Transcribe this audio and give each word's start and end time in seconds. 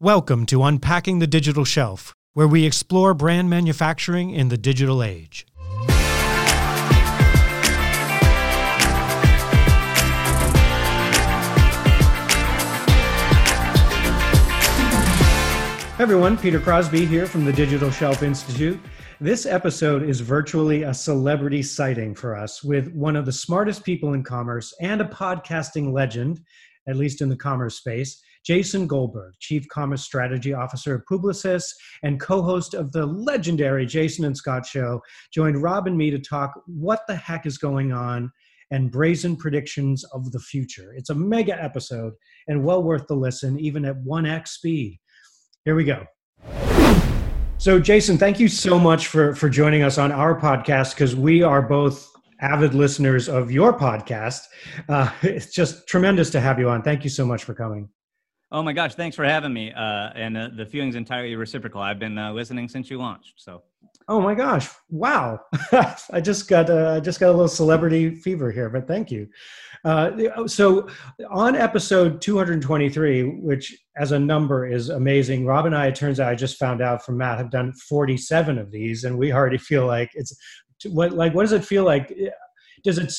Welcome 0.00 0.46
to 0.46 0.62
Unpacking 0.62 1.18
the 1.18 1.26
Digital 1.26 1.64
Shelf, 1.64 2.14
where 2.32 2.46
we 2.46 2.64
explore 2.64 3.14
brand 3.14 3.50
manufacturing 3.50 4.30
in 4.30 4.48
the 4.48 4.56
digital 4.56 5.02
age. 5.02 5.44
Hey 15.96 16.04
everyone, 16.04 16.38
Peter 16.38 16.60
Crosby 16.60 17.04
here 17.04 17.26
from 17.26 17.44
the 17.44 17.52
Digital 17.52 17.90
Shelf 17.90 18.22
Institute. 18.22 18.78
This 19.20 19.46
episode 19.46 20.04
is 20.04 20.20
virtually 20.20 20.84
a 20.84 20.94
celebrity 20.94 21.60
sighting 21.60 22.14
for 22.14 22.36
us 22.36 22.62
with 22.62 22.86
one 22.94 23.16
of 23.16 23.26
the 23.26 23.32
smartest 23.32 23.82
people 23.82 24.14
in 24.14 24.22
commerce 24.22 24.72
and 24.80 25.00
a 25.00 25.06
podcasting 25.06 25.92
legend, 25.92 26.40
at 26.86 26.94
least 26.94 27.20
in 27.20 27.28
the 27.28 27.36
commerce 27.36 27.78
space. 27.78 28.22
Jason 28.44 28.86
Goldberg, 28.86 29.34
Chief 29.40 29.66
Commerce 29.68 30.02
Strategy 30.02 30.52
Officer 30.52 30.94
of 30.94 31.02
Publicis 31.10 31.64
and 32.02 32.20
co 32.20 32.42
host 32.42 32.74
of 32.74 32.92
the 32.92 33.06
legendary 33.06 33.86
Jason 33.86 34.24
and 34.24 34.36
Scott 34.36 34.66
Show, 34.66 35.00
joined 35.32 35.62
Rob 35.62 35.86
and 35.86 35.96
me 35.96 36.10
to 36.10 36.18
talk 36.18 36.52
what 36.66 37.00
the 37.08 37.16
heck 37.16 37.46
is 37.46 37.58
going 37.58 37.92
on 37.92 38.30
and 38.70 38.90
brazen 38.90 39.36
predictions 39.36 40.04
of 40.12 40.30
the 40.32 40.40
future. 40.40 40.92
It's 40.96 41.10
a 41.10 41.14
mega 41.14 41.60
episode 41.62 42.12
and 42.48 42.64
well 42.64 42.82
worth 42.82 43.06
the 43.06 43.14
listen, 43.14 43.58
even 43.58 43.84
at 43.84 43.96
1x 44.04 44.48
speed. 44.48 44.98
Here 45.64 45.74
we 45.74 45.84
go. 45.84 46.04
So, 47.58 47.80
Jason, 47.80 48.18
thank 48.18 48.38
you 48.38 48.48
so 48.48 48.78
much 48.78 49.08
for, 49.08 49.34
for 49.34 49.48
joining 49.48 49.82
us 49.82 49.98
on 49.98 50.12
our 50.12 50.38
podcast 50.38 50.94
because 50.94 51.16
we 51.16 51.42
are 51.42 51.60
both 51.60 52.08
avid 52.40 52.72
listeners 52.72 53.28
of 53.28 53.50
your 53.50 53.76
podcast. 53.76 54.42
Uh, 54.88 55.10
it's 55.22 55.52
just 55.52 55.88
tremendous 55.88 56.30
to 56.30 56.40
have 56.40 56.58
you 56.58 56.68
on. 56.68 56.82
Thank 56.82 57.04
you 57.04 57.10
so 57.10 57.26
much 57.26 57.44
for 57.44 57.54
coming. 57.54 57.88
Oh 58.50 58.62
my 58.62 58.72
gosh, 58.72 58.94
thanks 58.94 59.14
for 59.14 59.24
having 59.24 59.52
me. 59.52 59.72
Uh, 59.72 60.10
and 60.14 60.36
uh, 60.36 60.48
the 60.56 60.64
feeling's 60.64 60.94
entirely 60.94 61.36
reciprocal. 61.36 61.82
I've 61.82 61.98
been 61.98 62.16
uh, 62.16 62.32
listening 62.32 62.68
since 62.68 62.90
you 62.90 62.98
launched. 62.98 63.34
So. 63.36 63.62
Oh 64.10 64.22
my 64.22 64.34
gosh! 64.34 64.70
Wow, 64.88 65.40
I 66.10 66.22
just 66.22 66.48
got 66.48 66.70
uh, 66.70 66.94
I 66.96 67.00
just 67.00 67.20
got 67.20 67.28
a 67.28 67.32
little 67.32 67.46
celebrity 67.46 68.14
fever 68.14 68.50
here, 68.50 68.70
but 68.70 68.88
thank 68.88 69.10
you. 69.10 69.28
Uh, 69.84 70.46
so 70.46 70.88
on 71.30 71.54
episode 71.54 72.22
223, 72.22 73.40
which 73.40 73.76
as 73.98 74.12
a 74.12 74.18
number 74.18 74.66
is 74.66 74.88
amazing, 74.88 75.44
Rob 75.44 75.66
and 75.66 75.76
I, 75.76 75.88
it 75.88 75.94
turns 75.94 76.20
out 76.20 76.30
I 76.32 76.34
just 76.34 76.56
found 76.56 76.80
out 76.80 77.04
from 77.04 77.18
Matt, 77.18 77.36
have 77.36 77.50
done 77.50 77.74
47 77.74 78.56
of 78.56 78.70
these, 78.70 79.04
and 79.04 79.18
we 79.18 79.30
already 79.30 79.58
feel 79.58 79.86
like 79.86 80.10
it's 80.14 80.34
what 80.86 81.12
like 81.12 81.34
what 81.34 81.42
does 81.42 81.52
it 81.52 81.64
feel 81.64 81.84
like? 81.84 82.16
Does 82.84 82.96
it 82.96 83.12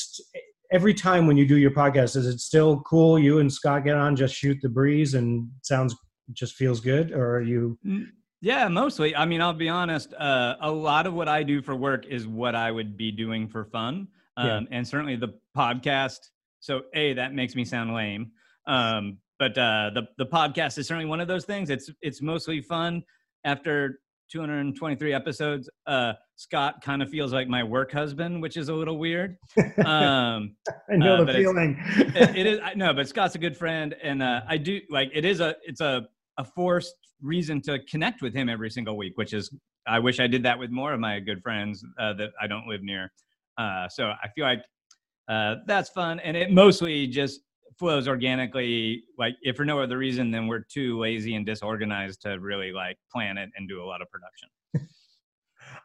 every 0.71 0.93
time 0.93 1.27
when 1.27 1.37
you 1.37 1.47
do 1.47 1.57
your 1.57 1.71
podcast, 1.71 2.15
is 2.15 2.25
it 2.25 2.39
still 2.39 2.81
cool? 2.81 3.17
You 3.17 3.39
and 3.39 3.51
Scott 3.51 3.83
get 3.83 3.95
on, 3.95 4.15
just 4.15 4.35
shoot 4.35 4.57
the 4.61 4.69
breeze, 4.69 5.13
and 5.13 5.49
sounds 5.61 5.95
just 6.33 6.55
feels 6.55 6.79
good, 6.79 7.11
or 7.11 7.37
are 7.37 7.41
you? 7.41 7.77
Mm, 7.85 8.07
yeah, 8.41 8.67
mostly. 8.67 9.15
I 9.15 9.25
mean, 9.25 9.41
I'll 9.41 9.53
be 9.53 9.69
honest. 9.69 10.13
Uh, 10.13 10.55
a 10.61 10.71
lot 10.71 11.07
of 11.07 11.13
what 11.13 11.27
I 11.27 11.43
do 11.43 11.61
for 11.61 11.75
work 11.75 12.05
is 12.05 12.27
what 12.27 12.55
I 12.55 12.71
would 12.71 12.95
be 12.95 13.11
doing 13.11 13.47
for 13.47 13.65
fun, 13.65 14.07
um, 14.37 14.47
yeah. 14.47 14.61
and 14.71 14.87
certainly 14.87 15.15
the 15.15 15.33
podcast. 15.57 16.19
So, 16.59 16.83
a 16.93 17.13
that 17.13 17.33
makes 17.33 17.55
me 17.55 17.65
sound 17.65 17.93
lame, 17.93 18.31
um, 18.67 19.17
but 19.39 19.57
uh, 19.57 19.91
the 19.93 20.07
the 20.17 20.25
podcast 20.25 20.77
is 20.77 20.87
certainly 20.87 21.05
one 21.05 21.19
of 21.19 21.27
those 21.27 21.45
things. 21.45 21.69
It's 21.69 21.89
it's 22.01 22.21
mostly 22.21 22.61
fun. 22.61 23.03
After 23.45 23.99
223 24.31 25.13
episodes. 25.13 25.69
Uh, 25.85 26.13
Scott 26.35 26.81
kind 26.81 27.01
of 27.01 27.09
feels 27.09 27.33
like 27.33 27.47
my 27.47 27.63
work 27.63 27.91
husband, 27.91 28.41
which 28.41 28.57
is 28.57 28.69
a 28.69 28.73
little 28.73 28.97
weird. 28.97 29.37
Um, 29.85 30.55
I 30.91 30.97
know 30.97 31.17
uh, 31.17 31.23
the 31.23 31.33
feeling. 31.33 31.77
it, 31.97 32.35
it 32.35 32.45
is. 32.47 32.59
No, 32.75 32.93
but 32.93 33.07
Scott's 33.07 33.35
a 33.35 33.39
good 33.39 33.55
friend, 33.57 33.95
and 34.03 34.21
uh, 34.21 34.41
I 34.47 34.57
do 34.57 34.81
like. 34.89 35.09
It 35.13 35.25
is 35.25 35.39
a. 35.39 35.55
It's 35.63 35.81
a 35.81 36.07
a 36.37 36.43
forced 36.43 36.95
reason 37.21 37.61
to 37.61 37.79
connect 37.89 38.21
with 38.21 38.33
him 38.33 38.49
every 38.49 38.69
single 38.69 38.97
week, 38.97 39.17
which 39.17 39.33
is. 39.33 39.53
I 39.87 39.99
wish 39.99 40.19
I 40.19 40.27
did 40.27 40.43
that 40.43 40.59
with 40.59 40.69
more 40.69 40.93
of 40.93 40.99
my 40.99 41.19
good 41.19 41.41
friends 41.41 41.83
uh, 41.99 42.13
that 42.13 42.29
I 42.39 42.47
don't 42.47 42.67
live 42.67 42.83
near. 42.83 43.11
Uh, 43.57 43.87
so 43.89 44.11
I 44.23 44.27
feel 44.35 44.45
like 44.45 44.61
uh, 45.29 45.55
that's 45.65 45.89
fun, 45.89 46.19
and 46.19 46.37
it 46.37 46.51
mostly 46.51 47.07
just 47.07 47.41
flows 47.79 48.07
organically 48.07 49.03
like 49.17 49.35
if 49.41 49.55
for 49.55 49.63
no 49.63 49.79
other 49.79 49.97
reason 49.97 50.29
than 50.29 50.47
we're 50.47 50.59
too 50.59 50.99
lazy 50.99 51.35
and 51.35 51.45
disorganized 51.45 52.21
to 52.21 52.37
really 52.39 52.73
like 52.73 52.97
plan 53.11 53.37
it 53.37 53.49
and 53.55 53.69
do 53.69 53.81
a 53.81 53.85
lot 53.85 54.01
of 54.01 54.07
production. 54.11 54.49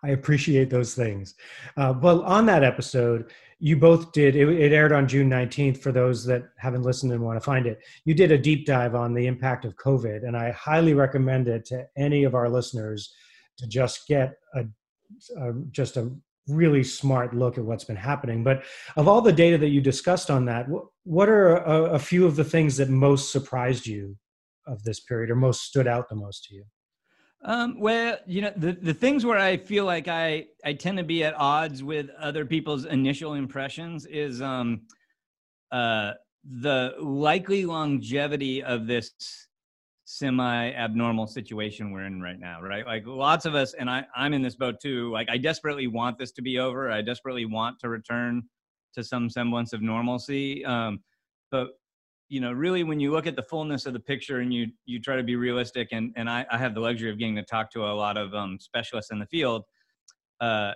I 0.02 0.10
appreciate 0.10 0.70
those 0.70 0.94
things. 0.94 1.36
Uh, 1.76 1.94
well 2.02 2.22
on 2.22 2.46
that 2.46 2.64
episode 2.64 3.30
you 3.60 3.76
both 3.76 4.12
did 4.12 4.34
it, 4.34 4.48
it, 4.48 4.72
aired 4.72 4.92
on 4.92 5.06
june 5.06 5.30
19th 5.30 5.78
for 5.78 5.92
those 5.92 6.24
that 6.24 6.42
haven't 6.58 6.82
listened 6.82 7.12
and 7.12 7.22
want 7.22 7.36
to 7.36 7.44
find 7.44 7.66
it. 7.66 7.78
You 8.04 8.12
did 8.12 8.32
a 8.32 8.38
deep 8.38 8.66
dive 8.66 8.96
on 8.96 9.14
the 9.14 9.26
impact 9.26 9.64
of 9.64 9.76
covid 9.76 10.26
and 10.26 10.36
i 10.36 10.50
highly 10.50 10.94
recommend 10.94 11.46
it 11.46 11.64
to 11.66 11.86
any 11.96 12.24
of 12.24 12.34
our 12.34 12.48
listeners 12.48 13.14
to 13.58 13.68
just 13.68 14.08
get 14.08 14.34
a, 14.54 14.64
a 15.38 15.52
just 15.70 15.96
a 15.96 16.10
really 16.48 16.84
smart 16.84 17.34
look 17.34 17.58
at 17.58 17.64
what's 17.64 17.84
been 17.84 17.96
happening. 17.96 18.44
But 18.44 18.64
of 18.96 19.08
all 19.08 19.20
the 19.20 19.32
data 19.32 19.58
that 19.58 19.68
you 19.68 19.80
discussed 19.80 20.30
on 20.30 20.44
that, 20.46 20.66
what 21.04 21.28
are 21.28 21.56
a, 21.56 21.94
a, 21.94 21.98
few 21.98 22.26
of 22.26 22.36
the 22.36 22.44
things 22.44 22.76
that 22.76 22.90
most 22.90 23.32
surprised 23.32 23.86
you 23.86 24.16
of 24.66 24.82
this 24.82 25.00
period 25.00 25.30
or 25.30 25.36
most 25.36 25.62
stood 25.62 25.86
out 25.86 26.08
the 26.08 26.16
most 26.16 26.44
to 26.44 26.54
you? 26.54 26.64
Um, 27.44 27.78
well, 27.78 28.16
you 28.26 28.40
know, 28.40 28.52
the, 28.56 28.72
the 28.72 28.94
things 28.94 29.26
where 29.26 29.38
I 29.38 29.58
feel 29.58 29.84
like 29.84 30.08
I, 30.08 30.46
I 30.64 30.72
tend 30.72 30.96
to 30.96 31.04
be 31.04 31.24
at 31.24 31.34
odds 31.34 31.82
with 31.82 32.08
other 32.18 32.46
people's 32.46 32.86
initial 32.86 33.34
impressions 33.34 34.06
is 34.06 34.40
um, 34.40 34.82
uh, 35.70 36.12
the 36.44 36.94
likely 37.00 37.66
longevity 37.66 38.62
of 38.62 38.86
this 38.86 39.10
semi 40.04 40.70
abnormal 40.72 41.26
situation 41.26 41.90
we're 41.90 42.04
in 42.04 42.20
right 42.20 42.38
now 42.38 42.60
right? 42.60 42.86
Like 42.86 43.06
lots 43.06 43.46
of 43.46 43.54
us 43.54 43.74
and 43.74 43.88
i 43.88 44.04
i'm 44.14 44.34
in 44.34 44.42
this 44.42 44.54
boat 44.54 44.80
too 44.80 45.10
like 45.10 45.28
i 45.30 45.38
desperately 45.38 45.86
want 45.86 46.18
this 46.18 46.32
to 46.32 46.42
be 46.42 46.58
over. 46.58 46.90
I 46.90 47.02
desperately 47.02 47.46
want 47.46 47.80
to 47.80 47.88
return 47.88 48.42
to 48.94 49.02
some 49.02 49.28
semblance 49.30 49.72
of 49.72 49.82
normalcy. 49.82 50.64
Um 50.64 51.00
but 51.50 51.70
you 52.28 52.40
know 52.40 52.52
really 52.52 52.82
when 52.82 53.00
you 53.00 53.12
look 53.12 53.26
at 53.26 53.36
the 53.36 53.42
fullness 53.42 53.86
of 53.86 53.92
the 53.92 54.00
picture 54.00 54.40
and 54.40 54.52
you 54.52 54.66
you 54.86 55.00
try 55.00 55.16
to 55.16 55.22
be 55.22 55.36
realistic 55.36 55.88
and 55.92 56.12
and 56.16 56.28
i, 56.28 56.44
I 56.50 56.58
have 56.58 56.74
the 56.74 56.80
luxury 56.80 57.10
of 57.10 57.18
getting 57.18 57.36
to 57.36 57.42
talk 57.42 57.70
to 57.72 57.84
a 57.84 57.94
lot 57.94 58.16
of 58.16 58.34
um, 58.34 58.58
specialists 58.58 59.10
in 59.10 59.18
the 59.18 59.26
field 59.26 59.62
uh 60.40 60.72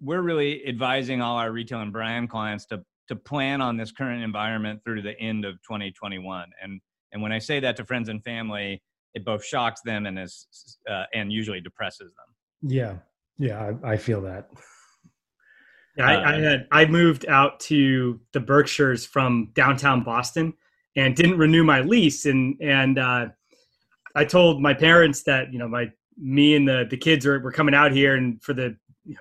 we're 0.00 0.22
really 0.22 0.66
advising 0.66 1.20
all 1.20 1.36
our 1.36 1.52
retail 1.52 1.80
and 1.80 1.92
brand 1.92 2.30
clients 2.30 2.66
to 2.66 2.82
to 3.08 3.16
plan 3.16 3.60
on 3.60 3.76
this 3.76 3.90
current 3.90 4.22
environment 4.22 4.80
through 4.84 5.02
the 5.02 5.18
end 5.20 5.44
of 5.44 5.54
2021 5.62 6.48
and 6.62 6.80
and 7.12 7.22
when 7.22 7.32
I 7.32 7.38
say 7.38 7.60
that 7.60 7.76
to 7.76 7.84
friends 7.84 8.08
and 8.08 8.22
family, 8.22 8.82
it 9.14 9.24
both 9.24 9.44
shocks 9.44 9.80
them 9.82 10.06
and 10.06 10.18
is 10.18 10.46
uh, 10.90 11.04
and 11.14 11.32
usually 11.32 11.60
depresses 11.60 12.12
them. 12.14 12.70
Yeah, 12.70 12.94
yeah, 13.38 13.72
I, 13.84 13.92
I 13.92 13.96
feel 13.96 14.20
that. 14.22 14.48
Yeah, 15.96 16.06
I, 16.06 16.14
I, 16.14 16.34
uh, 16.34 16.40
had 16.40 16.68
I 16.72 16.86
moved 16.86 17.26
out 17.26 17.60
to 17.60 18.20
the 18.32 18.40
Berkshires 18.40 19.04
from 19.04 19.50
downtown 19.54 20.02
Boston 20.02 20.54
and 20.96 21.14
didn't 21.14 21.38
renew 21.38 21.64
my 21.64 21.80
lease, 21.80 22.24
and 22.24 22.56
and 22.62 22.98
uh, 22.98 23.26
I 24.14 24.24
told 24.24 24.60
my 24.60 24.74
parents 24.74 25.22
that 25.24 25.52
you 25.52 25.58
know 25.58 25.68
my 25.68 25.90
me 26.16 26.54
and 26.54 26.66
the 26.66 26.86
the 26.88 26.96
kids 26.96 27.26
are 27.26 27.40
were 27.40 27.52
coming 27.52 27.74
out 27.74 27.92
here 27.92 28.16
and 28.16 28.42
for 28.42 28.54
the 28.54 28.76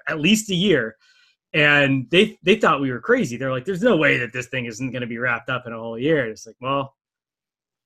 at 0.08 0.20
least 0.20 0.50
a 0.50 0.56
year, 0.56 0.96
and 1.54 2.08
they 2.10 2.38
they 2.44 2.56
thought 2.56 2.82
we 2.82 2.92
were 2.92 3.02
crazy. 3.02 3.36
They're 3.36 3.52
like, 3.52 3.66
"There's 3.66 3.84
no 3.84 3.98
way 3.98 4.18
that 4.18 4.32
this 4.32 4.48
thing 4.48 4.66
isn't 4.66 4.92
going 4.92 5.02
to 5.02 5.08
be 5.08 5.18
wrapped 5.18 5.50
up 5.50 5.68
in 5.68 5.74
a 5.74 5.78
whole 5.78 6.00
year." 6.00 6.30
It's 6.30 6.46
like, 6.48 6.56
well, 6.62 6.96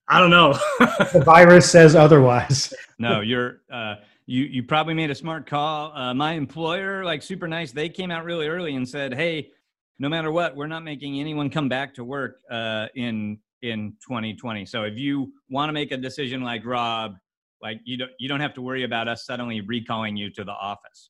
I 0.07 0.19
don't 0.19 0.29
know. 0.29 0.53
the 1.13 1.23
virus 1.25 1.69
says 1.69 1.95
otherwise. 1.95 2.73
no, 2.99 3.21
you're 3.21 3.61
uh, 3.71 3.95
you 4.27 4.43
you 4.43 4.63
probably 4.63 4.93
made 4.93 5.11
a 5.11 5.15
smart 5.15 5.47
call. 5.47 5.95
Uh, 5.95 6.13
my 6.13 6.33
employer, 6.33 7.03
like 7.03 7.23
super 7.23 7.47
nice, 7.47 7.71
they 7.71 7.89
came 7.89 8.11
out 8.11 8.23
really 8.25 8.47
early 8.47 8.75
and 8.75 8.87
said, 8.87 9.13
"Hey, 9.13 9.49
no 9.99 10.09
matter 10.09 10.31
what, 10.31 10.55
we're 10.55 10.67
not 10.67 10.83
making 10.83 11.19
anyone 11.19 11.49
come 11.49 11.69
back 11.69 11.93
to 11.95 12.03
work 12.03 12.37
uh, 12.51 12.87
in 12.95 13.39
in 13.61 13.93
2020. 14.07 14.65
So 14.65 14.83
if 14.83 14.97
you 14.97 15.33
want 15.49 15.69
to 15.69 15.73
make 15.73 15.91
a 15.91 15.97
decision 15.97 16.41
like 16.41 16.65
Rob, 16.65 17.15
like 17.61 17.79
you 17.83 17.97
don't 17.97 18.11
you 18.19 18.27
don't 18.27 18.41
have 18.41 18.53
to 18.55 18.61
worry 18.61 18.83
about 18.83 19.07
us 19.07 19.25
suddenly 19.25 19.61
recalling 19.61 20.15
you 20.15 20.29
to 20.31 20.43
the 20.43 20.51
office." 20.53 21.09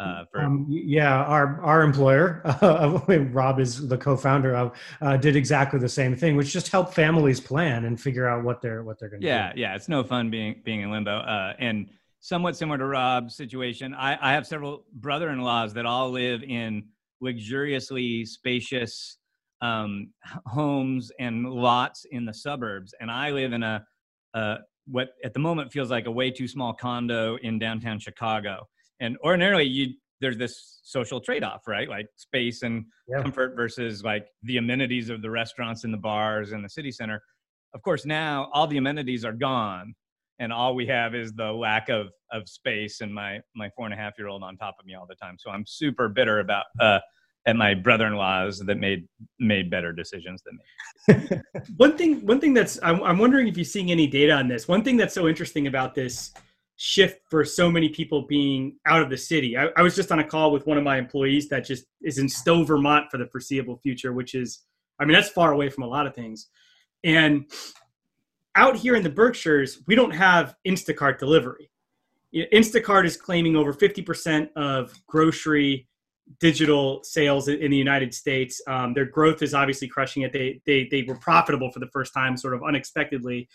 Uh, 0.00 0.24
for 0.30 0.40
um, 0.40 0.66
yeah, 0.68 1.22
our 1.22 1.60
our 1.62 1.82
employer, 1.82 2.42
uh, 2.44 2.98
Rob 3.30 3.60
is 3.60 3.86
the 3.86 3.96
co-founder 3.96 4.56
of, 4.56 4.76
uh, 5.00 5.16
did 5.16 5.36
exactly 5.36 5.78
the 5.78 5.88
same 5.88 6.16
thing, 6.16 6.36
which 6.36 6.52
just 6.52 6.68
helped 6.68 6.94
families 6.94 7.40
plan 7.40 7.84
and 7.84 8.00
figure 8.00 8.26
out 8.26 8.42
what 8.42 8.60
they're 8.60 8.82
what 8.82 8.98
they're 8.98 9.08
going 9.08 9.20
to 9.20 9.26
yeah, 9.26 9.52
do. 9.52 9.60
Yeah, 9.60 9.70
yeah, 9.70 9.76
it's 9.76 9.88
no 9.88 10.02
fun 10.02 10.30
being 10.30 10.60
being 10.64 10.80
in 10.80 10.90
limbo. 10.90 11.18
Uh, 11.18 11.54
and 11.60 11.88
somewhat 12.18 12.56
similar 12.56 12.76
to 12.78 12.86
Rob's 12.86 13.36
situation, 13.36 13.94
I, 13.94 14.18
I 14.20 14.32
have 14.32 14.48
several 14.48 14.84
brother-in-laws 14.94 15.74
that 15.74 15.86
all 15.86 16.10
live 16.10 16.42
in 16.42 16.86
luxuriously 17.20 18.24
spacious 18.24 19.18
um, 19.60 20.10
homes 20.46 21.12
and 21.20 21.48
lots 21.48 22.04
in 22.10 22.24
the 22.24 22.34
suburbs, 22.34 22.94
and 23.00 23.12
I 23.12 23.30
live 23.30 23.52
in 23.52 23.62
a, 23.62 23.86
a 24.34 24.56
what 24.88 25.10
at 25.22 25.34
the 25.34 25.40
moment 25.40 25.72
feels 25.72 25.90
like 25.92 26.06
a 26.06 26.10
way 26.10 26.32
too 26.32 26.48
small 26.48 26.74
condo 26.74 27.36
in 27.42 27.60
downtown 27.60 28.00
Chicago 28.00 28.66
and 29.00 29.16
ordinarily 29.24 29.64
you 29.64 29.94
there's 30.20 30.38
this 30.38 30.80
social 30.82 31.20
trade-off 31.20 31.66
right 31.66 31.88
like 31.88 32.06
space 32.16 32.62
and 32.62 32.84
yeah. 33.08 33.22
comfort 33.22 33.54
versus 33.56 34.02
like 34.02 34.28
the 34.42 34.56
amenities 34.56 35.10
of 35.10 35.22
the 35.22 35.30
restaurants 35.30 35.84
and 35.84 35.92
the 35.92 35.98
bars 35.98 36.52
and 36.52 36.64
the 36.64 36.68
city 36.68 36.90
center 36.90 37.22
of 37.74 37.82
course 37.82 38.06
now 38.06 38.48
all 38.52 38.66
the 38.66 38.76
amenities 38.76 39.24
are 39.24 39.32
gone 39.32 39.94
and 40.38 40.52
all 40.52 40.74
we 40.74 40.86
have 40.86 41.14
is 41.14 41.32
the 41.32 41.50
lack 41.52 41.88
of 41.88 42.08
of 42.32 42.48
space 42.48 43.00
and 43.00 43.14
my 43.14 43.40
my 43.54 43.70
four 43.76 43.86
and 43.86 43.94
a 43.94 43.96
half 43.96 44.14
year 44.18 44.28
old 44.28 44.42
on 44.42 44.56
top 44.56 44.76
of 44.78 44.86
me 44.86 44.94
all 44.94 45.06
the 45.06 45.14
time. 45.14 45.36
So 45.38 45.50
I'm 45.50 45.64
super 45.66 46.08
bitter 46.08 46.40
about 46.40 46.66
uh, 46.80 46.98
at 47.46 47.56
my 47.56 47.74
brother-in-laws 47.74 48.60
that 48.60 48.78
made 48.78 49.06
made 49.38 49.70
better 49.70 49.92
decisions 49.92 50.42
than 50.42 50.58
me. 51.30 51.40
one 51.76 51.96
thing 51.96 52.24
one 52.26 52.40
thing 52.40 52.54
that's 52.54 52.78
I'm, 52.82 53.02
I'm 53.02 53.18
wondering 53.18 53.48
if 53.48 53.56
you're 53.56 53.64
seeing 53.64 53.90
any 53.90 54.06
data 54.06 54.32
on 54.32 54.48
this. 54.48 54.66
One 54.66 54.82
thing 54.82 54.96
that's 54.96 55.14
so 55.14 55.28
interesting 55.28 55.66
about 55.66 55.94
this 55.94 56.32
shift 56.76 57.20
for 57.30 57.44
so 57.44 57.70
many 57.70 57.88
people 57.88 58.26
being 58.26 58.76
out 58.86 59.00
of 59.00 59.10
the 59.10 59.16
city. 59.16 59.56
I, 59.56 59.68
I 59.76 59.82
was 59.82 59.94
just 59.94 60.10
on 60.10 60.18
a 60.18 60.24
call 60.24 60.50
with 60.50 60.66
one 60.66 60.76
of 60.76 60.84
my 60.84 60.98
employees 60.98 61.48
that 61.48 61.64
just 61.64 61.84
is 62.02 62.18
in 62.18 62.28
Stowe, 62.28 62.64
Vermont 62.64 63.10
for 63.10 63.18
the 63.18 63.26
foreseeable 63.26 63.76
future, 63.78 64.12
which 64.12 64.34
is 64.34 64.60
I 64.98 65.04
mean 65.04 65.14
that's 65.14 65.28
far 65.28 65.52
away 65.52 65.70
from 65.70 65.84
a 65.84 65.88
lot 65.88 66.06
of 66.06 66.14
things. 66.14 66.48
And 67.02 67.50
out 68.56 68.76
here 68.76 68.94
in 68.96 69.02
the 69.02 69.10
Berkshires, 69.10 69.82
we 69.86 69.94
don't 69.94 70.12
have 70.12 70.54
Instacart 70.66 71.18
delivery. 71.18 71.70
Instacart 72.34 73.04
is 73.04 73.16
claiming 73.16 73.56
over 73.56 73.72
50% 73.72 74.48
of 74.56 74.92
grocery 75.06 75.88
digital 76.40 77.02
sales 77.04 77.48
in 77.48 77.70
the 77.70 77.76
United 77.76 78.14
States. 78.14 78.60
Um, 78.66 78.94
their 78.94 79.04
growth 79.04 79.42
is 79.42 79.54
obviously 79.54 79.88
crushing 79.88 80.22
it. 80.22 80.32
They, 80.32 80.60
they, 80.66 80.88
they 80.90 81.02
were 81.02 81.16
profitable 81.16 81.70
for 81.70 81.80
the 81.80 81.88
first 81.88 82.14
time, 82.14 82.36
sort 82.36 82.54
of 82.54 82.62
unexpectedly. 82.64 83.48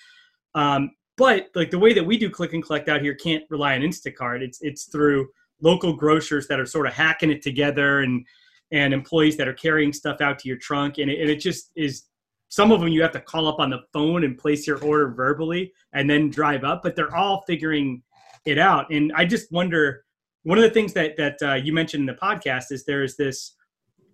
Um, 0.53 0.91
but 1.19 1.49
like 1.53 1.69
the 1.69 1.77
way 1.77 1.91
that 1.93 2.03
we 2.03 2.17
do 2.17 2.29
click 2.29 2.53
and 2.53 2.65
collect 2.65 2.87
out 2.87 3.01
here 3.01 3.13
can't 3.13 3.43
rely 3.49 3.75
on 3.75 3.81
Instacart. 3.81 4.41
It's, 4.41 4.59
it's 4.61 4.85
through 4.85 5.27
local 5.61 5.91
grocers 5.91 6.47
that 6.47 6.61
are 6.61 6.65
sort 6.65 6.87
of 6.87 6.93
hacking 6.93 7.29
it 7.29 7.41
together 7.41 7.99
and, 7.99 8.25
and 8.71 8.93
employees 8.93 9.35
that 9.35 9.47
are 9.47 9.53
carrying 9.53 9.91
stuff 9.91 10.21
out 10.21 10.39
to 10.39 10.47
your 10.47 10.57
trunk. 10.57 10.97
And 10.97 11.11
it, 11.11 11.19
and 11.19 11.29
it 11.29 11.41
just 11.41 11.71
is 11.75 12.05
some 12.47 12.71
of 12.71 12.79
them 12.79 12.87
you 12.87 13.01
have 13.01 13.11
to 13.11 13.19
call 13.19 13.49
up 13.49 13.59
on 13.59 13.69
the 13.69 13.81
phone 13.91 14.23
and 14.23 14.37
place 14.37 14.65
your 14.65 14.81
order 14.81 15.09
verbally 15.09 15.73
and 15.91 16.09
then 16.09 16.29
drive 16.29 16.63
up, 16.63 16.83
but 16.83 16.95
they're 16.95 17.13
all 17.13 17.43
figuring 17.45 18.01
it 18.45 18.57
out. 18.57 18.89
And 18.89 19.11
I 19.13 19.25
just 19.25 19.51
wonder 19.51 20.05
one 20.43 20.57
of 20.57 20.63
the 20.63 20.69
things 20.69 20.93
that 20.93 21.17
that 21.17 21.37
uh, 21.43 21.55
you 21.55 21.73
mentioned 21.73 22.09
in 22.09 22.15
the 22.15 22.19
podcast 22.19 22.71
is 22.71 22.85
there 22.85 23.03
is 23.03 23.17
this 23.17 23.55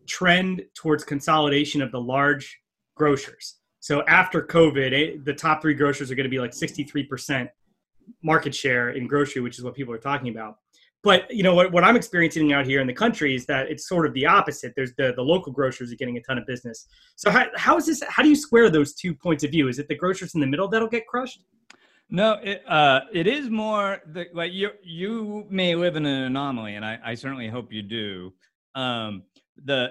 trend 0.07 0.63
towards 0.73 1.03
consolidation 1.03 1.83
of 1.83 1.91
the 1.91 2.01
large 2.01 2.59
grocers. 2.95 3.57
So 3.85 4.03
after 4.07 4.41
COVID, 4.41 4.93
eh, 4.93 5.17
the 5.23 5.33
top 5.35 5.61
three 5.61 5.75
grocers 5.75 6.09
are 6.09 6.15
going 6.15 6.23
to 6.23 6.29
be 6.29 6.39
like 6.39 6.53
63% 6.53 7.47
market 8.23 8.55
share 8.55 8.89
in 8.89 9.05
grocery, 9.05 9.43
which 9.43 9.59
is 9.59 9.63
what 9.63 9.75
people 9.75 9.93
are 9.93 9.99
talking 9.99 10.29
about. 10.29 10.55
But 11.03 11.29
you 11.29 11.43
know 11.43 11.53
what, 11.53 11.71
what 11.71 11.83
I'm 11.83 11.95
experiencing 11.95 12.51
out 12.51 12.65
here 12.65 12.81
in 12.81 12.87
the 12.87 12.93
country 12.93 13.35
is 13.35 13.45
that 13.45 13.69
it's 13.69 13.87
sort 13.87 14.07
of 14.07 14.13
the 14.15 14.25
opposite. 14.25 14.73
There's 14.75 14.95
the, 14.97 15.13
the 15.15 15.21
local 15.21 15.51
grocers 15.51 15.93
are 15.93 15.97
getting 15.97 16.17
a 16.17 16.21
ton 16.23 16.39
of 16.39 16.47
business. 16.47 16.87
So 17.15 17.29
how, 17.29 17.45
how 17.57 17.77
is 17.77 17.85
this? 17.85 18.01
How 18.09 18.23
do 18.23 18.29
you 18.29 18.35
square 18.35 18.71
those 18.71 18.95
two 18.95 19.13
points 19.13 19.43
of 19.43 19.51
view? 19.51 19.67
Is 19.67 19.77
it 19.77 19.87
the 19.87 19.95
grocers 19.95 20.33
in 20.33 20.41
the 20.41 20.47
middle 20.47 20.67
that'll 20.67 20.87
get 20.87 21.05
crushed? 21.05 21.43
No, 22.09 22.39
it, 22.41 22.63
uh, 22.67 23.01
it 23.13 23.27
is 23.27 23.51
more 23.51 24.01
the, 24.07 24.25
like 24.33 24.51
you 24.51 24.71
you 24.83 25.45
may 25.51 25.75
live 25.75 25.95
in 25.95 26.07
an 26.07 26.23
anomaly, 26.23 26.73
and 26.73 26.83
I, 26.83 26.97
I 27.05 27.13
certainly 27.13 27.49
hope 27.49 27.71
you 27.71 27.83
do. 27.83 28.33
Um, 28.73 29.25
the 29.63 29.89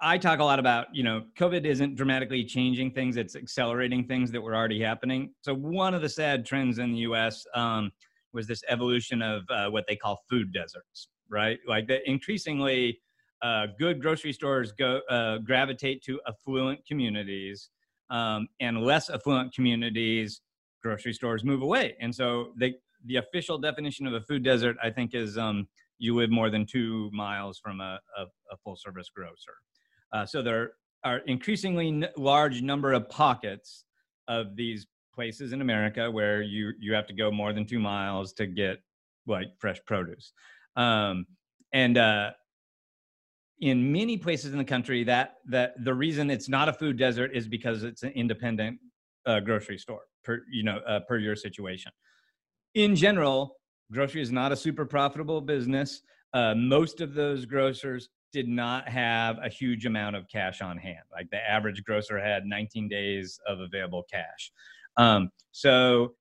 I 0.00 0.16
talk 0.16 0.38
a 0.38 0.44
lot 0.44 0.58
about 0.60 0.94
you 0.94 1.02
know 1.02 1.24
COVID 1.36 1.64
isn't 1.64 1.96
dramatically 1.96 2.44
changing 2.44 2.92
things; 2.92 3.16
it's 3.16 3.34
accelerating 3.34 4.06
things 4.06 4.30
that 4.30 4.40
were 4.40 4.54
already 4.54 4.80
happening. 4.80 5.34
So 5.42 5.54
one 5.54 5.94
of 5.94 6.02
the 6.02 6.08
sad 6.08 6.46
trends 6.46 6.78
in 6.78 6.92
the 6.92 6.98
U.S. 6.98 7.44
Um, 7.54 7.90
was 8.32 8.46
this 8.46 8.62
evolution 8.68 9.22
of 9.22 9.42
uh, 9.50 9.68
what 9.70 9.86
they 9.88 9.96
call 9.96 10.20
food 10.30 10.52
deserts, 10.52 11.08
right? 11.28 11.58
Like 11.66 11.88
that 11.88 12.08
increasingly 12.08 13.00
uh, 13.42 13.66
good 13.78 14.00
grocery 14.00 14.32
stores 14.32 14.72
go 14.72 15.00
uh, 15.10 15.38
gravitate 15.38 16.02
to 16.04 16.20
affluent 16.28 16.86
communities, 16.86 17.70
um, 18.10 18.48
and 18.60 18.82
less 18.82 19.10
affluent 19.10 19.52
communities, 19.52 20.42
grocery 20.82 21.12
stores 21.12 21.42
move 21.42 21.62
away. 21.62 21.96
And 22.00 22.14
so 22.14 22.52
they, 22.56 22.74
the 23.06 23.16
official 23.16 23.58
definition 23.58 24.06
of 24.06 24.14
a 24.14 24.20
food 24.20 24.44
desert, 24.44 24.76
I 24.82 24.90
think, 24.90 25.14
is 25.14 25.36
um, 25.36 25.66
you 25.98 26.14
live 26.14 26.30
more 26.30 26.50
than 26.50 26.66
two 26.66 27.10
miles 27.12 27.58
from 27.58 27.80
a, 27.80 27.98
a, 28.16 28.22
a 28.52 28.56
full 28.62 28.76
service 28.76 29.10
grocer. 29.12 29.54
Uh, 30.12 30.24
so 30.26 30.42
there 30.42 30.72
are 31.04 31.18
increasingly 31.26 32.04
large 32.16 32.62
number 32.62 32.92
of 32.92 33.08
pockets 33.08 33.84
of 34.26 34.56
these 34.56 34.86
places 35.14 35.52
in 35.52 35.60
America 35.60 36.10
where 36.10 36.42
you 36.42 36.72
you 36.78 36.92
have 36.94 37.06
to 37.06 37.14
go 37.14 37.30
more 37.30 37.52
than 37.52 37.66
two 37.66 37.78
miles 37.78 38.32
to 38.32 38.46
get 38.46 38.78
like 39.26 39.48
fresh 39.58 39.78
produce, 39.86 40.32
um, 40.76 41.26
and 41.72 41.98
uh, 41.98 42.30
in 43.60 43.92
many 43.92 44.16
places 44.16 44.52
in 44.52 44.58
the 44.58 44.64
country, 44.64 45.04
that 45.04 45.36
that 45.46 45.74
the 45.84 45.92
reason 45.92 46.30
it's 46.30 46.48
not 46.48 46.68
a 46.68 46.72
food 46.72 46.96
desert 46.96 47.32
is 47.34 47.48
because 47.48 47.82
it's 47.82 48.02
an 48.02 48.10
independent 48.10 48.78
uh, 49.26 49.40
grocery 49.40 49.78
store 49.78 50.02
per 50.24 50.42
you 50.50 50.62
know 50.62 50.78
uh, 50.86 51.00
per 51.00 51.18
your 51.18 51.36
situation. 51.36 51.92
In 52.74 52.94
general, 52.94 53.56
grocery 53.92 54.22
is 54.22 54.30
not 54.30 54.52
a 54.52 54.56
super 54.56 54.84
profitable 54.84 55.40
business. 55.40 56.02
Uh, 56.34 56.54
most 56.54 57.00
of 57.00 57.14
those 57.14 57.46
grocers 57.46 58.08
did 58.32 58.48
not 58.48 58.88
have 58.88 59.38
a 59.42 59.48
huge 59.48 59.86
amount 59.86 60.16
of 60.16 60.28
cash 60.28 60.60
on 60.60 60.76
hand. 60.76 61.04
Like 61.12 61.30
the 61.30 61.38
average 61.38 61.82
grocer 61.84 62.18
had 62.18 62.44
19 62.44 62.88
days 62.88 63.38
of 63.46 63.60
available 63.60 64.04
cash. 64.10 64.52
Um, 64.96 65.30
so 65.52 66.14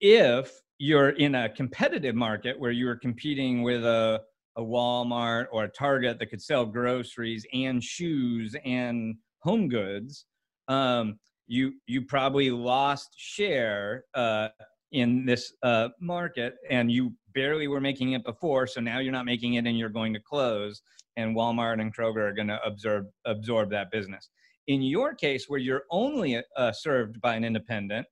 if 0.00 0.52
you're 0.78 1.10
in 1.10 1.34
a 1.34 1.48
competitive 1.48 2.14
market 2.14 2.58
where 2.58 2.70
you 2.70 2.88
are 2.88 2.96
competing 2.96 3.62
with 3.62 3.84
a, 3.84 4.20
a 4.56 4.62
Walmart 4.62 5.46
or 5.52 5.64
a 5.64 5.68
Target 5.68 6.18
that 6.18 6.26
could 6.26 6.42
sell 6.42 6.66
groceries 6.66 7.46
and 7.52 7.82
shoes 7.82 8.56
and 8.64 9.16
home 9.40 9.68
goods, 9.68 10.26
um, 10.68 11.18
you 11.46 11.74
you 11.86 12.02
probably 12.02 12.50
lost 12.50 13.10
share 13.16 14.04
uh, 14.14 14.48
in 14.92 15.24
this 15.26 15.52
uh, 15.62 15.88
market, 16.00 16.54
and 16.70 16.90
you 16.90 17.12
barely 17.34 17.68
were 17.68 17.80
making 17.80 18.12
it 18.12 18.24
before. 18.24 18.66
So 18.66 18.80
now 18.80 18.98
you're 18.98 19.12
not 19.12 19.24
making 19.24 19.54
it, 19.54 19.66
and 19.66 19.78
you're 19.78 19.88
going 19.88 20.12
to 20.14 20.20
close. 20.20 20.82
And 21.16 21.36
Walmart 21.36 21.80
and 21.80 21.94
Kroger 21.94 22.30
are 22.30 22.32
going 22.32 22.48
to 22.48 22.58
absorb 22.64 23.06
absorb 23.26 23.70
that 23.70 23.90
business. 23.90 24.28
In 24.68 24.82
your 24.82 25.14
case, 25.14 25.46
where 25.48 25.58
you're 25.58 25.84
only 25.90 26.40
uh, 26.56 26.72
served 26.72 27.20
by 27.20 27.34
an 27.34 27.44
independent, 27.44 28.06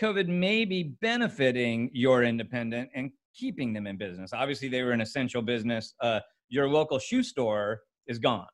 COVID 0.00 0.28
may 0.28 0.64
be 0.64 0.94
benefiting 1.00 1.90
your 1.92 2.22
independent 2.22 2.90
and 2.94 3.10
keeping 3.34 3.72
them 3.72 3.86
in 3.86 3.96
business. 3.96 4.32
Obviously, 4.32 4.68
they 4.68 4.82
were 4.82 4.92
an 4.92 5.00
essential 5.00 5.42
business. 5.42 5.94
Uh, 6.00 6.20
your 6.48 6.68
local 6.68 6.98
shoe 6.98 7.22
store 7.22 7.80
is 8.06 8.18
gone, 8.18 8.46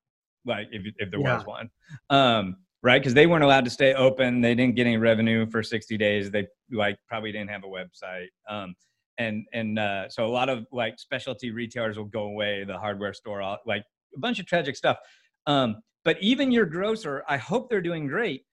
like 0.47 0.69
if, 0.73 0.83
if 0.97 1.11
there 1.11 1.21
yeah. 1.21 1.37
was 1.37 1.47
one, 1.47 1.71
um, 2.09 2.57
right? 2.83 3.01
Because 3.01 3.15
they 3.15 3.27
weren't 3.27 3.45
allowed 3.45 3.65
to 3.65 3.71
stay 3.71 3.95
open. 3.95 4.41
They 4.41 4.55
didn't 4.55 4.77
get 4.77 4.87
any 4.87 4.97
revenue 4.97 5.49
for 5.51 5.63
60 5.63 5.97
days. 5.99 6.31
They 6.31 6.47
like 6.73 6.97
probably 7.09 7.33
didn't 7.33 7.51
have 7.51 7.63
a 7.65 7.67
website. 7.67 8.29
Um, 8.49 8.75
and 9.21 9.45
and 9.53 9.79
uh, 9.79 10.09
so 10.09 10.27
a 10.27 10.33
lot 10.41 10.49
of 10.49 10.67
like 10.73 10.99
specialty 10.99 11.51
retailers 11.51 11.97
will 11.97 12.05
go 12.05 12.25
away. 12.25 12.65
The 12.65 12.79
hardware 12.79 13.15
store, 13.15 13.41
like 13.67 13.85
a 14.17 14.19
bunch 14.19 14.41
of 14.41 14.47
tragic 14.47 14.77
stuff. 14.77 14.99
Um, 15.47 15.83
but 16.05 16.17
even 16.21 16.51
your 16.51 16.67
grocer, 16.67 17.23
I 17.29 17.37
hope 17.37 17.69
they're 17.69 17.81
doing 17.81 18.07
great. 18.07 18.45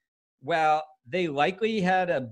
Well, 0.42 0.84
they 1.08 1.28
likely 1.28 1.82
had 1.82 2.10
a 2.10 2.30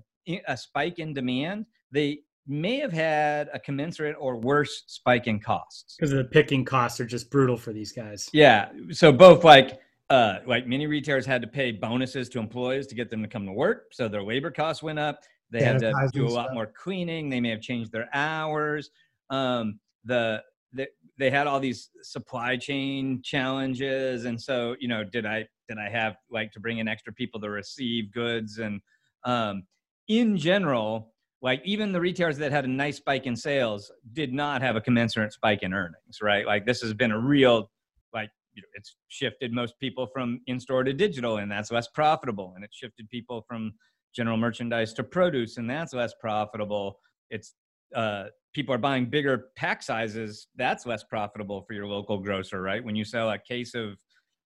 a 0.48 0.58
spike 0.58 1.00
in 1.00 1.14
demand, 1.14 1.66
they 1.92 2.20
may 2.48 2.78
have 2.78 2.94
had 2.94 3.50
a 3.54 3.60
commensurate 3.60 4.16
or 4.20 4.38
worse 4.38 4.84
spike 4.88 5.28
in 5.28 5.40
costs 5.40 5.96
because 5.98 6.12
the 6.12 6.24
picking 6.24 6.64
costs 6.64 7.00
are 7.00 7.06
just 7.06 7.30
brutal 7.32 7.58
for 7.58 7.74
these 7.74 7.92
guys. 7.92 8.30
Yeah, 8.34 8.70
so 8.92 9.12
both 9.12 9.44
like 9.44 9.80
uh, 10.10 10.40
like 10.46 10.68
many 10.68 10.88
retailers 10.88 11.26
had 11.26 11.42
to 11.42 11.48
pay 11.48 11.72
bonuses 11.72 12.30
to 12.30 12.40
employees 12.40 12.88
to 12.88 12.96
get 12.96 13.10
them 13.10 13.22
to 13.22 13.28
come 13.28 13.46
to 13.46 13.52
work, 13.52 13.88
so 13.92 14.08
their 14.08 14.24
labor 14.24 14.52
costs 14.52 14.84
went 14.84 15.00
up. 15.00 15.22
They 15.52 15.64
had 15.64 15.80
to 15.80 15.94
do 16.12 16.28
a 16.28 16.30
lot 16.30 16.54
more 16.54 16.66
cleaning. 16.66 17.30
They 17.30 17.40
may 17.40 17.50
have 17.50 17.62
changed 17.62 17.92
their 17.92 18.10
hours. 18.14 18.90
Um, 19.30 19.80
the, 20.04 20.44
the 20.74 20.88
they 21.18 21.30
had 21.30 21.48
all 21.48 21.60
these 21.60 21.90
supply 22.02 22.58
chain 22.58 23.22
challenges, 23.24 24.26
and 24.26 24.42
so 24.42 24.76
you 24.80 24.88
know, 24.88 25.04
did 25.04 25.26
I 25.26 25.48
did 25.70 25.78
I 25.78 25.90
have 25.90 26.18
like 26.30 26.52
to 26.54 26.60
bring 26.60 26.80
in 26.80 26.88
extra 26.88 27.14
people 27.14 27.40
to 27.42 27.50
receive 27.50 28.12
goods 28.12 28.60
and 28.60 28.82
um, 29.26 29.64
in 30.08 30.38
general, 30.38 31.14
like 31.42 31.62
even 31.66 31.92
the 31.92 32.00
retailers 32.00 32.38
that 32.38 32.52
had 32.52 32.66
a 32.66 32.70
nice 32.70 32.98
spike 32.98 33.26
in 33.26 33.36
sales 33.36 33.92
did 34.14 34.34
not 34.34 34.62
have 34.62 34.76
a 34.76 34.82
commensurate 34.82 35.34
spike 35.34 35.64
in 35.64 35.74
earnings, 35.74 36.20
right? 36.22 36.46
Like 36.46 36.66
this 36.66 36.82
has 36.82 36.94
been 36.94 37.12
a 37.12 37.20
real, 37.20 37.70
like, 38.14 38.30
you 38.54 38.62
know, 38.62 38.68
it's 38.76 38.96
shifted 39.10 39.52
most 39.52 39.78
people 39.80 40.08
from 40.14 40.42
in 40.48 40.60
store 40.60 40.84
to 40.84 40.94
digital, 40.94 41.38
and 41.38 41.52
that's 41.52 41.72
less 41.72 41.88
profitable. 41.88 42.54
And 42.56 42.64
it 42.64 42.70
shifted 42.72 43.10
people 43.10 43.44
from 43.48 43.74
general 44.16 44.38
merchandise 44.38 44.94
to 44.94 45.04
produce, 45.04 45.58
and 45.58 45.70
that's 45.70 45.94
less 45.94 46.14
profitable. 46.20 47.00
It's 47.30 47.54
uh, 47.96 48.26
people 48.54 48.74
are 48.74 48.80
buying 48.80 49.06
bigger 49.06 49.50
pack 49.56 49.84
sizes. 49.84 50.48
That's 50.56 50.86
less 50.86 51.04
profitable 51.04 51.64
for 51.68 51.74
your 51.74 51.88
local 51.88 52.20
grocer, 52.20 52.62
right? 52.62 52.84
When 52.84 52.96
you 52.96 53.06
sell 53.06 53.30
a 53.30 53.40
case 53.40 53.76
of 53.76 53.98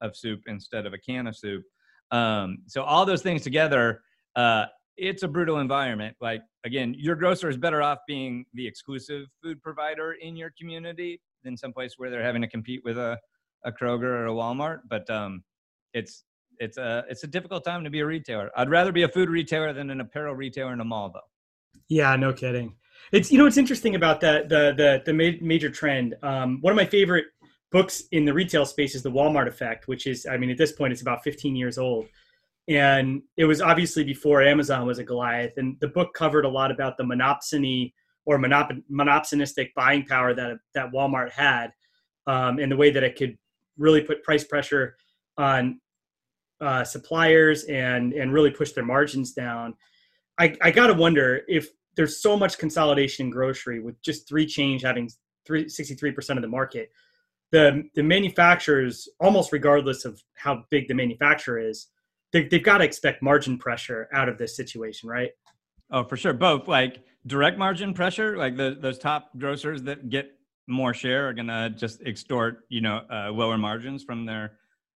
of 0.02 0.16
soup 0.16 0.42
instead 0.48 0.86
of 0.86 0.94
a 0.94 0.98
can 0.98 1.28
of 1.28 1.36
soup. 1.36 1.64
Um, 2.12 2.60
so 2.68 2.84
all 2.84 3.06
those 3.06 3.22
things 3.22 3.44
together 3.44 4.02
uh, 4.36 4.66
it's 4.98 5.24
a 5.24 5.28
brutal 5.28 5.60
environment. 5.60 6.16
Like 6.20 6.42
again, 6.66 6.94
your 6.98 7.16
grocer 7.16 7.50
is 7.50 7.58
better 7.58 7.82
off 7.82 8.00
being 8.08 8.46
the 8.54 8.68
exclusive 8.68 9.28
food 9.42 9.62
provider 9.62 10.14
in 10.14 10.36
your 10.36 10.52
community 10.60 11.22
than 11.44 11.56
someplace 11.56 11.94
where 11.98 12.10
they're 12.10 12.24
having 12.24 12.42
to 12.42 12.48
compete 12.48 12.82
with 12.84 12.98
a, 12.98 13.18
a 13.66 13.72
Kroger 13.72 14.04
or 14.04 14.28
a 14.28 14.32
Walmart. 14.32 14.80
But 14.90 15.10
um, 15.10 15.44
it's 15.94 16.26
it's 16.60 16.78
a 16.78 17.06
it's 17.10 17.24
a 17.24 17.28
difficult 17.28 17.64
time 17.64 17.84
to 17.84 17.90
be 17.90 18.02
a 18.02 18.06
retailer. 18.06 18.52
I'd 18.56 18.70
rather 18.70 18.92
be 18.92 19.04
a 19.04 19.08
food 19.08 19.30
retailer 19.30 19.74
than 19.74 19.90
an 19.90 20.02
apparel 20.02 20.36
retailer 20.36 20.74
in 20.74 20.82
a 20.82 20.86
mall, 20.86 21.12
though. 21.14 21.20
Yeah, 21.88 22.16
no 22.16 22.34
kidding. 22.34 22.76
It's 23.12 23.32
you 23.32 23.38
know 23.38 23.46
it's 23.46 23.58
interesting 23.58 23.96
about 23.96 24.22
that 24.22 24.50
the 24.50 24.74
the 24.76 25.02
the 25.06 25.38
major 25.42 25.70
trend. 25.70 26.16
Um, 26.22 26.60
one 26.62 26.72
of 26.72 26.78
my 26.78 26.86
favorite 26.86 27.26
books 27.72 28.04
in 28.12 28.26
the 28.26 28.34
retail 28.34 28.66
space 28.66 28.96
is 28.96 29.04
the 29.04 29.12
Walmart 29.12 29.48
Effect, 29.48 29.88
which 29.88 30.06
is 30.06 30.28
I 30.30 30.38
mean 30.38 30.50
at 30.50 30.58
this 30.58 30.74
point 30.74 30.92
it's 30.92 31.02
about 31.02 31.24
15 31.24 31.56
years 31.56 31.78
old, 31.78 32.08
and 32.68 33.22
it 33.38 33.46
was 33.46 33.62
obviously 33.62 34.04
before 34.04 34.42
Amazon 34.44 34.86
was 34.86 35.00
a 35.00 35.04
Goliath. 35.04 35.54
And 35.58 35.78
the 35.80 35.88
book 35.88 36.14
covered 36.14 36.46
a 36.46 36.50
lot 36.50 36.72
about 36.72 36.98
the 36.98 37.04
monopsony 37.04 37.94
or 38.26 38.38
monop- 38.38 38.84
monopsonistic 38.92 39.74
buying 39.76 40.06
power 40.06 40.34
that 40.34 40.58
that 40.76 40.92
Walmart 40.92 41.32
had, 41.32 41.72
um, 42.28 42.60
and 42.60 42.72
the 42.72 42.78
way 42.78 42.92
that 42.92 43.04
it 43.04 43.16
could 43.16 43.38
really 43.78 44.02
put 44.02 44.24
price 44.24 44.44
pressure 44.44 44.98
on 45.38 45.80
uh, 46.62 46.84
suppliers 46.84 47.64
and 47.66 48.14
and 48.14 48.34
really 48.34 48.52
push 48.52 48.72
their 48.74 48.86
margins 48.86 49.34
down. 49.34 49.74
I, 50.40 50.56
I 50.62 50.72
got 50.72 50.88
to 50.88 50.94
wonder 50.94 51.42
if 51.48 51.70
there's 51.96 52.22
so 52.22 52.38
much 52.38 52.58
consolidation 52.58 53.26
in 53.26 53.32
grocery 53.32 53.82
with 53.82 54.02
just 54.02 54.28
three 54.28 54.46
chains 54.46 54.84
having 54.84 55.10
three, 55.46 55.66
63% 55.66 56.38
of 56.38 56.42
the 56.42 56.48
market. 56.48 56.92
The, 57.52 57.84
the 57.96 58.04
manufacturers, 58.04 59.10
almost 59.20 59.52
regardless 59.52 60.06
of 60.06 60.24
how 60.36 60.64
big 60.70 60.88
the 60.88 60.94
manufacturer 60.94 61.60
is, 61.60 61.88
they, 62.32 62.46
they've 62.46 62.64
got 62.64 62.78
to 62.78 62.86
expect 62.86 63.22
margin 63.22 63.58
pressure 63.58 64.08
out 64.14 64.30
of 64.30 64.38
this 64.38 64.56
situation, 64.56 65.10
right? 65.10 65.32
Oh, 65.92 66.04
for 66.04 66.16
sure. 66.16 66.34
Both 66.34 66.68
like 66.68 67.04
direct 67.26 67.58
margin 67.58 67.94
pressure, 67.94 68.38
like 68.38 68.56
the, 68.56 68.78
those 68.80 69.00
top 69.00 69.38
grocers 69.38 69.82
that 69.84 70.10
get 70.10 70.32
more 70.68 70.94
share 70.94 71.30
are 71.30 71.34
to 71.34 71.74
just 71.76 72.02
extort, 72.06 72.66
you 72.70 72.80
know, 72.80 73.02
uh, 73.12 73.32
lower 73.32 73.58
margins 73.58 74.04
from 74.04 74.26
their 74.26 74.54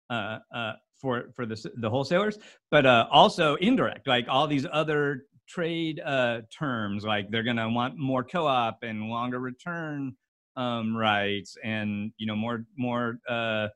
uh, 0.10 0.40
uh, 0.56 0.74
for 1.04 1.26
for 1.36 1.46
the 1.46 1.72
the 1.76 1.90
wholesalers, 1.90 2.40
but 2.72 2.88
uh, 2.88 3.06
also 3.12 3.56
indirect, 3.56 4.08
like 4.08 4.26
all 4.30 4.48
these 4.48 4.66
other 4.72 5.26
trade 5.48 6.00
uh, 6.00 6.40
terms, 6.58 7.04
like 7.04 7.30
they're 7.30 7.44
going 7.44 7.58
to 7.58 7.70
want 7.70 7.98
more 7.98 8.24
co-op 8.24 8.80
and 8.82 9.10
longer 9.10 9.40
return 9.40 10.16
um, 10.56 10.96
rights, 10.96 11.58
and 11.64 12.12
you 12.18 12.26
know 12.26 12.36
more 12.36 12.66
more 12.78 13.20
uh, 13.30 13.68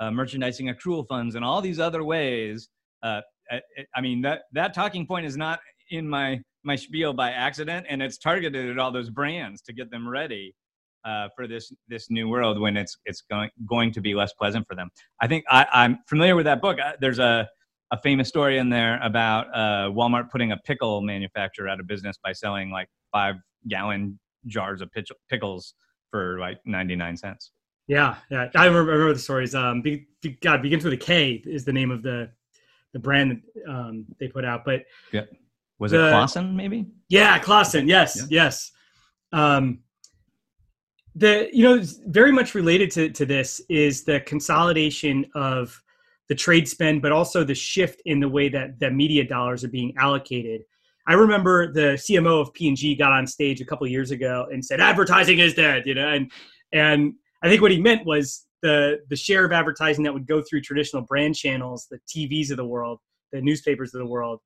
uh, 0.00 0.10
merchandising 0.10 0.68
accrual 0.68 1.06
funds, 1.06 1.36
and 1.36 1.44
all 1.44 1.60
these 1.60 1.78
other 1.78 2.02
ways. 2.02 2.70
Uh, 3.02 3.20
I, 3.50 3.60
I 3.94 4.00
mean 4.00 4.22
that 4.22 4.44
that 4.52 4.72
talking 4.72 5.06
point 5.06 5.26
is 5.26 5.36
not 5.36 5.60
in 5.90 6.08
my 6.08 6.40
my 6.64 6.76
spiel 6.76 7.12
by 7.12 7.32
accident, 7.32 7.86
and 7.88 8.02
it's 8.02 8.16
targeted 8.16 8.70
at 8.70 8.78
all 8.78 8.90
those 8.90 9.10
brands 9.10 9.60
to 9.62 9.74
get 9.74 9.90
them 9.90 10.08
ready 10.08 10.54
uh, 11.04 11.28
for 11.34 11.46
this 11.46 11.72
this 11.88 12.10
new 12.10 12.28
world 12.28 12.60
when 12.60 12.76
it's 12.76 12.96
it's 13.04 13.22
going 13.30 13.50
going 13.66 13.92
to 13.92 14.00
be 14.00 14.14
less 14.14 14.32
pleasant 14.32 14.66
for 14.68 14.74
them. 14.74 14.90
I 15.20 15.26
think 15.26 15.44
I, 15.50 15.66
I'm 15.72 15.98
familiar 16.06 16.36
with 16.36 16.46
that 16.46 16.60
book. 16.60 16.78
There's 17.00 17.18
a 17.18 17.48
a 17.92 18.00
famous 18.02 18.26
story 18.28 18.56
in 18.58 18.70
there 18.70 18.98
about 19.02 19.48
uh, 19.54 19.90
Walmart 19.90 20.30
putting 20.30 20.52
a 20.52 20.56
pickle 20.56 21.02
manufacturer 21.02 21.68
out 21.68 21.78
of 21.78 21.86
business 21.86 22.16
by 22.24 22.32
selling 22.32 22.70
like 22.70 22.88
five 23.12 23.34
gallon 23.68 24.18
jars 24.46 24.80
of 24.80 24.90
pickles 25.28 25.74
for 26.10 26.38
like 26.38 26.58
99 26.64 27.16
cents. 27.18 27.52
Yeah, 27.86 28.16
yeah, 28.30 28.48
I 28.54 28.66
remember, 28.66 28.92
I 28.92 28.94
remember 28.94 29.12
the 29.12 29.18
stories. 29.18 29.54
Um, 29.54 29.82
be, 29.82 30.06
be, 30.22 30.30
God 30.40 30.62
begins 30.62 30.84
with 30.84 30.94
a 30.94 30.96
K 30.96 31.42
is 31.44 31.64
the 31.64 31.72
name 31.72 31.90
of 31.90 32.02
the 32.02 32.30
the 32.92 32.98
brand 32.98 33.42
um, 33.68 34.06
they 34.20 34.28
put 34.28 34.44
out. 34.44 34.64
But 34.64 34.84
yeah, 35.12 35.24
was 35.78 35.92
the, 35.92 36.08
it 36.08 36.12
Claussen 36.12 36.54
maybe? 36.54 36.86
Yeah, 37.08 37.38
Claussen. 37.40 37.88
Yes, 37.88 38.16
yeah. 38.16 38.44
yes. 38.44 38.70
Um, 39.32 39.80
the 41.14 41.48
you 41.52 41.62
know 41.62 41.82
very 42.06 42.32
much 42.32 42.54
related 42.54 42.90
to, 42.92 43.10
to 43.10 43.26
this 43.26 43.60
is 43.68 44.04
the 44.04 44.20
consolidation 44.20 45.26
of 45.34 45.82
the 46.28 46.34
trade 46.34 46.66
spend 46.66 47.02
but 47.02 47.12
also 47.12 47.44
the 47.44 47.54
shift 47.54 48.00
in 48.06 48.20
the 48.20 48.28
way 48.28 48.48
that 48.48 48.78
the 48.78 48.90
media 48.90 49.24
dollars 49.24 49.62
are 49.64 49.68
being 49.68 49.92
allocated. 49.98 50.62
I 51.06 51.14
remember 51.14 51.72
the 51.72 51.94
cmo 51.94 52.40
of 52.40 52.52
p&g 52.54 52.94
got 52.94 53.12
on 53.12 53.26
stage 53.26 53.60
a 53.60 53.64
couple 53.64 53.86
years 53.86 54.10
ago 54.10 54.46
and 54.52 54.64
said 54.64 54.80
advertising 54.80 55.40
is 55.40 55.52
dead 55.52 55.82
you 55.84 55.94
know 55.94 56.08
and 56.08 56.30
and 56.72 57.14
i 57.42 57.48
think 57.48 57.60
what 57.60 57.72
he 57.72 57.80
meant 57.80 58.06
was 58.06 58.46
the 58.62 59.00
the 59.10 59.16
share 59.16 59.44
of 59.44 59.50
advertising 59.50 60.04
that 60.04 60.14
would 60.14 60.28
go 60.28 60.40
through 60.40 60.60
traditional 60.60 61.02
brand 61.02 61.34
channels 61.34 61.88
the 61.90 61.98
tvs 62.08 62.52
of 62.52 62.56
the 62.56 62.64
world 62.64 63.00
the 63.32 63.40
newspapers 63.40 63.92
of 63.94 63.98
the 63.98 64.06
world 64.06 64.38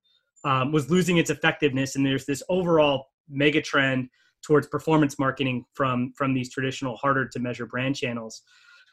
um, 0.45 0.73
was 0.73 0.91
losing 0.91 1.19
its 1.19 1.29
effectiveness 1.29 1.95
and 1.95 2.07
there's 2.07 2.25
this 2.25 2.43
overall 2.49 3.09
mega 3.29 3.61
trend 3.61 4.09
towards 4.47 4.69
performance 4.69 5.19
marketing 5.19 5.65
from 5.75 6.13
from 6.17 6.33
these 6.33 6.51
traditional 6.51 6.97
harder 6.97 7.27
to 7.27 7.39
measure 7.41 7.67
brand 7.67 7.97
channels. 7.97 8.43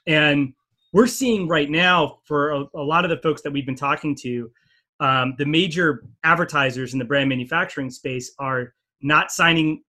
And 0.07 0.53
we're 0.91 1.07
seeing 1.07 1.48
right 1.48 1.69
now 1.69 2.19
for 2.25 2.51
a, 2.51 2.65
a 2.75 2.81
lot 2.81 3.05
of 3.05 3.10
the 3.10 3.17
folks 3.17 3.41
that 3.43 3.51
we've 3.51 3.65
been 3.65 3.75
talking 3.75 4.15
to 4.22 4.51
um, 5.00 5.36
the 5.38 5.45
major 5.45 6.05
advertisers 6.24 6.93
in 6.93 7.00
the 7.00 7.05
brand 7.05 7.29
manufacturing 7.29 7.89
space 7.89 8.31
are 8.39 8.74
not 9.01 9.31
signing 9.31 9.83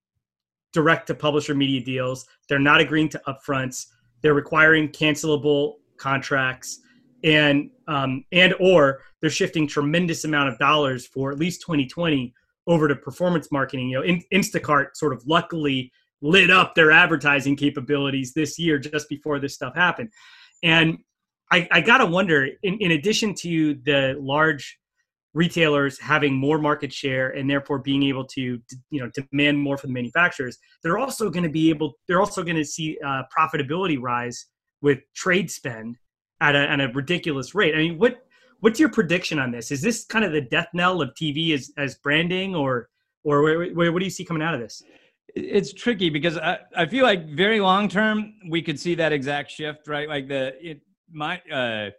direct 0.73 1.07
to 1.07 1.15
publisher 1.15 1.55
media 1.55 1.81
deals. 1.81 2.25
They're 2.49 2.59
not 2.59 2.81
agreeing 2.81 3.09
to 3.09 3.21
upfronts. 3.27 3.85
They're 4.21 4.33
requiring 4.33 4.89
cancelable 4.89 5.75
contracts. 5.97 6.81
And 7.23 7.71
um, 7.87 8.25
and 8.31 8.53
or 8.59 9.01
they're 9.21 9.29
shifting 9.29 9.67
tremendous 9.67 10.25
amount 10.25 10.49
of 10.49 10.59
dollars 10.59 11.07
for 11.07 11.31
at 11.31 11.39
least 11.39 11.61
2020 11.61 12.33
over 12.67 12.87
to 12.87 12.95
performance 12.95 13.51
marketing. 13.51 13.89
You 13.89 13.99
know, 13.99 14.03
in, 14.03 14.21
Instacart 14.33 14.95
sort 14.95 15.13
of 15.13 15.23
luckily 15.25 15.91
lit 16.21 16.49
up 16.49 16.75
their 16.75 16.91
advertising 16.91 17.55
capabilities 17.55 18.33
this 18.33 18.57
year 18.57 18.79
just 18.79 19.07
before 19.09 19.39
this 19.39 19.53
stuff 19.53 19.75
happened. 19.75 20.09
And 20.63 20.97
I, 21.51 21.67
I 21.71 21.81
got 21.81 21.99
to 21.99 22.05
wonder, 22.05 22.47
in, 22.63 22.77
in 22.79 22.91
addition 22.91 23.35
to 23.41 23.75
the 23.85 24.15
large 24.19 24.79
retailers 25.33 25.99
having 25.99 26.33
more 26.33 26.57
market 26.57 26.91
share 26.91 27.29
and 27.29 27.49
therefore 27.49 27.79
being 27.79 28.03
able 28.03 28.25
to, 28.25 28.59
you 28.89 28.99
know 29.01 29.09
demand 29.31 29.59
more 29.59 29.77
from 29.77 29.89
the 29.89 29.93
manufacturers, 29.93 30.57
they're 30.81 30.97
also 30.97 31.29
going 31.29 31.43
to 31.43 31.49
be 31.49 31.69
able, 31.69 31.93
they're 32.07 32.21
also 32.21 32.41
going 32.41 32.55
to 32.55 32.65
see 32.65 32.97
uh, 33.05 33.23
profitability 33.37 33.97
rise 34.01 34.47
with 34.81 34.99
trade 35.15 35.51
spend 35.51 35.97
at 36.41 36.55
a, 36.55 36.69
at 36.69 36.79
a 36.79 36.87
ridiculous 36.93 37.53
rate. 37.53 37.75
I 37.75 37.79
mean, 37.79 37.97
what 37.97 38.17
what's 38.65 38.79
your 38.79 38.89
prediction 38.89 39.37
on 39.37 39.51
this? 39.51 39.69
Is 39.69 39.79
this 39.79 40.05
kind 40.05 40.25
of 40.25 40.31
the 40.31 40.41
death 40.41 40.69
knell 40.73 40.99
of 40.99 41.13
TV 41.13 41.53
as 41.53 41.71
as 41.77 41.93
branding, 41.97 42.55
or 42.55 42.89
or 43.23 43.43
where, 43.43 43.71
where, 43.75 43.93
what 43.93 43.99
do 43.99 44.05
you 44.05 44.11
see 44.11 44.25
coming 44.25 44.41
out 44.41 44.55
of 44.55 44.59
this? 44.59 44.81
It's 45.35 45.71
tricky 45.71 46.09
because 46.09 46.35
I, 46.37 46.57
I 46.75 46.87
feel 46.87 47.03
like 47.03 47.29
very 47.29 47.59
long 47.59 47.87
term 47.87 48.33
we 48.49 48.63
could 48.63 48.79
see 48.79 48.95
that 48.95 49.13
exact 49.13 49.51
shift, 49.51 49.87
right? 49.87 50.09
Like 50.09 50.27
the 50.27 50.53
it 50.67 50.81
my 51.11 51.39
uh, 51.51 51.91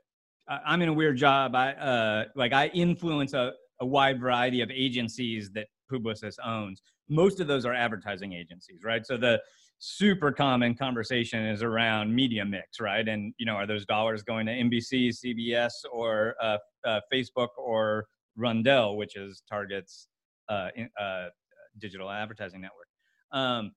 I'm 0.49 0.83
in 0.83 0.89
a 0.89 0.93
weird 0.93 1.17
job. 1.17 1.55
I 1.55 1.75
uh, 1.75 2.25
like 2.35 2.53
I 2.53 2.67
influence 2.75 3.33
a, 3.33 3.53
a 3.81 3.87
wide 3.87 4.21
variety 4.21 4.61
of 4.61 4.69
agencies 4.73 5.53
that 5.53 5.69
Publicis 5.93 6.35
owns. 6.45 6.83
Most 7.09 7.39
of 7.39 7.47
those 7.47 7.65
are 7.65 7.75
advertising 7.75 8.33
agencies, 8.33 8.81
right? 8.83 9.07
So 9.07 9.17
the 9.17 9.41
super 9.79 10.33
common 10.33 10.75
conversation 10.75 11.47
is 11.47 11.63
around 11.63 12.15
media 12.15 12.45
mix, 12.45 12.81
right? 12.81 13.07
And 13.07 13.35
you 13.39 13.47
know, 13.47 13.55
are 13.55 13.67
those 13.67 13.85
dollars 13.87 14.23
going 14.23 14.47
to 14.47 14.53
NBC, 14.53 15.15
CBS, 15.25 15.73
or 15.93 16.35
uh, 16.43 16.59
uh, 16.87 17.01
Facebook 17.13 17.49
or 17.59 18.07
Roundel, 18.37 18.97
which 18.97 19.17
is 19.17 19.43
Target's 19.49 20.09
uh, 20.49 20.69
in, 20.75 20.89
uh, 21.01 21.27
digital 21.79 22.11
advertising 22.11 22.61
network? 22.61 22.87
Um, 23.33 23.73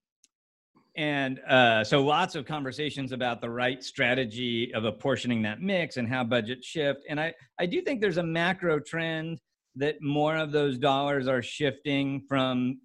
and 0.95 1.39
uh, 1.47 1.83
so 1.83 2.03
lots 2.03 2.35
of 2.35 2.45
conversations 2.45 3.11
about 3.11 3.41
the 3.41 3.49
right 3.49 3.83
strategy 3.83 4.73
of 4.73 4.85
apportioning 4.85 5.41
that 5.43 5.61
mix 5.61 5.97
and 5.97 6.07
how 6.07 6.23
budgets 6.23 6.67
shift. 6.67 7.05
And 7.09 7.19
I, 7.19 7.33
I 7.59 7.65
do 7.65 7.81
think 7.81 8.01
there's 8.01 8.17
a 8.17 8.23
macro 8.23 8.79
trend 8.79 9.39
that 9.75 10.01
more 10.01 10.35
of 10.35 10.51
those 10.51 10.77
dollars 10.77 11.27
are 11.27 11.41
shifting 11.41 12.21
from 12.27 12.79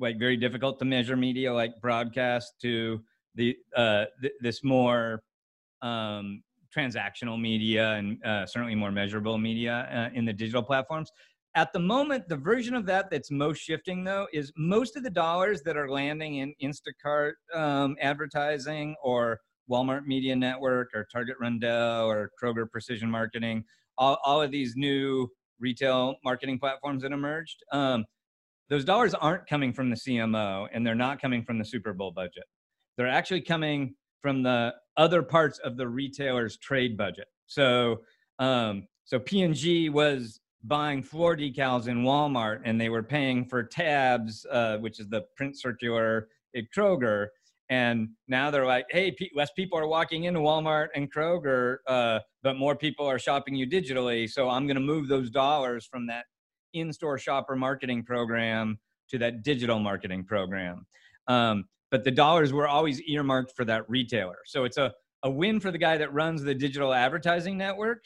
like 0.00 0.18
very 0.18 0.36
difficult 0.36 0.78
to 0.78 0.84
measure 0.84 1.16
media 1.16 1.52
like 1.52 1.72
broadcast 1.80 2.54
to 2.62 3.00
the 3.34 3.56
uh, 3.76 4.06
th- 4.20 4.34
this 4.40 4.64
more 4.64 5.22
um, 5.82 6.42
transactional 6.76 7.40
media 7.40 7.92
and 7.92 8.24
uh, 8.24 8.46
certainly 8.46 8.74
more 8.74 8.90
measurable 8.90 9.38
media 9.38 9.88
uh, 9.92 10.16
in 10.16 10.24
the 10.24 10.32
digital 10.32 10.62
platforms. 10.62 11.10
At 11.56 11.72
the 11.72 11.80
moment, 11.80 12.28
the 12.28 12.36
version 12.36 12.74
of 12.74 12.86
that 12.86 13.10
that's 13.10 13.30
most 13.30 13.58
shifting 13.58 14.04
though 14.04 14.28
is 14.32 14.52
most 14.56 14.96
of 14.96 15.02
the 15.02 15.10
dollars 15.10 15.62
that 15.62 15.76
are 15.76 15.90
landing 15.90 16.36
in 16.36 16.54
Instacart 16.62 17.32
um, 17.54 17.96
advertising 18.00 18.94
or 19.02 19.40
Walmart 19.70 20.06
Media 20.06 20.34
Network 20.34 20.90
or 20.94 21.06
Target 21.12 21.36
Roundel 21.40 22.08
or 22.08 22.30
Kroger 22.40 22.70
Precision 22.70 23.10
Marketing, 23.10 23.64
all, 23.98 24.18
all 24.24 24.42
of 24.42 24.50
these 24.50 24.74
new 24.76 25.28
retail 25.58 26.16
marketing 26.24 26.58
platforms 26.58 27.02
that 27.02 27.12
emerged. 27.12 27.62
Um, 27.72 28.04
those 28.70 28.84
dollars 28.84 29.14
aren't 29.14 29.46
coming 29.48 29.72
from 29.72 29.90
the 29.90 29.96
CMO 29.96 30.68
and 30.72 30.86
they're 30.86 30.94
not 30.94 31.20
coming 31.20 31.42
from 31.42 31.58
the 31.58 31.64
Super 31.64 31.92
Bowl 31.92 32.12
budget. 32.12 32.44
They're 32.96 33.08
actually 33.08 33.40
coming 33.42 33.94
from 34.22 34.42
the 34.42 34.74
other 34.96 35.22
parts 35.22 35.58
of 35.58 35.76
the 35.76 35.88
retailer's 35.88 36.56
trade 36.56 36.96
budget. 36.96 37.26
So, 37.46 38.02
um, 38.38 38.86
so 39.04 39.18
P&G 39.18 39.88
was 39.88 40.40
buying 40.62 41.02
floor 41.02 41.36
decals 41.36 41.88
in 41.88 42.04
Walmart 42.04 42.60
and 42.64 42.80
they 42.80 42.90
were 42.90 43.02
paying 43.02 43.44
for 43.44 43.64
tabs, 43.64 44.46
uh, 44.50 44.78
which 44.78 45.00
is 45.00 45.08
the 45.08 45.22
print 45.36 45.58
circular 45.58 46.28
at 46.54 46.64
Kroger. 46.76 47.28
And 47.70 48.10
now 48.28 48.50
they're 48.50 48.66
like, 48.66 48.86
hey, 48.90 49.16
less 49.34 49.50
people 49.52 49.78
are 49.78 49.86
walking 49.86 50.24
into 50.24 50.40
Walmart 50.40 50.88
and 50.94 51.12
Kroger, 51.12 51.78
uh, 51.88 52.20
but 52.42 52.56
more 52.56 52.76
people 52.76 53.06
are 53.06 53.18
shopping 53.18 53.54
you 53.54 53.66
digitally. 53.66 54.28
So 54.28 54.48
I'm 54.48 54.66
going 54.66 54.76
to 54.76 54.80
move 54.80 55.08
those 55.08 55.30
dollars 55.30 55.86
from 55.86 56.06
that 56.08 56.26
in-store 56.72 57.18
shopper 57.18 57.56
marketing 57.56 58.04
program 58.04 58.78
to 59.10 59.18
that 59.18 59.42
digital 59.42 59.78
marketing 59.78 60.24
program. 60.24 60.86
Um, 61.26 61.64
but 61.90 62.04
the 62.04 62.10
dollars 62.10 62.52
were 62.52 62.68
always 62.68 63.00
earmarked 63.02 63.52
for 63.56 63.64
that 63.64 63.88
retailer. 63.88 64.38
So 64.46 64.64
it's 64.64 64.76
a, 64.76 64.92
a 65.22 65.30
win 65.30 65.60
for 65.60 65.70
the 65.70 65.78
guy 65.78 65.98
that 65.98 66.12
runs 66.12 66.42
the 66.42 66.54
digital 66.54 66.94
advertising 66.94 67.58
network. 67.58 68.04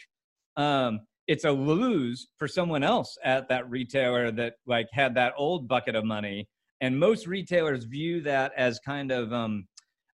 Um, 0.56 1.00
it's 1.26 1.44
a 1.44 1.50
lose 1.52 2.28
for 2.38 2.48
someone 2.48 2.82
else 2.82 3.16
at 3.24 3.48
that 3.48 3.68
retailer 3.70 4.30
that 4.32 4.54
like 4.66 4.88
had 4.92 5.14
that 5.14 5.34
old 5.36 5.68
bucket 5.68 5.94
of 5.94 6.04
money. 6.04 6.48
And 6.80 6.98
most 6.98 7.26
retailers 7.26 7.84
view 7.84 8.20
that 8.22 8.52
as 8.56 8.78
kind 8.80 9.10
of 9.10 9.32
um, 9.32 9.66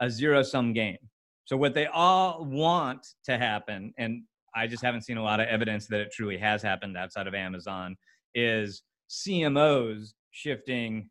a 0.00 0.08
zero 0.08 0.42
sum 0.42 0.72
game. 0.72 0.96
So 1.44 1.56
what 1.56 1.74
they 1.74 1.86
all 1.86 2.44
want 2.44 3.06
to 3.24 3.36
happen, 3.36 3.92
and 3.98 4.22
I 4.54 4.66
just 4.66 4.82
haven't 4.82 5.02
seen 5.02 5.18
a 5.18 5.22
lot 5.22 5.40
of 5.40 5.48
evidence 5.48 5.86
that 5.88 6.00
it 6.00 6.12
truly 6.12 6.38
has 6.38 6.62
happened 6.62 6.96
outside 6.96 7.26
of 7.26 7.34
Amazon, 7.34 7.96
is 8.34 8.82
CMOs 9.10 10.14
shifting 10.30 11.08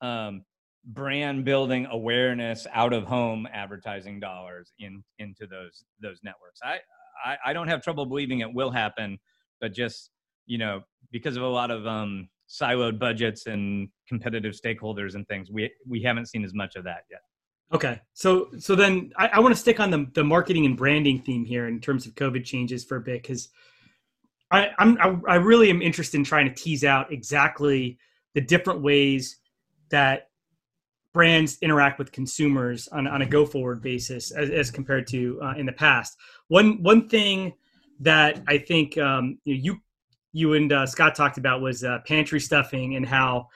um, 0.00 0.44
brand 0.86 1.44
building 1.44 1.86
awareness 1.90 2.66
out 2.72 2.92
of 2.92 3.04
home 3.04 3.48
advertising 3.52 4.20
dollars 4.20 4.72
in 4.78 5.02
into 5.18 5.46
those 5.46 5.84
those 6.00 6.20
networks. 6.22 6.60
I, 6.62 6.78
I, 7.24 7.36
I 7.46 7.52
don't 7.52 7.68
have 7.68 7.82
trouble 7.82 8.06
believing 8.06 8.40
it 8.40 8.52
will 8.52 8.70
happen, 8.70 9.18
but 9.60 9.72
just 9.72 10.10
you 10.46 10.58
know 10.58 10.82
because 11.10 11.36
of 11.36 11.42
a 11.42 11.48
lot 11.48 11.70
of 11.70 11.86
um, 11.86 12.28
siloed 12.48 12.98
budgets 12.98 13.46
and 13.46 13.88
competitive 14.08 14.54
stakeholders 14.54 15.14
and 15.14 15.26
things, 15.26 15.50
we 15.50 15.70
we 15.88 16.02
haven't 16.02 16.26
seen 16.26 16.44
as 16.44 16.54
much 16.54 16.76
of 16.76 16.84
that 16.84 17.04
yet. 17.10 17.20
Okay, 17.72 18.00
so 18.12 18.48
so 18.58 18.76
then 18.76 19.10
I, 19.16 19.28
I 19.28 19.40
want 19.40 19.54
to 19.54 19.60
stick 19.60 19.80
on 19.80 19.90
the 19.90 20.06
the 20.14 20.24
marketing 20.24 20.66
and 20.66 20.76
branding 20.76 21.20
theme 21.20 21.44
here 21.44 21.66
in 21.66 21.80
terms 21.80 22.06
of 22.06 22.14
COVID 22.14 22.44
changes 22.44 22.84
for 22.84 22.96
a 22.96 23.00
bit 23.00 23.22
because 23.22 23.48
I 24.50 24.70
I'm 24.78 24.98
I, 25.00 25.32
I 25.32 25.34
really 25.36 25.70
am 25.70 25.82
interested 25.82 26.18
in 26.18 26.24
trying 26.24 26.46
to 26.46 26.54
tease 26.54 26.84
out 26.84 27.12
exactly 27.12 27.98
the 28.34 28.40
different 28.40 28.82
ways 28.82 29.38
that 29.90 30.28
brands 31.12 31.56
interact 31.62 31.98
with 31.98 32.12
consumers 32.12 32.88
on, 32.88 33.06
on 33.06 33.22
a 33.22 33.26
go 33.26 33.46
forward 33.46 33.80
basis 33.80 34.30
as, 34.32 34.50
as 34.50 34.70
compared 34.70 35.06
to 35.06 35.40
uh, 35.42 35.54
in 35.56 35.64
the 35.64 35.72
past. 35.72 36.16
One 36.48 36.82
one 36.82 37.08
thing 37.08 37.54
that 38.00 38.42
I 38.46 38.58
think 38.58 38.98
um, 38.98 39.38
you 39.44 39.80
you 40.32 40.52
and 40.52 40.70
uh, 40.72 40.86
Scott 40.86 41.14
talked 41.14 41.38
about 41.38 41.62
was 41.62 41.82
uh, 41.82 42.00
pantry 42.06 42.40
stuffing 42.40 42.96
and 42.96 43.06
how 43.06 43.48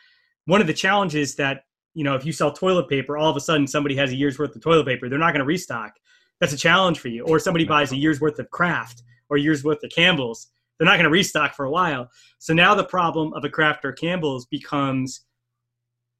one 0.46 0.62
of 0.62 0.66
the 0.66 0.72
challenges 0.72 1.34
that 1.36 1.64
you 1.92 2.02
know 2.02 2.14
if 2.14 2.24
you 2.24 2.32
sell 2.32 2.50
toilet 2.50 2.88
paper, 2.88 3.18
all 3.18 3.30
of 3.30 3.36
a 3.36 3.40
sudden 3.40 3.66
somebody 3.66 3.94
has 3.96 4.10
a 4.10 4.16
year's 4.16 4.38
worth 4.38 4.56
of 4.56 4.62
toilet 4.62 4.86
paper, 4.86 5.08
they're 5.08 5.18
not 5.18 5.32
going 5.32 5.40
to 5.40 5.44
restock. 5.44 5.92
That's 6.40 6.54
a 6.54 6.56
challenge 6.56 6.98
for 6.98 7.08
you. 7.08 7.26
Or 7.26 7.38
somebody 7.38 7.66
buys 7.66 7.92
a 7.92 7.96
year's 7.96 8.20
worth 8.20 8.38
of 8.38 8.50
Kraft 8.50 9.02
or 9.28 9.36
a 9.36 9.40
year's 9.40 9.62
worth 9.62 9.84
of 9.84 9.90
Campbell's, 9.90 10.46
they're 10.80 10.86
not 10.86 10.94
going 10.94 11.04
to 11.04 11.10
restock 11.10 11.54
for 11.54 11.66
a 11.66 11.70
while. 11.70 12.08
So 12.38 12.54
now 12.54 12.74
the 12.74 12.84
problem 12.84 13.34
of 13.34 13.44
a 13.44 13.50
Kraft 13.50 13.84
or 13.84 13.92
Campbell's 13.92 14.46
becomes 14.46 15.26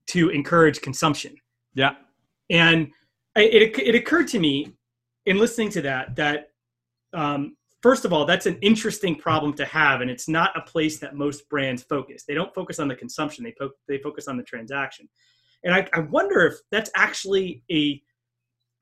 to 0.09 0.29
encourage 0.29 0.83
consumption. 0.83 1.35
Yeah. 1.73 1.95
And 2.51 2.91
it, 3.37 3.79
it 3.79 3.95
occurred 3.95 4.29
to 4.29 4.39
me 4.39 4.75
in 5.25 5.39
listening 5.39 5.71
to 5.71 5.83
that, 5.83 6.15
that 6.17 6.49
um, 7.15 7.57
first 7.81 8.05
of 8.05 8.13
all, 8.13 8.27
that's 8.27 8.45
an 8.45 8.59
interesting 8.61 9.15
problem 9.15 9.55
to 9.55 9.65
have. 9.65 10.03
And 10.03 10.11
it's 10.11 10.29
not 10.29 10.55
a 10.55 10.61
place 10.61 10.99
that 10.99 11.15
most 11.15 11.49
brands 11.49 11.83
focus. 11.83 12.25
They 12.29 12.35
don't 12.35 12.55
focus 12.55 12.79
on 12.79 12.87
the 12.87 12.97
consumption. 12.97 13.45
They, 13.45 13.55
po- 13.59 13.71
they 13.89 13.97
focus 13.97 14.29
on 14.29 14.37
the 14.37 14.43
transaction. 14.43 15.09
And 15.65 15.73
I, 15.73 15.89
I 15.95 16.01
wonder 16.01 16.47
if 16.47 16.57
that's 16.71 16.91
actually 16.95 17.63
a 17.73 18.03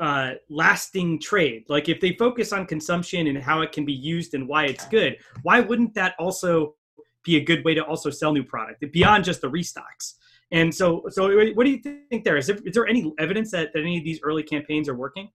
uh, 0.01 0.33
lasting 0.49 1.21
trade. 1.21 1.65
Like 1.69 1.89
if 1.89 2.01
they 2.01 2.13
focus 2.13 2.53
on 2.53 2.67
consumption 2.67 3.27
and 3.27 3.39
how 3.39 3.63
it 3.63 3.73
can 3.73 3.85
be 3.85 3.93
used 3.93 4.35
and 4.35 4.47
why 4.47 4.67
it's 4.67 4.87
good, 4.87 5.17
why 5.43 5.61
wouldn't 5.61 5.95
that 5.95 6.15
also 6.19 6.75
be 7.25 7.37
a 7.37 7.45
good 7.45 7.65
way 7.65 7.75
to 7.75 7.85
also 7.85 8.11
sell 8.11 8.33
new 8.33 8.45
product 8.45 8.85
beyond 8.93 9.25
just 9.25 9.41
the 9.41 9.51
restocks? 9.51 10.15
And 10.51 10.75
so, 10.75 11.05
so 11.11 11.29
what 11.55 11.65
do 11.65 11.71
you 11.71 11.81
think 12.11 12.25
there? 12.25 12.37
Is 12.37 12.47
there, 12.47 12.57
is 12.65 12.75
there 12.75 12.87
any 12.87 13.13
evidence 13.19 13.51
that, 13.51 13.73
that 13.75 13.81
any 13.81 13.99
of 13.99 14.05
these 14.05 14.21
early 14.23 14.43
campaigns 14.43 14.89
are 14.89 14.95
working? 14.95 15.29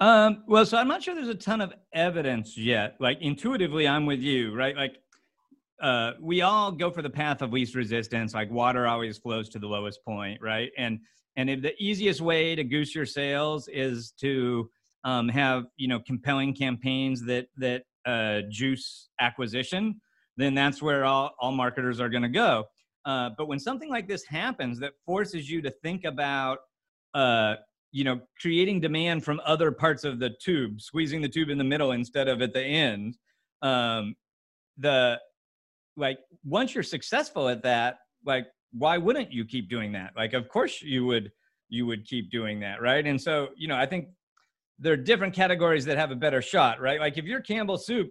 Um, 0.00 0.42
well, 0.48 0.66
so 0.66 0.76
I'm 0.76 0.88
not 0.88 1.02
sure 1.02 1.14
there's 1.14 1.28
a 1.28 1.34
ton 1.34 1.60
of 1.60 1.72
evidence 1.92 2.58
yet. 2.58 2.96
Like 2.98 3.18
intuitively, 3.20 3.86
I'm 3.86 4.06
with 4.06 4.20
you, 4.20 4.52
right? 4.54 4.76
Like 4.76 4.98
uh, 5.80 6.12
we 6.20 6.42
all 6.42 6.72
go 6.72 6.90
for 6.90 7.02
the 7.02 7.10
path 7.10 7.42
of 7.42 7.52
least 7.52 7.74
resistance. 7.76 8.34
Like 8.34 8.50
water 8.50 8.88
always 8.88 9.18
flows 9.18 9.48
to 9.50 9.58
the 9.58 9.66
lowest 9.66 10.04
point, 10.04 10.40
right? 10.42 10.70
And 10.76 10.98
and 11.36 11.50
if 11.50 11.62
the 11.62 11.74
easiest 11.82 12.20
way 12.20 12.54
to 12.54 12.64
goose 12.64 12.94
your 12.94 13.06
sales 13.06 13.68
is 13.68 14.12
to 14.20 14.70
um, 15.04 15.28
have 15.28 15.64
you 15.76 15.88
know 15.88 16.00
compelling 16.00 16.54
campaigns 16.54 17.24
that 17.26 17.46
that 17.56 17.84
uh, 18.06 18.42
juice 18.50 19.08
acquisition, 19.20 20.00
then 20.36 20.54
that's 20.54 20.82
where 20.82 21.04
all 21.04 21.34
all 21.40 21.52
marketers 21.52 22.00
are 22.00 22.08
going 22.08 22.22
to 22.22 22.28
go. 22.28 22.64
Uh, 23.04 23.30
but 23.36 23.48
when 23.48 23.58
something 23.58 23.90
like 23.90 24.08
this 24.08 24.24
happens 24.24 24.78
that 24.80 24.92
forces 25.04 25.50
you 25.50 25.60
to 25.60 25.70
think 25.70 26.04
about, 26.04 26.58
uh, 27.12 27.54
you 27.92 28.02
know, 28.02 28.18
creating 28.40 28.80
demand 28.80 29.22
from 29.22 29.40
other 29.44 29.70
parts 29.70 30.04
of 30.04 30.18
the 30.18 30.30
tube, 30.42 30.80
squeezing 30.80 31.20
the 31.20 31.28
tube 31.28 31.50
in 31.50 31.58
the 31.58 31.64
middle 31.64 31.92
instead 31.92 32.28
of 32.28 32.40
at 32.40 32.54
the 32.54 32.62
end, 32.62 33.18
um, 33.62 34.14
the 34.78 35.20
like 35.96 36.18
once 36.44 36.74
you're 36.74 36.82
successful 36.82 37.48
at 37.48 37.62
that, 37.62 37.98
like 38.24 38.46
why 38.76 38.98
wouldn't 38.98 39.32
you 39.32 39.44
keep 39.44 39.70
doing 39.70 39.92
that? 39.92 40.12
Like, 40.16 40.32
of 40.32 40.48
course 40.48 40.82
you 40.82 41.04
would 41.06 41.30
you 41.68 41.86
would 41.86 42.06
keep 42.06 42.30
doing 42.30 42.60
that, 42.60 42.82
right? 42.82 43.06
And 43.06 43.20
so, 43.20 43.48
you 43.56 43.68
know, 43.68 43.76
I 43.76 43.86
think 43.86 44.08
there 44.78 44.92
are 44.92 44.98
different 44.98 45.34
categories 45.34 45.84
that 45.86 45.96
have 45.96 46.10
a 46.10 46.16
better 46.16 46.42
shot, 46.42 46.80
right? 46.80 47.00
Like 47.00 47.16
if 47.16 47.24
you're 47.24 47.40
Campbell 47.40 47.78
Soup, 47.78 48.10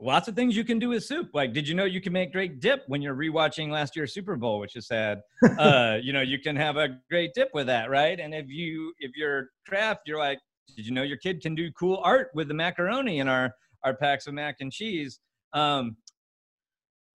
lots 0.00 0.28
of 0.28 0.34
things 0.34 0.56
you 0.56 0.64
can 0.64 0.78
do 0.78 0.88
with 0.88 1.04
soup. 1.04 1.30
Like, 1.34 1.52
did 1.52 1.68
you 1.68 1.74
know 1.74 1.84
you 1.84 2.00
can 2.00 2.12
make 2.12 2.32
great 2.32 2.60
dip 2.60 2.84
when 2.86 3.02
you're 3.02 3.14
rewatching 3.14 3.70
last 3.70 3.94
year's 3.96 4.14
Super 4.14 4.36
Bowl, 4.36 4.58
which 4.58 4.76
is 4.76 4.86
sad. 4.86 5.20
uh, 5.58 5.98
you 6.02 6.12
know, 6.12 6.22
you 6.22 6.38
can 6.38 6.56
have 6.56 6.76
a 6.76 6.88
great 7.10 7.32
dip 7.34 7.50
with 7.52 7.66
that, 7.66 7.90
right? 7.90 8.18
And 8.18 8.34
if 8.34 8.46
you 8.48 8.92
if 8.98 9.12
you're 9.16 9.48
Kraft, 9.66 10.00
you're 10.06 10.18
like, 10.18 10.38
did 10.76 10.86
you 10.86 10.92
know 10.92 11.02
your 11.02 11.18
kid 11.18 11.40
can 11.42 11.54
do 11.54 11.70
cool 11.72 12.00
art 12.02 12.30
with 12.34 12.48
the 12.48 12.54
macaroni 12.54 13.18
in 13.18 13.28
our 13.28 13.50
our 13.84 13.94
packs 13.94 14.26
of 14.26 14.34
mac 14.34 14.56
and 14.60 14.72
cheese? 14.72 15.20
Um, 15.52 15.96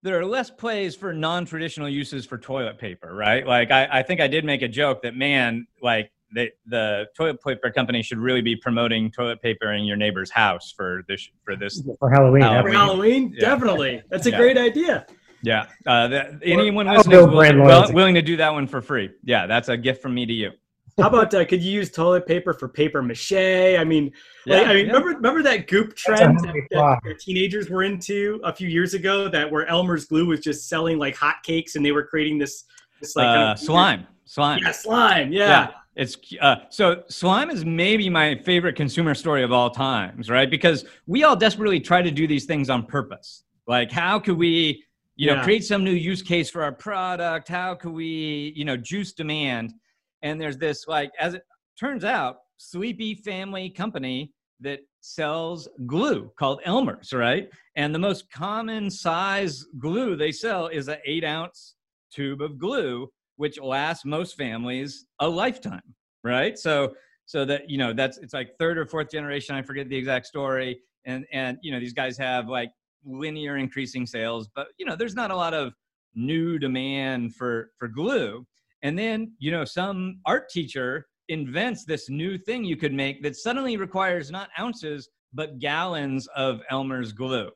there 0.03 0.19
are 0.19 0.27
less 0.27 0.51
plays 0.51 0.97
for 0.97 1.13
non-traditional 1.13 1.89
uses 1.89 2.27
for 2.27 2.39
toilet 2.39 2.79
paper, 2.79 3.15
right? 3.15 3.47
Like 3.47 3.71
I, 3.71 3.89
I 3.91 4.03
think 4.03 4.21
I 4.21 4.27
did 4.27 4.45
make 4.45 4.63
a 4.63 4.69
joke 4.69 5.03
that 5.03 5.15
man, 5.15 5.67
like 5.81 6.11
the 6.33 6.51
the 6.67 7.07
toilet 7.17 7.43
paper 7.43 7.71
company 7.71 8.03
should 8.03 8.19
really 8.19 8.43
be 8.43 8.57
promoting 8.57 9.11
toilet 9.11 9.41
paper 9.41 9.73
in 9.73 9.85
your 9.85 9.97
neighbor's 9.97 10.31
house 10.31 10.73
for 10.77 11.03
this 11.09 11.29
for 11.45 11.57
this 11.57 11.83
for 11.99 12.11
Halloween. 12.11 12.43
Halloween. 12.43 12.65
For 12.65 12.79
Halloween, 12.79 13.35
yeah. 13.35 13.41
definitely. 13.41 14.03
That's 14.11 14.27
a 14.27 14.31
yeah. 14.31 14.37
great 14.39 14.59
idea. 14.59 15.07
Yeah. 15.43 15.67
Uh, 15.87 16.09
the, 16.09 16.41
anyone 16.45 16.87
listening 16.87 17.19
is 17.19 17.27
willing, 17.27 17.95
willing 17.95 18.15
to 18.15 18.23
do 18.23 18.37
that 18.37 18.53
one 18.53 18.67
for 18.69 18.81
free. 18.81 19.11
Yeah, 19.25 19.47
that's 19.47 19.69
a 19.69 19.77
gift 19.77 20.01
from 20.01 20.15
me 20.15 20.25
to 20.25 20.33
you. 20.33 20.51
How 20.99 21.09
about 21.09 21.33
uh, 21.33 21.45
could 21.45 21.63
you 21.63 21.73
use 21.73 21.91
toilet 21.91 22.27
paper 22.27 22.53
for 22.53 22.69
paper 22.69 23.03
mache? 23.03 23.33
I 23.79 23.83
mean, 23.85 24.13
yeah, 24.45 24.59
like, 24.59 24.67
I 24.67 24.75
mean, 24.75 24.87
yeah. 24.87 24.93
remember 24.93 25.09
remember 25.17 25.43
that 25.43 25.67
goop 25.67 25.97
trend 25.97 26.41
that, 26.41 26.55
that, 26.71 26.99
that, 27.05 27.19
teenagers 27.19 27.71
were 27.71 27.83
into 27.83 28.41
a 28.45 28.55
few 28.55 28.69
years 28.69 28.93
ago, 28.95 29.29
that 29.29 29.51
where 29.51 29.67
Elmer's 29.67 30.05
glue 30.05 30.27
was 30.27 30.41
just 30.41 30.69
selling 30.69 30.99
like 30.99 31.17
hotcakes, 31.17 31.77
and 31.77 31.85
they 31.85 31.93
were 31.93 32.05
creating 32.05 32.39
this 32.39 32.65
this 33.01 33.17
like 33.17 33.27
uh, 33.27 33.55
slime, 33.55 34.07
slime, 34.25 34.61
yeah, 34.63 34.73
slime, 34.73 35.33
yeah. 35.33 35.49
yeah. 35.49 35.71
It's 35.95 36.17
uh, 36.41 36.57
so 36.71 37.03
slime 37.09 37.51
is 37.51 37.65
maybe 37.65 38.09
my 38.09 38.37
favorite 38.37 38.77
consumer 38.77 39.15
story 39.15 39.43
of 39.43 39.53
all 39.53 39.71
times, 39.71 40.31
right? 40.31 40.49
Because 40.51 40.85
we 41.07 41.23
all 41.25 41.37
desperately 41.37 41.81
try 41.81 42.01
to 42.01 42.11
do 42.11 42.27
these 42.27 42.47
things 42.47 42.71
on 42.71 42.87
purpose. 42.87 43.45
Like, 43.67 43.91
how 43.91 44.19
could 44.19 44.39
we, 44.39 44.85
you 45.17 45.29
know, 45.29 45.43
create 45.43 45.65
some 45.65 45.85
new 45.85 45.93
use 45.93 46.23
case 46.23 46.49
for 46.49 46.63
our 46.63 46.73
product? 46.73 47.49
How 47.49 47.75
could 47.75 47.93
we, 47.93 48.53
you 48.57 48.65
know, 48.65 48.77
juice 48.77 49.13
demand? 49.13 49.75
And 50.23 50.41
there's 50.41 50.59
this 50.59 50.87
like, 50.87 51.11
as 51.19 51.35
it 51.35 51.43
turns 51.79 52.05
out, 52.05 52.37
sleepy 52.59 53.15
family 53.15 53.71
company 53.71 54.33
that 54.61 54.81
sells 55.01 55.69
glue 55.87 56.31
called 56.39 56.61
Elmer's, 56.65 57.13
right? 57.13 57.49
And 57.77 57.95
the 57.95 57.99
most 57.99 58.31
common 58.31 58.91
size 58.91 59.65
glue 59.79 60.15
they 60.17 60.31
sell 60.31 60.69
is 60.69 60.89
an 60.89 60.99
eight 61.05 61.25
ounce 61.25 61.75
tube 62.13 62.43
of 62.43 62.59
glue 62.59 63.09
which 63.37 63.61
lasts 63.61 64.05
most 64.05 64.37
families 64.37 65.07
a 65.19 65.29
lifetime, 65.29 65.95
right? 66.23 66.59
So 66.59 66.95
so 67.27 67.45
that 67.45 67.69
you 67.69 67.79
know 67.79 67.93
that's 67.93 68.19
it's 68.19 68.35
like 68.35 68.57
third 68.59 68.79
or 68.79 68.87
fourth 68.87 69.11
generation. 69.11 69.55
I 69.55 69.63
forget 69.63 69.89
the 69.89 69.97
exact 69.97 70.27
story, 70.27 70.81
and 71.07 71.25
and 71.33 71.59
you 71.63 71.73
know 71.73 71.81
these 71.81 71.93
guys 71.93 72.17
have 72.19 72.49
like 72.49 72.71
linear 73.05 73.57
increasing 73.57 74.07
sales, 74.07 74.49
but 74.55 74.69
you 74.79 74.87
know 74.87 74.97
there's 74.97 75.15
not 75.15 75.31
a 75.31 75.37
lot 75.37 75.55
of 75.55 75.73
new 76.15 76.59
demand 76.59 77.35
for 77.35 77.71
for 77.79 77.89
glue. 77.89 78.47
And 78.83 78.99
then 78.99 79.33
you 79.39 79.51
know 79.51 79.65
some 79.65 80.21
art 80.27 80.49
teacher 80.49 81.07
invents 81.29 81.85
this 81.85 82.11
new 82.11 82.37
thing 82.37 82.65
you 82.65 82.77
could 82.77 82.93
make 82.93 83.23
that 83.23 83.37
suddenly 83.37 83.77
requires 83.77 84.31
not 84.31 84.49
ounces 84.59 85.09
but 85.33 85.59
gallons 85.59 86.29
of 86.37 86.61
Elmer's 86.71 87.13
glue. 87.13 87.51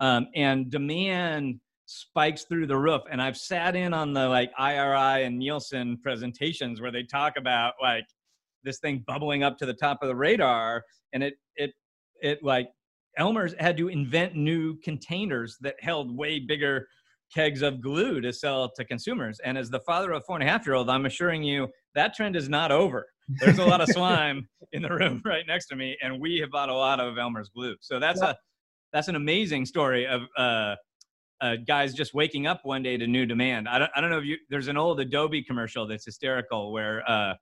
Um, 0.00 0.28
and 0.34 0.70
demand 0.70 1.60
spikes 1.84 2.44
through 2.44 2.66
the 2.66 2.76
roof. 2.76 3.02
And 3.10 3.20
I've 3.20 3.36
sat 3.36 3.76
in 3.76 3.92
on 3.92 4.12
the 4.12 4.28
like 4.28 4.50
IRI 4.58 5.24
and 5.24 5.38
Nielsen 5.38 5.98
presentations 6.02 6.80
where 6.80 6.92
they 6.92 7.02
talk 7.02 7.36
about 7.36 7.74
like 7.82 8.06
this 8.64 8.78
thing 8.78 9.04
bubbling 9.06 9.42
up 9.42 9.58
to 9.58 9.66
the 9.66 9.74
top 9.74 9.98
of 10.02 10.08
the 10.08 10.16
radar. 10.16 10.84
And 11.12 11.22
it, 11.22 11.34
it, 11.56 11.72
it 12.22 12.42
like 12.42 12.70
Elmer's 13.18 13.54
had 13.58 13.76
to 13.78 13.88
invent 13.88 14.36
new 14.36 14.76
containers 14.82 15.58
that 15.60 15.74
held 15.80 16.16
way 16.16 16.38
bigger 16.38 16.86
kegs 17.34 17.62
of 17.62 17.80
glue 17.80 18.20
to 18.20 18.32
sell 18.32 18.70
to 18.76 18.84
consumers. 18.84 19.38
And 19.44 19.56
as 19.56 19.70
the 19.70 19.80
father 19.80 20.12
of 20.12 20.22
a 20.22 20.24
four 20.24 20.36
and 20.36 20.46
a 20.46 20.50
half 20.50 20.66
year 20.66 20.74
old, 20.74 20.90
I'm 20.90 21.06
assuring 21.06 21.42
you 21.42 21.68
that 21.94 22.14
trend 22.14 22.36
is 22.36 22.48
not 22.48 22.72
over. 22.72 23.06
There's 23.38 23.58
a 23.58 23.64
lot 23.64 23.80
of 23.80 23.88
slime 23.88 24.48
in 24.72 24.82
the 24.82 24.90
room 24.90 25.22
right 25.24 25.44
next 25.46 25.66
to 25.68 25.76
me, 25.76 25.96
and 26.02 26.20
we 26.20 26.38
have 26.38 26.50
bought 26.50 26.68
a 26.68 26.74
lot 26.74 27.00
of 27.00 27.18
Elmer's 27.18 27.48
glue. 27.48 27.76
So 27.80 28.00
that's 28.00 28.20
a 28.20 28.36
that's 28.92 29.08
an 29.08 29.14
amazing 29.14 29.66
story 29.66 30.06
of 30.06 30.22
uh, 30.36 30.74
uh, 31.40 31.56
guys 31.66 31.94
just 31.94 32.12
waking 32.12 32.46
up 32.46 32.60
one 32.64 32.82
day 32.82 32.96
to 32.96 33.06
new 33.06 33.24
demand. 33.24 33.68
I 33.68 33.78
don't, 33.78 33.90
I 33.94 34.00
don't 34.00 34.10
know 34.10 34.18
if 34.18 34.24
you 34.24 34.36
there's 34.48 34.68
an 34.68 34.76
old 34.76 35.00
Adobe 35.00 35.42
commercial 35.42 35.86
that's 35.86 36.04
hysterical 36.04 36.72
where 36.72 37.08
uh, 37.08 37.34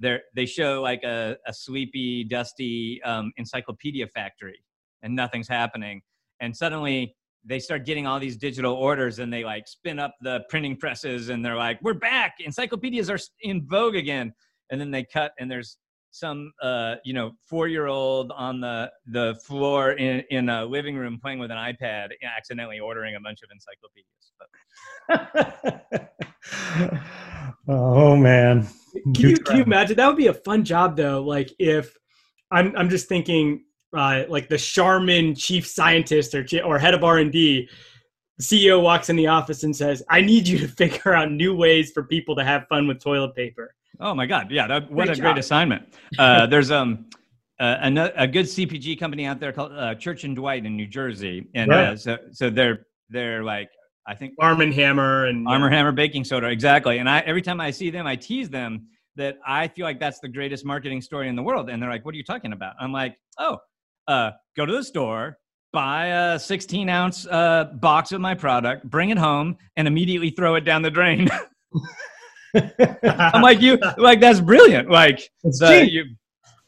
they 0.00 0.18
they 0.34 0.46
show 0.46 0.80
like 0.82 1.02
a, 1.02 1.36
a 1.46 1.52
sleepy, 1.52 2.24
dusty 2.24 3.02
um, 3.02 3.32
encyclopedia 3.36 4.06
factory, 4.08 4.58
and 5.02 5.14
nothing's 5.14 5.48
happening, 5.48 6.02
and 6.40 6.56
suddenly 6.56 7.16
they 7.44 7.58
start 7.58 7.84
getting 7.84 8.06
all 8.06 8.18
these 8.18 8.36
digital 8.36 8.74
orders 8.74 9.18
and 9.18 9.32
they 9.32 9.44
like 9.44 9.68
spin 9.68 9.98
up 9.98 10.14
the 10.22 10.44
printing 10.48 10.76
presses 10.76 11.28
and 11.28 11.44
they're 11.44 11.56
like 11.56 11.78
we're 11.82 11.94
back! 11.94 12.36
Encyclopedias 12.40 13.10
are 13.10 13.18
in 13.42 13.66
vogue 13.66 13.96
again! 13.96 14.32
And 14.70 14.80
then 14.80 14.90
they 14.90 15.04
cut 15.04 15.32
and 15.38 15.50
there's 15.50 15.76
some 16.10 16.52
uh, 16.62 16.94
you 17.04 17.12
know 17.12 17.32
four 17.44 17.68
year 17.68 17.86
old 17.86 18.32
on 18.32 18.60
the 18.60 18.90
the 19.06 19.38
floor 19.44 19.92
in 19.92 20.22
in 20.30 20.48
a 20.48 20.64
living 20.64 20.96
room 20.96 21.18
playing 21.20 21.40
with 21.40 21.50
an 21.50 21.56
ipad 21.56 22.10
accidentally 22.36 22.78
ordering 22.78 23.16
a 23.16 23.20
bunch 23.20 23.40
of 23.42 23.50
encyclopedias 23.50 24.24
oh 27.68 28.16
man. 28.16 28.66
Can 29.14 29.30
you, 29.30 29.36
can 29.36 29.56
you 29.56 29.62
imagine? 29.64 29.96
That 29.96 30.06
would 30.06 30.16
be 30.16 30.28
a 30.28 30.34
fun 30.34 30.64
job 30.64 30.96
though 30.96 31.22
like 31.22 31.52
if 31.58 31.96
i'm 32.50 32.74
i'm 32.76 32.88
just 32.88 33.08
thinking 33.08 33.64
uh, 33.94 34.24
like 34.28 34.48
the 34.48 34.58
Charmin 34.58 35.34
chief 35.34 35.66
scientist 35.66 36.34
or 36.34 36.46
or 36.64 36.78
head 36.78 36.94
of 36.94 37.04
R 37.04 37.18
and 37.18 37.32
D, 37.32 37.68
CEO 38.40 38.82
walks 38.82 39.08
in 39.08 39.16
the 39.16 39.26
office 39.26 39.62
and 39.62 39.74
says, 39.74 40.02
"I 40.10 40.20
need 40.20 40.46
you 40.48 40.58
to 40.58 40.68
figure 40.82 41.14
out 41.14 41.30
new 41.30 41.54
ways 41.54 41.90
for 41.92 42.04
people 42.04 42.34
to 42.36 42.44
have 42.44 42.66
fun 42.68 42.86
with 42.86 43.02
toilet 43.02 43.34
paper." 43.34 43.74
Oh 44.00 44.14
my 44.14 44.26
God! 44.26 44.50
Yeah, 44.50 44.66
that, 44.66 44.90
what 44.90 45.06
great 45.06 45.10
a 45.10 45.14
job. 45.14 45.22
great 45.22 45.38
assignment. 45.38 45.94
Uh, 46.18 46.46
there's 46.50 46.70
um 46.70 47.06
uh, 47.60 47.76
a, 47.82 48.22
a, 48.22 48.26
good 48.26 48.46
CPG 48.46 48.98
company 48.98 49.26
out 49.26 49.38
there 49.38 49.52
called 49.52 49.72
uh, 49.72 49.94
Church 49.94 50.24
and 50.24 50.34
Dwight 50.34 50.66
in 50.66 50.76
New 50.76 50.88
Jersey, 50.88 51.48
and 51.54 51.70
right. 51.70 51.88
uh, 51.90 51.96
so 51.96 52.18
so 52.32 52.50
they're 52.50 52.86
they're 53.10 53.44
like 53.44 53.70
I 54.06 54.14
think 54.14 54.34
Arm 54.40 54.60
and 54.60 54.74
Hammer 54.74 55.26
and 55.26 55.46
Arm 55.46 55.62
and 55.62 55.72
Hammer 55.72 55.92
baking 55.92 56.24
soda 56.24 56.48
exactly. 56.48 56.98
And 56.98 57.08
I 57.08 57.20
every 57.20 57.42
time 57.42 57.60
I 57.60 57.70
see 57.70 57.90
them, 57.90 58.06
I 58.06 58.16
tease 58.16 58.50
them 58.50 58.88
that 59.16 59.38
I 59.46 59.68
feel 59.68 59.84
like 59.84 60.00
that's 60.00 60.18
the 60.18 60.28
greatest 60.28 60.64
marketing 60.64 61.00
story 61.00 61.28
in 61.28 61.36
the 61.36 61.42
world, 61.42 61.70
and 61.70 61.80
they're 61.80 61.90
like, 61.90 62.04
"What 62.04 62.14
are 62.14 62.18
you 62.18 62.24
talking 62.24 62.52
about?" 62.52 62.74
I'm 62.80 62.92
like, 62.92 63.16
"Oh, 63.38 63.58
uh, 64.08 64.32
go 64.56 64.66
to 64.66 64.72
the 64.72 64.84
store, 64.84 65.38
buy 65.72 66.06
a 66.06 66.38
16 66.38 66.88
ounce 66.88 67.26
uh, 67.26 67.64
box 67.74 68.12
of 68.12 68.20
my 68.20 68.34
product, 68.34 68.88
bring 68.88 69.10
it 69.10 69.18
home, 69.18 69.56
and 69.76 69.88
immediately 69.88 70.30
throw 70.30 70.54
it 70.54 70.62
down 70.62 70.82
the 70.82 70.90
drain. 70.90 71.28
I'm 73.02 73.42
like 73.42 73.60
you, 73.60 73.78
like 73.98 74.20
that's 74.20 74.40
brilliant. 74.40 74.88
Like 74.88 75.30
the, 75.42 75.88
you, 75.90 76.04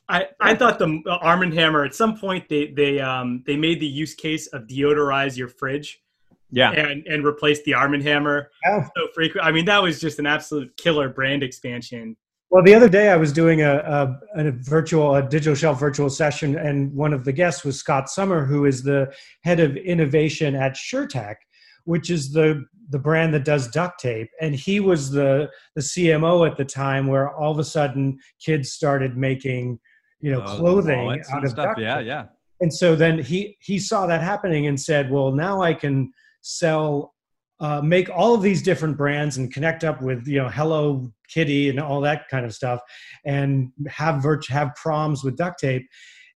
I, 0.09 0.29
I 0.41 0.55
thought 0.55 0.79
the 0.79 1.03
Arm 1.23 1.43
and 1.43 1.55
Hammer 1.55 1.85
at 1.85 1.95
some 1.95 2.19
point 2.19 2.49
they 2.49 2.69
they 2.69 3.01
um 3.01 3.43
they 3.47 3.57
made 3.57 3.81
the 3.81 3.87
use 3.87 4.15
case 4.15 4.47
of 4.49 4.67
deodorize 4.67 5.37
your 5.37 5.49
fridge, 5.49 6.03
yeah, 6.51 6.73
and 6.73 7.07
and 7.07 7.25
replace 7.25 7.63
the 7.63 7.75
Arm 7.75 7.95
and 7.95 8.03
Hammer 8.03 8.51
yeah. 8.65 8.85
so 8.97 9.09
frequent. 9.15 9.47
I 9.47 9.53
mean 9.53 9.65
that 9.67 9.83
was 9.83 10.01
just 10.01 10.19
an 10.19 10.27
absolute 10.27 10.77
killer 10.77 11.09
brand 11.09 11.43
expansion. 11.43 12.17
Well, 12.51 12.63
the 12.63 12.75
other 12.75 12.89
day 12.89 13.09
I 13.09 13.17
was 13.17 13.33
doing 13.33 13.63
a, 13.63 13.77
a, 13.77 14.21
a, 14.37 14.51
virtual, 14.53 15.17
a 15.17 15.23
digital 15.23 15.57
shelf 15.57 15.81
virtual 15.81 16.09
session, 16.09 16.57
and 16.57 16.93
one 16.95 17.13
of 17.13 17.25
the 17.25 17.33
guests 17.33 17.65
was 17.65 17.79
Scott 17.79 18.09
Summer, 18.09 18.45
who 18.45 18.67
is 18.67 18.83
the 18.83 19.13
head 19.43 19.59
of 19.59 19.77
innovation 19.77 20.55
at 20.55 20.75
ShurTech, 20.75 21.37
which 21.85 22.11
is 22.11 22.33
the 22.33 22.65
the 22.91 22.99
brand 23.01 23.35
that 23.35 23.45
does 23.45 23.67
duct 23.69 23.99
tape. 23.99 24.29
And 24.41 24.55
he 24.55 24.79
was 24.79 25.11
the 25.11 25.51
the 25.75 25.81
CMO 25.81 26.49
at 26.49 26.57
the 26.57 26.65
time, 26.65 27.09
where 27.09 27.35
all 27.35 27.51
of 27.51 27.59
a 27.59 27.65
sudden 27.65 28.19
kids 28.41 28.73
started 28.73 29.17
making, 29.17 29.81
you 30.21 30.31
know, 30.31 30.43
oh, 30.47 30.57
clothing 30.57 31.23
out 31.33 31.45
of 31.45 31.51
stuff. 31.51 31.67
duct 31.67 31.81
yeah, 31.81 31.97
tape. 31.97 32.07
yeah. 32.07 32.25
And 32.61 32.73
so 32.73 32.95
then 32.95 33.19
he 33.19 33.57
he 33.61 33.81
saw 33.81 34.07
that 34.07 34.23
happening 34.23 34.69
and 34.69 34.81
said, 34.81 35.11
"Well, 35.11 35.33
now 35.33 35.63
I 35.63 35.75
can 35.75 36.13
sell 36.43 37.13
uh, 37.59 37.81
make 37.81 38.09
all 38.11 38.35
of 38.35 38.43
these 38.43 38.63
different 38.63 38.97
brands 38.97 39.37
and 39.37 39.53
connect 39.53 39.83
up 39.83 40.03
with 40.03 40.27
you 40.27 40.39
know 40.39 40.49
Hello 40.49 41.13
Kitty 41.29 41.69
and 41.69 41.81
all 41.81 42.01
that 42.03 42.29
kind 42.29 42.45
of 42.45 42.55
stuff, 42.55 42.81
and 43.25 43.71
have 43.89 44.23
virt- 44.23 44.49
have 44.49 44.75
proms 44.75 45.25
with 45.25 45.37
duct 45.37 45.61
tape. 45.61 45.87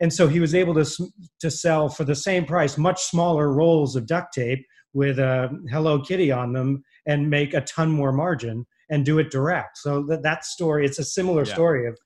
And 0.01 0.13
so 0.13 0.29
he 0.29 0.41
was 0.41 0.55
able 0.55 0.75
to 0.75 1.09
to 1.41 1.51
sell 1.51 1.89
for 1.89 2.05
the 2.05 2.15
same 2.15 2.45
price 2.45 2.79
much 2.79 3.03
smaller 3.03 3.53
rolls 3.53 3.97
of 3.97 4.07
duct 4.07 4.33
tape 4.33 4.65
with 4.93 5.19
a 5.19 5.51
Hello 5.71 6.01
Kitty 6.01 6.33
on 6.33 6.53
them 6.53 6.83
and 7.07 7.31
make 7.31 7.55
a 7.55 7.61
ton 7.63 7.91
more 7.91 8.13
margin 8.13 8.67
and 8.91 9.05
do 9.05 9.19
it 9.19 9.31
direct. 9.31 9.79
So 9.79 10.03
that 10.05 10.23
that 10.23 10.45
story, 10.45 10.85
it's 10.85 10.99
a 10.99 11.05
similar 11.05 11.45
yeah. 11.45 11.55
story 11.55 11.87
of. 11.87 11.99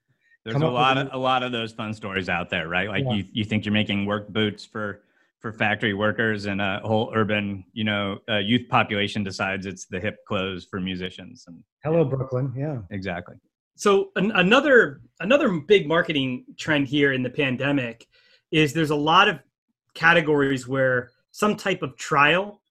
There's 0.45 0.57
a 0.57 0.67
lot 0.67 0.99
of 0.99 1.09
a 1.13 1.17
lot 1.17 1.43
of 1.43 1.53
those 1.53 1.73
fun 1.73 1.95
stories 1.95 2.29
out 2.29 2.51
there, 2.51 2.69
right? 2.69 2.89
Like 2.89 3.05
yeah. 3.05 3.15
you, 3.15 3.25
you 3.33 3.45
think 3.45 3.65
you're 3.65 3.73
making 3.73 4.05
work 4.05 4.29
boots 4.29 4.65
for 4.65 5.01
for 5.45 5.53
factory 5.53 5.93
workers 5.93 6.47
and 6.47 6.63
a 6.63 6.81
whole 6.83 7.13
urban, 7.15 7.63
you 7.75 7.85
know, 7.85 8.19
uh, 8.31 8.39
youth 8.39 8.67
population 8.71 9.23
decides 9.23 9.67
it's 9.67 9.85
the 9.85 10.01
hip 10.01 10.17
clothes 10.27 10.67
for 10.71 10.81
musicians. 10.81 11.45
And 11.47 11.63
hello, 11.85 11.99
yeah. 11.99 12.09
Brooklyn. 12.09 12.51
Yeah, 12.57 12.79
exactly. 12.91 13.35
So 13.77 14.09
an- 14.17 14.33
another 14.37 15.03
another 15.21 15.51
big 15.61 15.87
marketing 15.87 16.47
trend 16.57 16.89
here 16.89 17.13
in 17.13 17.23
the 17.23 17.29
pandemic 17.29 18.07
is 18.53 18.73
there's 18.73 18.89
a 18.89 18.97
lot 18.97 19.29
of 19.29 19.39
categories 19.93 20.67
where 20.67 21.11
some 21.31 21.57
type 21.57 21.83
of 21.83 21.95
trial 21.99 22.63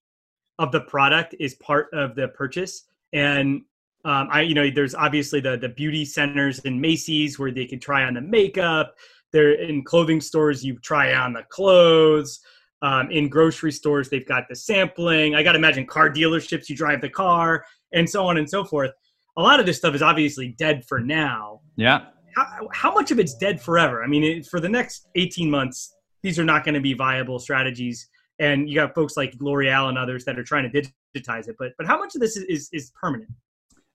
of 0.58 0.72
the 0.72 0.82
product 0.82 1.36
is 1.40 1.54
part 1.54 1.94
of 1.94 2.16
the 2.16 2.30
purchase 2.30 2.86
and 3.14 3.62
um, 4.04 4.30
I, 4.32 4.42
you 4.42 4.56
know, 4.56 4.70
there's 4.70 4.96
obviously 4.96 5.42
the 5.42 5.58
the 5.58 5.70
beauty 5.70 6.06
centers 6.06 6.58
in 6.60 6.82
Macy's 6.82 7.38
where 7.38 7.52
they 7.52 7.66
can 7.66 7.80
try 7.80 8.04
on 8.04 8.16
the 8.16 8.22
makeup. 8.22 8.96
There 9.32 9.54
in 9.54 9.84
clothing 9.84 10.22
stores, 10.22 10.66
you 10.66 10.80
try 10.80 11.14
on 11.14 11.34
the 11.34 11.44
clothes. 11.44 12.40
Um, 12.84 13.10
in 13.12 13.30
grocery 13.30 13.72
stores, 13.72 14.10
they've 14.10 14.28
got 14.28 14.50
the 14.50 14.56
sampling. 14.56 15.36
I 15.36 15.42
got 15.42 15.54
to 15.54 15.58
imagine 15.58 15.88
car 15.88 16.10
dealerships, 16.10 16.68
you 16.68 16.76
drive 16.76 17.00
the 17.00 17.10
car, 17.10 17.66
and 17.94 18.08
so 18.08 18.28
on 18.28 18.38
and 18.38 18.48
so 18.48 18.66
forth. 18.66 18.92
A 19.38 19.42
lot 19.42 19.62
of 19.62 19.66
this 19.66 19.78
stuff 19.78 19.96
is 19.96 20.02
obviously 20.02 20.50
dead 20.50 20.86
for 20.86 21.00
now. 21.00 21.62
Yeah. 21.78 22.08
How, 22.36 22.68
how 22.74 22.94
much 22.94 23.10
of 23.12 23.20
it's 23.20 23.36
dead 23.36 23.62
forever? 23.62 24.04
I 24.04 24.08
mean, 24.08 24.24
it, 24.24 24.46
for 24.46 24.60
the 24.60 24.68
next 24.68 25.08
18 25.16 25.50
months, 25.50 25.96
these 26.24 26.38
are 26.38 26.44
not 26.44 26.66
going 26.66 26.76
to 26.76 26.82
be 26.82 26.94
viable 26.94 27.40
strategies. 27.40 28.10
And 28.40 28.68
you 28.68 28.76
got 28.76 28.94
folks 28.94 29.16
like 29.16 29.34
L'Oreal 29.40 29.88
and 29.88 29.98
others 29.98 30.26
that 30.26 30.38
are 30.38 30.44
trying 30.44 30.70
to 30.70 30.82
digitize 31.16 31.48
it. 31.48 31.56
But 31.58 31.72
but 31.78 31.88
how 31.88 31.98
much 31.98 32.16
of 32.16 32.22
this 32.22 32.36
is, 32.36 32.44
is, 32.44 32.70
is 32.74 32.92
permanent? 33.00 33.30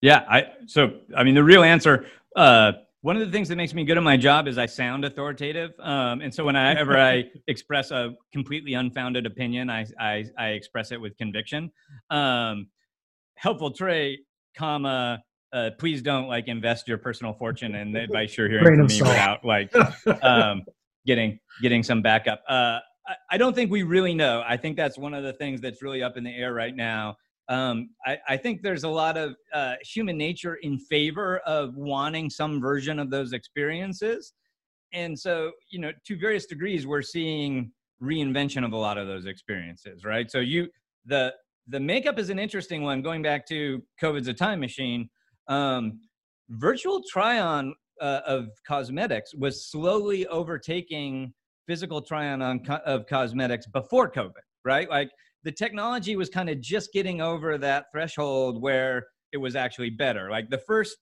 Yeah. 0.01 0.25
I 0.31 0.47
so 0.67 1.01
I 1.15 1.25
mean 1.25 1.35
the 1.35 1.45
real 1.45 1.63
answer. 1.63 2.07
Uh, 2.37 2.73
one 3.01 3.17
of 3.17 3.25
the 3.25 3.31
things 3.31 3.49
that 3.49 3.57
makes 3.57 3.75
me 3.75 3.85
good 3.85 3.97
at 3.97 4.03
my 4.03 4.17
job 4.17 4.49
is 4.49 4.59
I 4.59 4.67
sound 4.67 5.05
authoritative. 5.05 5.73
Um, 5.79 6.21
and 6.21 6.35
so 6.35 6.45
whenever 6.45 6.99
I 6.99 7.25
express 7.47 7.91
a 7.91 8.15
completely 8.33 8.75
unfounded 8.75 9.25
opinion, 9.25 9.71
I, 9.71 9.87
I, 10.01 10.25
I 10.37 10.49
express 10.49 10.91
it 10.91 11.01
with 11.01 11.17
conviction. 11.17 11.71
Um, 12.11 12.69
helpful 13.37 13.71
trait, 13.71 14.21
comma, 14.57 15.23
uh, 15.53 15.71
please 15.79 16.03
don't 16.03 16.27
like 16.27 16.49
invest 16.49 16.89
your 16.89 16.99
personal 16.99 17.33
fortune 17.33 17.75
in 17.75 17.93
the 17.93 18.01
advice 18.01 18.37
you're 18.37 18.49
hearing 18.49 18.77
from 18.77 18.87
me 18.87 19.01
without 19.01 19.45
like 19.45 19.73
um, 20.23 20.63
getting 21.07 21.39
getting 21.63 21.83
some 21.83 22.03
backup. 22.03 22.43
Uh, 22.49 22.81
I, 23.07 23.15
I 23.31 23.39
don't 23.39 23.55
think 23.55 23.71
we 23.71 23.83
really 23.83 24.15
know. 24.15 24.43
I 24.47 24.57
think 24.57 24.77
that's 24.77 24.99
one 24.99 25.15
of 25.15 25.23
the 25.23 25.33
things 25.33 25.61
that's 25.61 25.83
really 25.83 26.03
up 26.03 26.17
in 26.17 26.25
the 26.25 26.35
air 26.35 26.53
right 26.53 26.75
now 26.75 27.17
um, 27.49 27.91
I, 28.05 28.19
I, 28.29 28.37
think 28.37 28.63
there's 28.63 28.85
a 28.85 28.89
lot 28.89 29.17
of 29.17 29.35
uh, 29.55 29.75
human 29.83 30.19
nature 30.19 30.57
in 30.57 30.79
favor 30.79 31.39
of 31.41 31.77
wanting 31.77 32.29
some 32.29 32.61
version 32.61 32.99
of 32.99 33.11
those 33.11 33.33
experiences. 33.33 34.35
And 34.93 35.19
so, 35.19 35.53
you 35.71 35.81
know, 35.81 35.93
to 36.07 36.19
various 36.19 36.45
degrees, 36.45 36.87
we're 36.87 37.03
seeing 37.03 37.73
reinvention 38.03 38.65
of 38.65 38.73
a 38.73 38.77
lot 38.77 38.99
of 38.99 39.07
those 39.07 39.27
experiences, 39.27 40.05
right? 40.05 40.31
So 40.31 40.41
you, 40.41 40.69
the, 41.07 41.35
the 41.69 41.81
makeup 41.81 42.19
is 42.19 42.29
an 42.29 42.39
interesting 42.39 42.83
one. 42.83 43.01
Going 43.01 43.23
back 43.23 43.47
to 43.49 43.83
COVID's 44.01 44.29
a 44.29 44.35
time 44.35 44.61
machine, 44.61 45.09
um, 45.49 46.01
virtual 46.51 47.03
try-on 47.11 47.75
uh, 48.01 48.21
of 48.27 48.49
cosmetics 48.67 49.35
was 49.35 49.71
slowly 49.71 50.27
overtaking 50.27 51.33
physical 51.67 52.01
try-on 52.01 52.41
on 52.43 52.65
co- 52.65 52.81
of 52.87 53.07
cosmetics 53.07 53.67
before 53.67 54.11
COVID, 54.11 54.33
right? 54.65 54.89
Like 54.89 55.11
the 55.45 55.53
technology 55.53 56.17
was 56.17 56.29
kind 56.29 56.49
of 56.49 56.61
just 56.61 56.93
getting 56.93 57.21
over 57.21 57.59
that 57.59 57.87
threshold 57.93 58.61
where 58.61 59.07
it 59.33 59.37
was 59.37 59.57
actually 59.57 59.91
better. 59.91 60.31
Like 60.31 60.51
the 60.51 60.59
first 60.59 60.97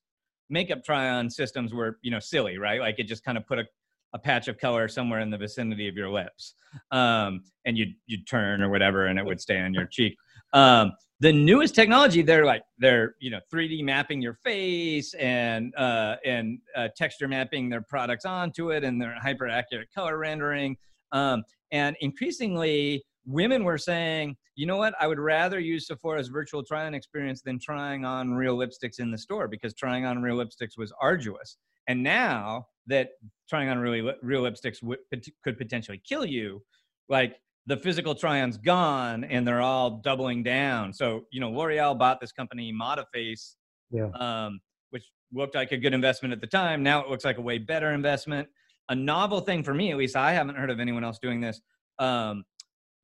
makeup 0.49 0.83
try 0.83 1.09
on 1.09 1.29
systems 1.29 1.73
were, 1.73 1.97
you 2.01 2.11
know, 2.11 2.19
silly, 2.19 2.57
right? 2.57 2.79
Like 2.79 2.99
it 2.99 3.07
just 3.07 3.23
kind 3.23 3.37
of 3.37 3.45
put 3.47 3.59
a, 3.59 3.65
a 4.13 4.19
patch 4.19 4.47
of 4.47 4.57
color 4.57 4.87
somewhere 4.87 5.19
in 5.19 5.29
the 5.29 5.37
vicinity 5.37 5.87
of 5.87 5.95
your 5.95 6.09
lips. 6.09 6.55
Um, 6.91 7.41
and 7.65 7.77
you'd, 7.77 7.95
you'd 8.05 8.27
turn 8.27 8.61
or 8.61 8.69
whatever 8.69 9.07
and 9.07 9.19
it 9.19 9.25
would 9.25 9.41
stay 9.41 9.59
on 9.59 9.73
your 9.73 9.85
cheek. 9.85 10.15
Um, 10.53 10.93
the 11.19 11.33
newest 11.33 11.73
technology, 11.73 12.21
they're 12.21 12.45
like, 12.45 12.61
they're, 12.77 13.15
you 13.19 13.31
know, 13.31 13.39
3D 13.51 13.83
mapping 13.83 14.21
your 14.21 14.35
face 14.35 15.13
and, 15.15 15.73
uh, 15.75 16.17
and 16.23 16.59
uh, 16.75 16.89
texture 16.95 17.27
mapping 17.27 17.69
their 17.69 17.81
products 17.81 18.23
onto 18.23 18.71
it 18.71 18.83
and 18.83 19.01
they're 19.01 19.17
hyper 19.19 19.47
accurate 19.47 19.89
color 19.93 20.17
rendering. 20.17 20.77
Um, 21.11 21.43
and 21.71 21.95
increasingly, 22.01 23.03
women 23.27 23.63
were 23.63 23.77
saying, 23.77 24.35
you 24.55 24.65
know 24.65 24.77
what, 24.77 24.95
I 24.99 25.05
would 25.05 25.19
rather 25.19 25.59
use 25.59 25.85
Sephora's 25.85 26.29
virtual 26.29 26.63
try-on 26.63 26.95
experience 26.95 27.41
than 27.41 27.59
trying 27.59 28.05
on 28.05 28.33
real 28.33 28.57
lipsticks 28.57 28.99
in 28.99 29.11
the 29.11 29.17
store 29.17 29.47
because 29.47 29.73
trying 29.75 30.05
on 30.05 30.21
real 30.21 30.37
lipsticks 30.37 30.77
was 30.77 30.93
arduous. 31.01 31.57
And 31.87 32.01
now 32.01 32.67
that 32.87 33.09
trying 33.49 33.69
on 33.69 33.79
really 33.79 34.01
real 34.23 34.43
lipsticks 34.43 34.79
w- 34.81 34.99
could 35.43 35.57
potentially 35.57 36.01
kill 36.07 36.25
you, 36.25 36.63
like 37.09 37.35
the 37.65 37.77
physical 37.77 38.15
try-on's 38.15 38.57
gone 38.57 39.25
and 39.25 39.45
they're 39.45 39.61
all 39.61 40.01
doubling 40.01 40.41
down. 40.41 40.93
So, 40.93 41.25
you 41.31 41.41
know, 41.41 41.51
L'Oreal 41.51 41.99
bought 41.99 42.21
this 42.21 42.31
company 42.31 42.73
Modiface, 42.73 43.55
yeah. 43.91 44.07
um, 44.19 44.59
which 44.91 45.03
looked 45.33 45.55
like 45.55 45.73
a 45.73 45.77
good 45.77 45.93
investment 45.93 46.33
at 46.33 46.39
the 46.39 46.47
time. 46.47 46.81
Now 46.81 47.03
it 47.03 47.09
looks 47.09 47.25
like 47.25 47.37
a 47.37 47.41
way 47.41 47.57
better 47.57 47.91
investment. 47.91 48.47
A 48.89 48.95
novel 48.95 49.41
thing 49.41 49.63
for 49.63 49.73
me, 49.73 49.91
at 49.91 49.97
least 49.97 50.15
I 50.15 50.31
haven't 50.31 50.55
heard 50.55 50.69
of 50.69 50.79
anyone 50.79 51.03
else 51.03 51.19
doing 51.21 51.41
this. 51.41 51.59
Um, 51.99 52.45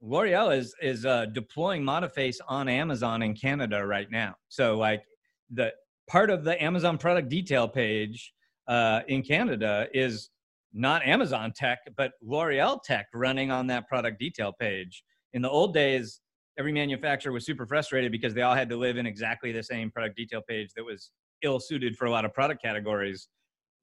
L'Oreal 0.03 0.55
is 0.55 0.75
is 0.81 1.05
uh, 1.05 1.25
deploying 1.27 1.81
Modiface 1.81 2.37
on 2.47 2.67
Amazon 2.67 3.21
in 3.21 3.33
Canada 3.33 3.85
right 3.85 4.11
now. 4.11 4.35
So 4.49 4.77
like 4.77 5.03
the 5.49 5.71
part 6.09 6.29
of 6.29 6.43
the 6.43 6.61
Amazon 6.61 6.97
product 6.97 7.29
detail 7.29 7.67
page 7.67 8.33
uh, 8.67 9.01
in 9.07 9.23
Canada 9.23 9.87
is 9.93 10.29
not 10.73 11.05
Amazon 11.05 11.53
tech, 11.55 11.79
but 11.95 12.11
L'Oreal 12.21 12.81
tech 12.83 13.07
running 13.13 13.49
on 13.49 13.67
that 13.67 13.87
product 13.87 14.19
detail 14.19 14.51
page. 14.51 15.03
In 15.31 15.41
the 15.41 15.49
old 15.49 15.73
days, 15.73 16.19
every 16.59 16.73
manufacturer 16.73 17.31
was 17.31 17.45
super 17.45 17.65
frustrated 17.65 18.11
because 18.11 18.33
they 18.33 18.41
all 18.41 18.55
had 18.55 18.69
to 18.69 18.75
live 18.75 18.97
in 18.97 19.05
exactly 19.05 19.51
the 19.51 19.63
same 19.63 19.89
product 19.89 20.17
detail 20.17 20.41
page 20.47 20.71
that 20.75 20.83
was 20.83 21.11
ill 21.43 21.59
suited 21.59 21.95
for 21.95 22.05
a 22.05 22.11
lot 22.11 22.25
of 22.25 22.33
product 22.33 22.61
categories. 22.61 23.27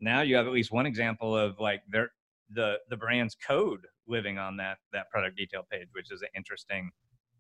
Now 0.00 0.20
you 0.20 0.37
have 0.37 0.46
at 0.46 0.52
least 0.52 0.70
one 0.70 0.87
example 0.87 1.37
of 1.37 1.59
like 1.59 1.83
their 1.90 2.11
the 2.54 2.76
the 2.88 2.96
brand's 2.96 3.36
code 3.46 3.80
living 4.06 4.38
on 4.38 4.56
that 4.56 4.78
that 4.92 5.10
product 5.10 5.36
detail 5.36 5.62
page, 5.70 5.88
which 5.92 6.10
is 6.10 6.22
an 6.22 6.28
interesting 6.36 6.90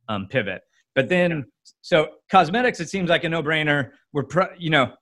um, 0.08 0.26
pivot. 0.28 0.62
But 0.94 1.08
then, 1.08 1.30
yeah. 1.30 1.42
so 1.82 2.08
cosmetics, 2.30 2.80
it 2.80 2.88
seems 2.88 3.08
like 3.08 3.24
a 3.24 3.28
no 3.28 3.42
brainer. 3.42 3.90
We're 4.12 4.24
pro, 4.24 4.46
you 4.58 4.70
know 4.70 4.92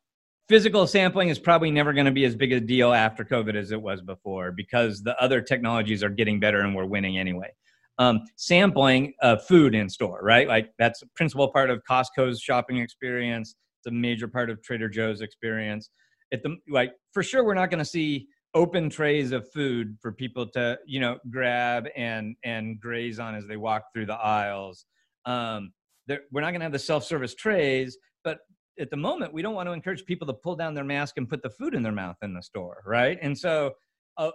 physical 0.49 0.87
sampling 0.87 1.29
is 1.29 1.39
probably 1.39 1.71
never 1.71 1.93
going 1.93 2.07
to 2.07 2.13
be 2.13 2.25
as 2.25 2.35
big 2.35 2.53
a 2.53 2.61
deal 2.61 2.93
after 2.93 3.25
COVID 3.25 3.55
as 3.55 3.71
it 3.71 3.81
was 3.81 4.01
before 4.01 4.51
because 4.51 5.03
the 5.03 5.17
other 5.23 5.41
technologies 5.43 6.03
are 6.03 6.09
getting 6.09 6.41
better 6.41 6.61
and 6.61 6.75
we're 6.75 6.87
winning 6.87 7.19
anyway. 7.19 7.53
Um, 7.99 8.21
sampling 8.37 9.13
uh, 9.23 9.37
food 9.37 9.75
in 9.75 9.89
store, 9.89 10.21
right? 10.23 10.49
Like 10.49 10.71
that's 10.79 11.03
a 11.03 11.07
principal 11.17 11.49
part 11.49 11.69
of 11.69 11.83
Costco's 11.89 12.41
shopping 12.41 12.79
experience. 12.79 13.57
It's 13.81 13.89
a 13.89 13.91
major 13.91 14.29
part 14.29 14.51
of 14.51 14.63
Trader 14.63 14.89
Joe's 14.89 15.21
experience. 15.21 15.91
At 16.33 16.43
the 16.43 16.57
like 16.71 16.93
for 17.13 17.23
sure, 17.23 17.45
we're 17.45 17.55
not 17.55 17.71
going 17.71 17.81
to 17.81 17.85
see 17.85 18.29
open 18.55 18.89
trays 18.89 19.33
of 19.33 19.51
food 19.53 19.97
for 20.01 20.13
people 20.13 20.47
to 20.47 20.79
you 20.87 21.01
know 21.01 21.19
grab 21.31 21.87
and 21.97 22.37
and 22.45 22.81
graze 22.81 23.19
on 23.19 23.35
as 23.35 23.47
they 23.47 23.57
walk 23.57 23.85
through 23.93 24.07
the 24.07 24.17
aisles. 24.17 24.87
Um, 25.25 25.73
we're 26.33 26.41
not 26.41 26.51
going 26.51 26.61
to 26.61 26.65
have 26.65 26.73
the 26.73 26.79
self-service 26.79 27.35
trays, 27.35 27.99
but 28.25 28.39
at 28.81 28.91
the 28.91 28.97
moment 28.97 29.33
we 29.35 29.43
don't 29.43 29.55
want 29.55 29.69
to 29.69 29.73
encourage 29.73 30.05
people 30.07 30.27
to 30.27 30.33
pull 30.33 30.57
down 30.57 30.75
their 30.75 30.85
mask 30.85 31.19
and 31.19 31.29
put 31.29 31.43
the 31.43 31.51
food 31.51 31.75
in 31.75 31.83
their 31.83 31.93
mouth 31.93 32.17
in 32.23 32.33
the 32.33 32.43
store 32.43 32.83
right? 32.87 33.19
And 33.21 33.37
so 33.37 33.75
uh, 34.17 34.31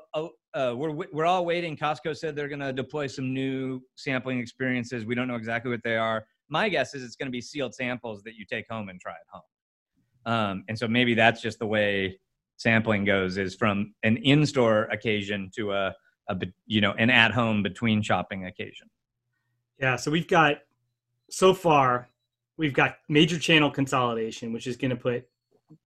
uh, 0.54 0.74
we're 0.78 0.92
we're 1.12 1.26
all 1.26 1.46
waiting. 1.46 1.76
Costco 1.76 2.16
said 2.16 2.36
they're 2.36 2.48
going 2.48 2.60
to 2.60 2.74
deploy 2.74 3.08
some 3.08 3.34
new 3.34 3.82
sampling 3.96 4.40
experiences. 4.40 5.06
We 5.06 5.14
don't 5.14 5.28
know 5.28 5.36
exactly 5.36 5.70
what 5.70 5.82
they 5.84 5.98
are. 5.98 6.26
My 6.50 6.70
guess 6.70 6.94
is 6.94 7.04
it's 7.04 7.16
going 7.16 7.28
to 7.28 7.32
be 7.32 7.42
sealed 7.42 7.76
samples 7.76 8.24
that 8.24 8.36
you 8.36 8.46
take 8.46 8.66
home 8.70 8.90
and 8.90 9.00
try 9.00 9.12
at 9.12 9.28
home. 9.30 9.42
Um, 10.26 10.64
and 10.70 10.80
so 10.80 10.88
maybe 10.88 11.16
that's 11.16 11.42
just 11.42 11.60
the 11.60 11.68
way 11.68 12.18
sampling 12.58 13.04
goes 13.04 13.38
is 13.38 13.56
from 13.56 13.94
an 14.04 14.18
in-store 14.18 14.84
occasion 14.86 15.50
to 15.56 15.72
a, 15.72 15.94
a 16.30 16.38
you 16.66 16.82
know 16.82 16.94
an 16.94 17.10
at-home 17.10 17.64
between 17.64 18.02
shopping 18.02 18.46
occasion 18.46 18.88
yeah 19.80 19.96
so 19.96 20.10
we've 20.10 20.28
got 20.28 20.58
so 21.30 21.54
far 21.54 22.10
we've 22.58 22.74
got 22.74 22.98
major 23.10 23.40
channel 23.40 23.72
consolidation, 23.72 24.54
which 24.54 24.68
is 24.68 24.78
going 24.78 24.92
to 24.92 24.96
put 24.96 25.26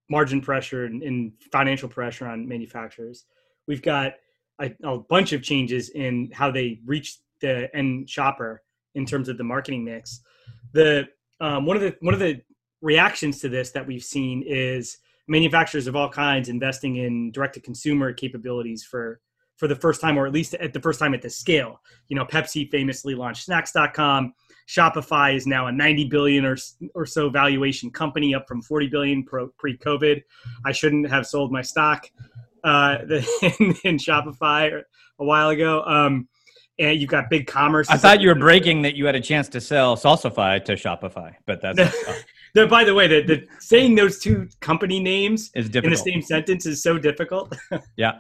margin 0.10 0.42
pressure 0.42 0.86
and, 0.86 1.02
and, 1.04 1.34
financial 1.52 1.90
pressure 1.90 2.28
on 2.28 2.48
manufacturers. 2.48 3.26
We've 3.68 3.82
got 3.82 4.14
a, 4.60 4.72
a, 4.84 5.00
bunch 5.00 5.34
of 5.34 5.44
changes 5.44 5.90
in 5.90 6.30
how 6.34 6.52
they 6.52 6.80
reach 6.86 7.20
the 7.42 7.74
end 7.76 8.10
shopper 8.10 8.64
in 8.96 9.06
terms 9.06 9.30
of 9.30 9.38
the 9.38 9.44
marketing 9.44 9.84
mix. 9.86 10.22
The 10.74 11.08
um, 11.40 11.66
one 11.66 11.76
of 11.76 11.84
the 11.84 11.96
one 12.02 12.14
of 12.14 12.20
the 12.20 12.42
reactions 12.82 13.40
to 13.42 13.50
this 13.50 13.72
that 13.72 13.86
we've 13.86 14.04
seen 14.04 14.44
is 14.46 14.98
manufacturers 15.28 15.88
of 15.88 15.96
all 15.96 16.10
kinds 16.10 16.50
investing 16.50 16.98
in 16.98 17.32
direct 17.32 17.54
to 17.56 17.60
consumer 17.60 18.14
capabilities 18.14 18.84
for 18.84 19.20
for 19.58 19.68
the 19.68 19.76
first 19.76 20.00
time, 20.00 20.18
or 20.18 20.28
at 20.28 20.34
least 20.34 20.54
at 20.56 20.72
the 20.72 20.80
first 20.80 21.00
time 21.00 21.14
at 21.14 21.22
the 21.22 21.30
scale. 21.30 21.82
You 22.10 22.16
know, 22.16 22.26
Pepsi 22.26 22.70
famously 22.70 23.16
launched 23.16 23.46
Snacks.com. 23.46 24.34
Shopify 24.68 25.36
is 25.36 25.48
now 25.48 25.68
a 25.68 25.72
90 25.72 26.06
billion 26.10 26.46
or, 26.46 26.58
or 26.94 27.06
so 27.06 27.30
valuation 27.30 27.90
company, 27.90 28.36
up 28.36 28.48
from 28.48 28.62
40 28.62 28.88
billion 28.88 29.24
pre-COVID. 29.24 30.22
I 30.66 30.72
shouldn't 30.72 31.10
have 31.10 31.26
sold 31.26 31.52
my 31.52 31.62
stock 31.62 32.08
uh, 32.64 32.98
in, 33.10 33.76
in, 33.84 33.98
Shopify 33.98 34.82
a 35.20 35.26
while 35.26 35.50
ago. 35.50 35.84
Um, 35.84 36.28
and 36.80 37.00
you've 37.00 37.10
got 37.10 37.32
BigCommerce. 37.32 37.88
I 37.90 37.98
thought 37.98 38.22
you 38.22 38.28
were 38.28 38.36
breaking 38.36 38.84
that 38.84 38.96
you 38.96 39.06
had 39.06 39.16
a 39.16 39.22
chance 39.22 39.50
to 39.50 39.62
sell 39.62 39.96
Salsify 39.96 40.64
to 40.66 40.74
Shopify, 40.74 41.34
but 41.46 41.62
that's. 41.62 41.80
by 42.66 42.84
the 42.84 42.94
way, 42.94 43.08
the, 43.08 43.22
the 43.22 43.48
saying 43.60 43.96
those 43.96 44.20
two 44.20 44.48
company 44.62 45.00
names 45.00 45.52
is 45.54 45.70
in 45.76 45.90
the 45.90 45.98
same 45.98 46.22
sentence 46.22 46.66
is 46.66 46.82
so 46.82 46.98
difficult. 46.98 47.56
yeah. 47.98 48.20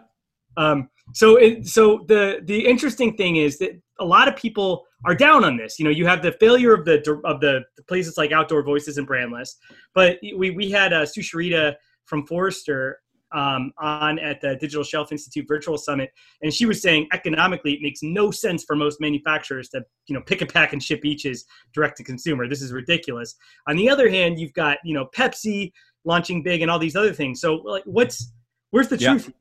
Um, 0.57 0.89
so, 1.13 1.37
it, 1.37 1.67
so 1.67 2.03
the 2.07 2.41
the 2.43 2.65
interesting 2.67 3.15
thing 3.15 3.37
is 3.37 3.57
that 3.59 3.79
a 3.99 4.05
lot 4.05 4.27
of 4.27 4.35
people 4.35 4.85
are 5.05 5.15
down 5.15 5.45
on 5.45 5.55
this. 5.55 5.79
You 5.79 5.85
know, 5.85 5.91
you 5.91 6.05
have 6.05 6.21
the 6.21 6.33
failure 6.33 6.73
of 6.73 6.85
the 6.85 6.97
of 7.23 7.39
the, 7.39 7.63
places 7.87 8.17
like 8.17 8.31
Outdoor 8.31 8.63
Voices 8.63 8.97
and 8.97 9.07
Brandless, 9.07 9.49
but 9.95 10.17
we 10.35 10.51
we 10.51 10.69
had 10.69 10.91
uh, 10.93 11.05
Sucharita 11.05 11.75
from 12.05 12.25
Forrester 12.25 12.99
um, 13.33 13.71
on 13.79 14.19
at 14.19 14.41
the 14.41 14.55
Digital 14.55 14.83
Shelf 14.83 15.11
Institute 15.11 15.45
Virtual 15.47 15.77
Summit, 15.77 16.11
and 16.41 16.53
she 16.53 16.65
was 16.65 16.81
saying 16.81 17.07
economically 17.13 17.73
it 17.73 17.81
makes 17.81 18.01
no 18.01 18.31
sense 18.31 18.63
for 18.63 18.75
most 18.75 18.99
manufacturers 19.01 19.69
to 19.69 19.83
you 20.07 20.15
know 20.15 20.21
pick 20.21 20.41
a 20.41 20.45
pack 20.45 20.73
and 20.73 20.81
ship 20.81 21.03
eaches 21.05 21.45
direct 21.73 21.97
to 21.97 22.03
consumer. 22.03 22.47
This 22.47 22.61
is 22.61 22.71
ridiculous. 22.71 23.35
On 23.67 23.75
the 23.75 23.89
other 23.89 24.09
hand, 24.09 24.39
you've 24.39 24.53
got 24.53 24.77
you 24.83 24.93
know 24.93 25.07
Pepsi 25.15 25.71
launching 26.05 26.41
big 26.41 26.61
and 26.61 26.71
all 26.71 26.79
these 26.79 26.95
other 26.95 27.13
things. 27.13 27.41
So 27.41 27.55
like, 27.55 27.83
what's 27.85 28.31
where's 28.71 28.87
the 28.87 28.97
truth? 28.97 29.31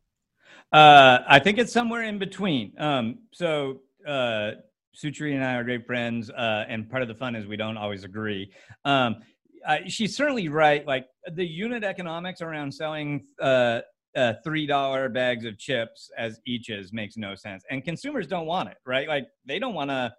Uh, 0.73 1.21
I 1.29 1.39
think 1.39 1.59
it's 1.59 1.73
somewhere 1.73 2.03
in 2.03 2.19
between. 2.19 2.73
Um, 2.79 3.19
so 3.33 3.81
uh, 4.07 4.53
Sutri 4.97 5.35
and 5.35 5.45
I 5.45 5.55
are 5.55 5.65
great 5.65 5.87
friends, 5.87 6.31
uh, 6.31 6.65
and 6.69 6.91
part 6.91 7.03
of 7.03 7.09
the 7.09 7.15
fun 7.15 7.37
is 7.37 7.47
we 7.47 7.57
don't 7.57 7.77
always 7.77 8.05
agree. 8.05 8.51
Um, 8.85 9.17
she's 9.87 10.17
certainly 10.17 10.49
right. 10.49 10.87
Like 10.87 11.07
the 11.33 11.47
unit 11.47 11.85
economics 11.85 12.41
around 12.41 12.73
selling 12.73 13.27
uh, 13.41 13.81
uh, 14.17 14.35
three 14.45 14.67
dollar 14.67 15.09
bags 15.09 15.45
of 15.45 15.59
chips 15.59 16.11
as 16.17 16.41
eaches 16.47 16.93
makes 16.93 17.17
no 17.17 17.35
sense, 17.35 17.65
and 17.71 17.85
consumers 17.85 18.27
don't 18.27 18.47
want 18.47 18.69
it, 18.69 18.77
right? 18.87 19.09
Like 19.09 19.27
they 19.47 19.59
don't 19.59 19.75
want 19.75 19.91
to 19.91 20.13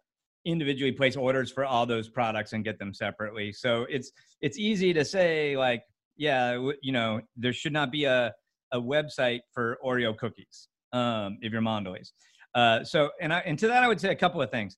individually 0.45 0.91
place 0.91 1.15
orders 1.15 1.51
for 1.51 1.65
all 1.65 1.85
those 1.85 2.07
products 2.07 2.53
and 2.53 2.63
get 2.63 2.79
them 2.79 2.93
separately. 2.93 3.51
So 3.51 3.85
it's 3.89 4.11
it's 4.41 4.57
easy 4.57 4.93
to 4.93 5.03
say 5.03 5.57
like, 5.57 5.83
yeah, 6.15 6.71
you 6.81 6.91
know, 6.91 7.21
there 7.35 7.53
should 7.53 7.73
not 7.73 7.91
be 7.91 8.05
a 8.05 8.33
a 8.71 8.81
website 8.81 9.39
for 9.53 9.77
Oreo 9.83 10.17
cookies 10.17 10.67
um, 10.93 11.37
if 11.41 11.51
you're 11.51 11.61
Mondelez. 11.61 12.11
Uh, 12.53 12.83
so, 12.83 13.11
and, 13.21 13.33
I, 13.33 13.39
and 13.39 13.57
to 13.59 13.67
that, 13.67 13.83
I 13.83 13.87
would 13.87 14.01
say 14.01 14.11
a 14.11 14.15
couple 14.15 14.41
of 14.41 14.49
things. 14.51 14.77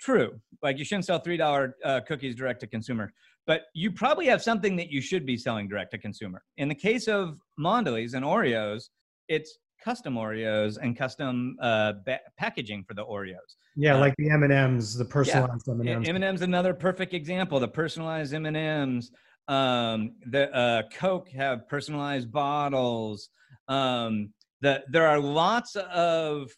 True, 0.00 0.40
like 0.62 0.78
you 0.78 0.84
shouldn't 0.84 1.06
sell 1.06 1.18
three 1.18 1.36
dollar 1.36 1.74
uh, 1.84 2.00
cookies 2.06 2.36
direct 2.36 2.60
to 2.60 2.68
consumer, 2.68 3.12
but 3.48 3.62
you 3.72 3.90
probably 3.90 4.26
have 4.26 4.42
something 4.42 4.76
that 4.76 4.90
you 4.90 5.00
should 5.00 5.24
be 5.24 5.36
selling 5.36 5.66
direct 5.66 5.90
to 5.92 5.98
consumer. 5.98 6.42
In 6.58 6.68
the 6.68 6.74
case 6.74 7.08
of 7.08 7.38
Mondelez 7.58 8.12
and 8.12 8.24
Oreos, 8.24 8.90
it's 9.26 9.58
custom 9.82 10.14
Oreos 10.14 10.76
and 10.80 10.96
custom 10.96 11.56
uh, 11.62 11.94
ba- 12.04 12.20
packaging 12.36 12.84
for 12.86 12.92
the 12.92 13.04
Oreos. 13.06 13.56
Yeah, 13.74 13.96
uh, 13.96 14.00
like 14.00 14.14
the 14.18 14.28
M 14.28 14.42
and 14.42 14.52
M's, 14.52 14.98
the 14.98 15.04
personalized 15.06 15.64
yeah, 15.66 15.72
M 15.72 15.80
and 15.80 15.88
M's. 15.88 16.08
M 16.08 16.16
and 16.16 16.24
M's 16.24 16.42
another 16.42 16.74
perfect 16.74 17.14
example. 17.14 17.58
The 17.58 17.68
personalized 17.68 18.34
M 18.34 18.44
and 18.44 18.56
M's. 18.56 19.10
Um, 19.48 20.16
the 20.26 20.54
uh, 20.54 20.82
Coke 20.94 21.30
have 21.30 21.66
personalized 21.68 22.30
bottles. 22.30 23.30
Um, 23.66 24.34
the, 24.60 24.84
there 24.90 25.06
are 25.06 25.18
lots 25.18 25.74
of 25.74 26.50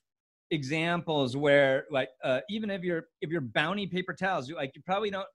examples 0.50 1.37
where, 1.37 1.85
like, 1.92 2.09
uh, 2.24 2.40
even 2.50 2.68
if 2.68 2.83
you're 2.83 3.05
if 3.20 3.31
you're 3.31 3.42
Bounty 3.42 3.87
paper 3.87 4.12
towels, 4.12 4.48
you 4.48 4.57
like 4.57 4.72
you 4.74 4.83
probably 4.85 5.11
don't. 5.11 5.26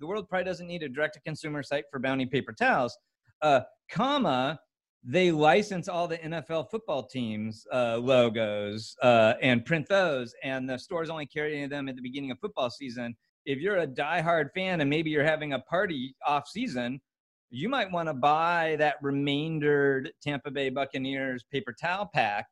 The 0.00 0.06
world 0.06 0.28
probably 0.28 0.44
doesn't 0.44 0.66
need 0.66 0.82
a 0.82 0.88
direct 0.88 1.14
to 1.14 1.20
consumer 1.20 1.62
site 1.62 1.84
for 1.90 1.98
Bounty 1.98 2.26
paper 2.26 2.52
towels. 2.52 2.96
Uh, 3.42 3.60
comma, 3.90 4.58
they 5.04 5.30
license 5.30 5.88
all 5.88 6.08
the 6.08 6.18
NFL 6.18 6.70
football 6.70 7.04
teams 7.04 7.64
uh, 7.72 7.98
logos 7.98 8.96
uh, 9.02 9.34
and 9.40 9.64
print 9.64 9.88
those, 9.88 10.34
and 10.42 10.68
the 10.68 10.78
stores 10.78 11.08
only 11.10 11.26
carry 11.26 11.66
them 11.66 11.88
at 11.88 11.96
the 11.96 12.02
beginning 12.02 12.30
of 12.30 12.38
football 12.40 12.70
season 12.70 13.16
if 13.48 13.60
you're 13.60 13.78
a 13.78 13.86
diehard 13.86 14.52
fan 14.54 14.82
and 14.82 14.90
maybe 14.90 15.08
you're 15.08 15.24
having 15.24 15.54
a 15.54 15.58
party 15.60 16.14
off 16.26 16.46
season, 16.46 17.00
you 17.48 17.66
might 17.66 17.90
want 17.90 18.06
to 18.06 18.12
buy 18.12 18.76
that 18.78 18.96
remaindered 19.00 20.12
Tampa 20.22 20.50
Bay 20.50 20.68
Buccaneers 20.68 21.44
paper 21.50 21.74
towel 21.80 22.10
pack 22.12 22.46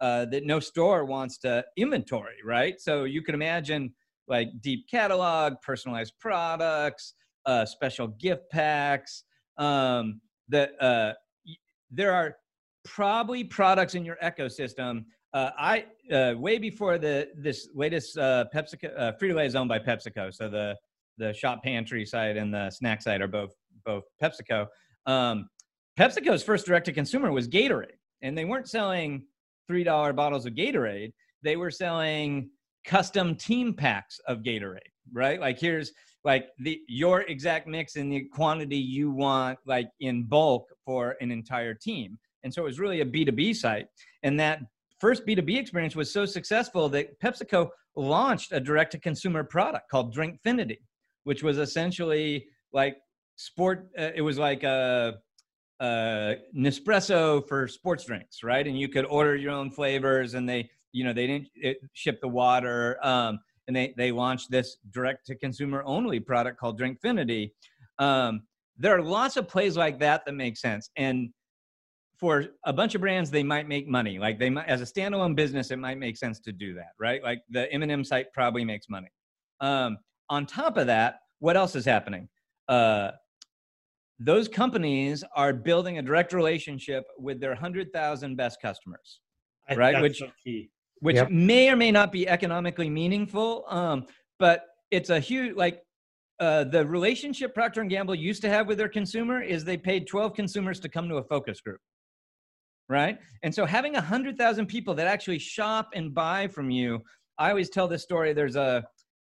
uh, 0.00 0.26
that 0.26 0.44
no 0.44 0.60
store 0.60 1.06
wants 1.06 1.38
to 1.38 1.64
inventory, 1.78 2.36
right? 2.44 2.78
So 2.78 3.04
you 3.04 3.22
can 3.22 3.34
imagine 3.34 3.94
like 4.28 4.48
deep 4.60 4.88
catalog, 4.90 5.54
personalized 5.62 6.14
products, 6.20 7.14
uh, 7.46 7.64
special 7.64 8.08
gift 8.08 8.50
packs. 8.50 9.24
Um, 9.58 10.20
that 10.48 10.70
uh, 10.80 11.12
there 11.90 12.12
are 12.12 12.36
probably 12.84 13.44
products 13.44 13.94
in 13.94 14.04
your 14.04 14.16
ecosystem. 14.22 15.04
Uh, 15.32 15.50
I 15.58 15.86
uh, 16.12 16.34
way 16.36 16.58
before 16.58 16.98
the 16.98 17.28
this 17.36 17.68
latest 17.74 18.16
uh, 18.18 18.44
PepsiCo 18.54 18.90
uh, 18.96 19.12
Frito 19.20 19.34
Lay 19.34 19.46
is 19.46 19.54
owned 19.54 19.68
by 19.68 19.78
PepsiCo, 19.78 20.32
so 20.34 20.48
the 20.48 20.76
the 21.18 21.32
shop 21.32 21.62
pantry 21.62 22.04
side 22.04 22.36
and 22.36 22.52
the 22.52 22.70
snack 22.70 23.02
side 23.02 23.20
are 23.20 23.28
both 23.28 23.52
both 23.84 24.04
PepsiCo. 24.22 24.66
Um, 25.06 25.48
PepsiCo's 25.98 26.42
first 26.42 26.66
direct 26.66 26.86
to 26.86 26.92
consumer 26.92 27.32
was 27.32 27.48
Gatorade, 27.48 27.98
and 28.22 28.36
they 28.36 28.44
weren't 28.44 28.68
selling 28.68 29.24
three 29.66 29.84
dollar 29.84 30.12
bottles 30.12 30.46
of 30.46 30.54
Gatorade. 30.54 31.12
They 31.42 31.56
were 31.56 31.70
selling 31.70 32.50
custom 32.84 33.34
team 33.34 33.74
packs 33.74 34.20
of 34.26 34.38
Gatorade, 34.38 34.78
right? 35.12 35.40
Like 35.40 35.58
here's 35.58 35.92
like 36.24 36.48
the 36.58 36.80
your 36.88 37.22
exact 37.22 37.66
mix 37.66 37.96
and 37.96 38.10
the 38.10 38.24
quantity 38.32 38.76
you 38.76 39.10
want, 39.10 39.58
like 39.66 39.88
in 40.00 40.24
bulk 40.24 40.68
for 40.84 41.16
an 41.20 41.30
entire 41.30 41.74
team. 41.74 42.18
And 42.42 42.52
so 42.52 42.62
it 42.62 42.66
was 42.66 42.78
really 42.78 43.00
a 43.00 43.06
B2B 43.06 43.56
site. 43.56 43.86
And 44.22 44.38
that 44.40 44.60
first 45.00 45.26
B2B 45.26 45.58
experience 45.58 45.96
was 45.96 46.12
so 46.12 46.24
successful 46.24 46.88
that 46.90 47.18
PepsiCo 47.20 47.68
launched 47.96 48.52
a 48.52 48.60
direct 48.60 48.92
to 48.92 48.98
consumer 48.98 49.44
product 49.44 49.90
called 49.90 50.14
Drinkfinity, 50.14 50.78
which 51.24 51.42
was 51.42 51.58
essentially 51.58 52.46
like 52.72 52.96
sport, 53.36 53.88
uh, 53.98 54.10
it 54.14 54.22
was 54.22 54.38
like 54.38 54.62
a, 54.62 55.14
a 55.80 56.36
Nespresso 56.56 57.46
for 57.48 57.68
sports 57.68 58.04
drinks, 58.04 58.42
right? 58.42 58.66
And 58.66 58.78
you 58.78 58.88
could 58.88 59.04
order 59.06 59.36
your 59.36 59.52
own 59.52 59.70
flavors 59.70 60.34
and 60.34 60.48
they, 60.48 60.70
you 60.94 61.04
know, 61.04 61.12
they 61.12 61.26
didn't 61.26 61.48
ship 61.92 62.20
the 62.20 62.28
water. 62.28 62.98
Um, 63.04 63.40
and 63.66 63.74
they, 63.74 63.92
they 63.96 64.12
launched 64.12 64.50
this 64.50 64.76
direct 64.92 65.26
to 65.26 65.34
consumer 65.34 65.82
only 65.84 66.20
product 66.20 66.58
called 66.58 66.78
Drinkfinity. 66.78 67.50
Um, 67.98 68.42
there 68.78 68.96
are 68.96 69.02
lots 69.02 69.36
of 69.36 69.48
plays 69.48 69.76
like 69.76 69.98
that 70.00 70.24
that 70.24 70.32
make 70.32 70.56
sense. 70.56 70.90
And 70.96 71.30
for 72.18 72.44
a 72.64 72.72
bunch 72.72 72.94
of 72.94 73.00
brands, 73.00 73.30
they 73.30 73.42
might 73.42 73.66
make 73.66 73.88
money. 73.88 74.18
Like 74.18 74.38
they 74.38 74.50
might, 74.50 74.68
as 74.68 74.80
a 74.80 74.84
standalone 74.84 75.34
business, 75.34 75.70
it 75.70 75.78
might 75.78 75.98
make 75.98 76.16
sense 76.16 76.38
to 76.40 76.52
do 76.52 76.74
that, 76.74 76.92
right? 76.98 77.22
Like 77.22 77.40
the 77.50 77.70
M&M 77.72 78.04
site 78.04 78.32
probably 78.32 78.64
makes 78.64 78.88
money. 78.88 79.08
Um, 79.60 79.98
on 80.30 80.46
top 80.46 80.76
of 80.76 80.86
that, 80.86 81.16
what 81.40 81.56
else 81.56 81.74
is 81.74 81.84
happening? 81.84 82.28
Uh, 82.68 83.10
those 84.20 84.46
companies 84.46 85.24
are 85.34 85.52
building 85.52 85.98
a 85.98 86.02
direct 86.02 86.32
relationship 86.32 87.04
with 87.18 87.40
their 87.40 87.50
100,000 87.50 88.36
best 88.36 88.62
customers, 88.62 89.20
right? 89.76 90.00
Which, 90.00 90.18
so 90.18 90.28
which 91.00 91.16
yep. 91.16 91.30
may 91.30 91.70
or 91.70 91.76
may 91.76 91.90
not 91.90 92.12
be 92.12 92.28
economically 92.28 92.90
meaningful, 92.90 93.64
um, 93.68 94.06
but 94.38 94.64
it's 94.90 95.10
a 95.10 95.20
huge, 95.20 95.56
like 95.56 95.82
uh, 96.40 96.64
the 96.64 96.86
relationship 96.86 97.54
Procter 97.54 97.80
and 97.80 97.90
Gamble 97.90 98.14
used 98.14 98.42
to 98.42 98.48
have 98.48 98.66
with 98.66 98.78
their 98.78 98.88
consumer 98.88 99.42
is 99.42 99.64
they 99.64 99.76
paid 99.76 100.06
12 100.06 100.34
consumers 100.34 100.80
to 100.80 100.88
come 100.88 101.08
to 101.08 101.16
a 101.16 101.24
focus 101.24 101.60
group 101.60 101.80
right? 102.88 103.18
And 103.42 103.54
so 103.54 103.64
having 103.64 103.96
a 103.96 104.00
hundred 104.00 104.36
thousand 104.36 104.66
people 104.66 104.94
that 104.94 105.06
actually 105.06 105.38
shop 105.38 105.90
and 105.94 106.14
buy 106.14 106.48
from 106.48 106.70
you, 106.70 107.00
I 107.38 107.50
always 107.50 107.70
tell 107.70 107.88
this 107.88 108.02
story. 108.02 108.32
There's 108.32 108.56
a 108.56 108.84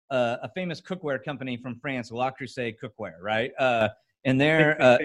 a, 0.09 0.37
a 0.43 0.49
famous 0.55 0.79
cookware 0.79 1.23
company 1.23 1.57
from 1.57 1.75
France, 1.75 2.11
la 2.11 2.31
Creuset 2.31 2.75
Cookware, 2.81 3.19
right? 3.21 3.51
Uh, 3.59 3.89
and 4.23 4.39
they're 4.39 4.81
uh, 4.81 4.97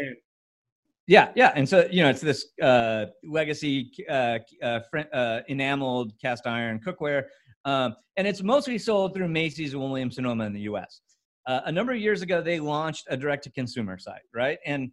yeah, 1.06 1.30
yeah. 1.34 1.52
And 1.54 1.68
so 1.68 1.88
you 1.90 2.02
know, 2.02 2.10
it's 2.10 2.20
this 2.20 2.46
uh, 2.60 3.06
legacy 3.24 3.90
uh, 4.08 4.38
uh, 4.62 4.80
uh, 5.12 5.40
enameled 5.48 6.12
cast 6.20 6.46
iron 6.46 6.80
cookware, 6.80 7.24
um, 7.64 7.94
and 8.16 8.26
it's 8.26 8.42
mostly 8.42 8.78
sold 8.78 9.14
through 9.14 9.28
Macy's 9.28 9.74
and 9.74 9.82
Williams 9.82 10.16
Sonoma 10.16 10.44
in 10.44 10.52
the 10.52 10.60
U.S. 10.62 11.00
Uh, 11.46 11.60
a 11.64 11.72
number 11.72 11.92
of 11.92 11.98
years 11.98 12.22
ago, 12.22 12.40
they 12.40 12.60
launched 12.60 13.06
a 13.10 13.16
direct-to-consumer 13.16 13.98
site, 13.98 14.22
right? 14.32 14.58
And 14.64 14.92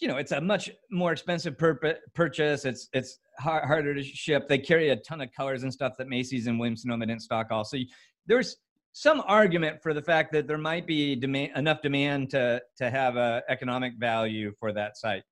you 0.00 0.08
know 0.08 0.16
it's 0.16 0.32
a 0.32 0.40
much 0.40 0.70
more 0.90 1.12
expensive 1.12 1.56
pur- 1.58 1.98
purchase 2.14 2.64
it's 2.64 2.88
it's 2.92 3.18
hard, 3.38 3.64
harder 3.64 3.94
to 3.94 4.02
ship 4.02 4.48
they 4.48 4.58
carry 4.58 4.90
a 4.90 4.96
ton 4.96 5.20
of 5.20 5.28
colors 5.36 5.62
and 5.62 5.72
stuff 5.72 5.92
that 5.98 6.08
macy's 6.08 6.46
and 6.46 6.58
williams 6.58 6.82
sonoma 6.82 7.06
didn't 7.06 7.22
stock 7.22 7.48
also 7.50 7.76
there's 8.26 8.56
some 8.92 9.22
argument 9.26 9.82
for 9.82 9.94
the 9.94 10.02
fact 10.02 10.32
that 10.32 10.48
there 10.48 10.58
might 10.58 10.86
be 10.86 11.14
demand, 11.14 11.52
enough 11.56 11.80
demand 11.82 12.30
to 12.30 12.60
to 12.76 12.90
have 12.90 13.16
a 13.16 13.42
economic 13.48 13.94
value 13.98 14.52
for 14.58 14.72
that 14.72 14.96
site 14.96 15.22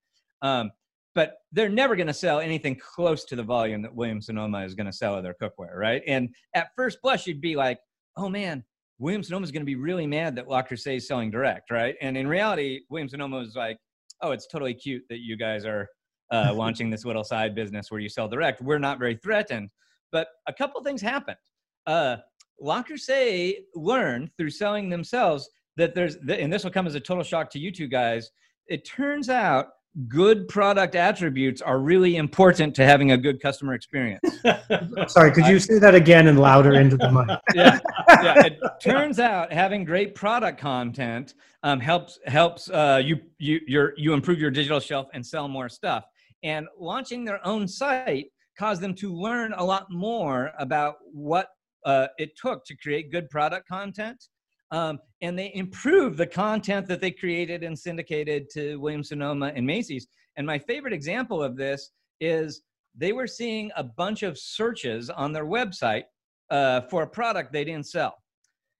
um, 0.41 0.71
but 1.15 1.39
they're 1.51 1.67
never 1.67 1.95
going 1.95 2.07
to 2.07 2.13
sell 2.13 2.39
anything 2.39 2.75
close 2.75 3.25
to 3.25 3.35
the 3.35 3.43
volume 3.43 3.81
that 3.81 3.93
williams 3.93 4.27
sonoma 4.27 4.63
is 4.63 4.75
going 4.75 4.85
to 4.85 4.93
sell 4.93 5.15
of 5.15 5.23
their 5.23 5.35
cookware 5.41 5.75
right 5.75 6.01
and 6.07 6.29
at 6.55 6.69
first 6.75 6.99
blush 7.01 7.27
you'd 7.27 7.41
be 7.41 7.55
like 7.55 7.79
oh 8.17 8.29
man 8.29 8.63
williams 8.97 9.27
sonoma 9.27 9.43
is 9.43 9.51
going 9.51 9.61
to 9.61 9.65
be 9.65 9.75
really 9.75 10.07
mad 10.07 10.35
that 10.35 10.47
Le 10.47 10.63
Creuset 10.63 10.97
is 10.97 11.07
selling 11.07 11.29
direct 11.29 11.69
right 11.71 11.95
and 12.01 12.17
in 12.17 12.27
reality 12.27 12.81
williams 12.89 13.11
sonoma 13.11 13.39
is 13.39 13.55
like 13.55 13.77
oh, 14.21 14.31
it's 14.31 14.47
totally 14.47 14.73
cute 14.73 15.03
that 15.09 15.19
you 15.19 15.37
guys 15.37 15.65
are 15.65 15.87
uh, 16.31 16.51
launching 16.55 16.89
this 16.89 17.05
little 17.05 17.23
side 17.23 17.55
business 17.55 17.91
where 17.91 17.99
you 17.99 18.09
sell 18.09 18.27
direct. 18.27 18.61
We're 18.61 18.79
not 18.79 18.99
very 18.99 19.15
threatened. 19.15 19.69
But 20.11 20.27
a 20.47 20.53
couple 20.53 20.81
things 20.81 21.01
happened. 21.01 21.37
Uh, 21.85 22.17
Le 22.61 22.83
Creuset 22.83 23.55
learned 23.75 24.29
through 24.37 24.49
selling 24.49 24.89
themselves 24.89 25.49
that 25.77 25.95
there's, 25.95 26.15
and 26.15 26.51
this 26.51 26.63
will 26.63 26.71
come 26.71 26.87
as 26.87 26.95
a 26.95 26.99
total 26.99 27.23
shock 27.23 27.49
to 27.51 27.59
you 27.59 27.71
two 27.71 27.87
guys. 27.87 28.31
It 28.67 28.85
turns 28.85 29.29
out 29.29 29.67
good 30.07 30.47
product 30.47 30.95
attributes 30.95 31.61
are 31.61 31.79
really 31.79 32.17
important 32.17 32.75
to 32.75 32.85
having 32.85 33.11
a 33.11 33.17
good 33.17 33.41
customer 33.41 33.73
experience. 33.73 34.21
Sorry, 35.07 35.31
could 35.31 35.47
you 35.47 35.59
say 35.59 35.79
that 35.79 35.95
again 35.95 36.27
and 36.27 36.39
louder 36.39 36.73
into 36.75 36.95
the 36.95 37.11
mic? 37.11 37.39
yeah, 37.55 37.79
yeah. 38.21 38.45
It 38.45 38.59
turns 38.81 39.19
out 39.19 39.51
having 39.51 39.83
great 39.83 40.15
product 40.15 40.59
content 40.59 41.33
um, 41.63 41.79
helps 41.79 42.19
helps 42.25 42.69
uh, 42.69 43.01
you 43.03 43.19
you 43.39 43.59
your 43.67 43.93
you 43.97 44.13
improve 44.13 44.39
your 44.39 44.51
digital 44.51 44.79
shelf 44.79 45.07
and 45.13 45.25
sell 45.25 45.47
more 45.47 45.69
stuff. 45.69 46.05
And 46.43 46.67
launching 46.77 47.25
their 47.25 47.45
own 47.45 47.67
site 47.67 48.27
caused 48.57 48.81
them 48.81 48.93
to 48.93 49.13
learn 49.13 49.53
a 49.53 49.63
lot 49.63 49.91
more 49.91 50.51
about 50.59 50.95
what 51.11 51.49
uh, 51.85 52.07
it 52.17 52.37
took 52.37 52.65
to 52.65 52.75
create 52.75 53.11
good 53.11 53.29
product 53.29 53.67
content 53.67 54.23
um, 54.71 54.99
and 55.21 55.37
they 55.37 55.51
improved 55.55 56.17
the 56.17 56.27
content 56.27 56.87
that 56.87 57.01
they 57.01 57.11
created 57.11 57.63
and 57.63 57.77
syndicated 57.77 58.49
to 58.51 58.77
Williams 58.77 59.09
Sonoma 59.09 59.51
and 59.55 59.65
Macy's. 59.65 60.07
And 60.37 60.45
my 60.45 60.59
favorite 60.59 60.93
example 60.93 61.41
of 61.41 61.57
this 61.57 61.91
is 62.19 62.61
they 62.95 63.13
were 63.13 63.27
seeing 63.27 63.71
a 63.75 63.83
bunch 63.83 64.23
of 64.23 64.37
searches 64.37 65.09
on 65.09 65.31
their 65.31 65.45
website 65.45 66.03
uh, 66.49 66.81
for 66.81 67.03
a 67.03 67.07
product 67.07 67.51
they 67.51 67.63
didn't 67.63 67.87
sell. 67.87 68.15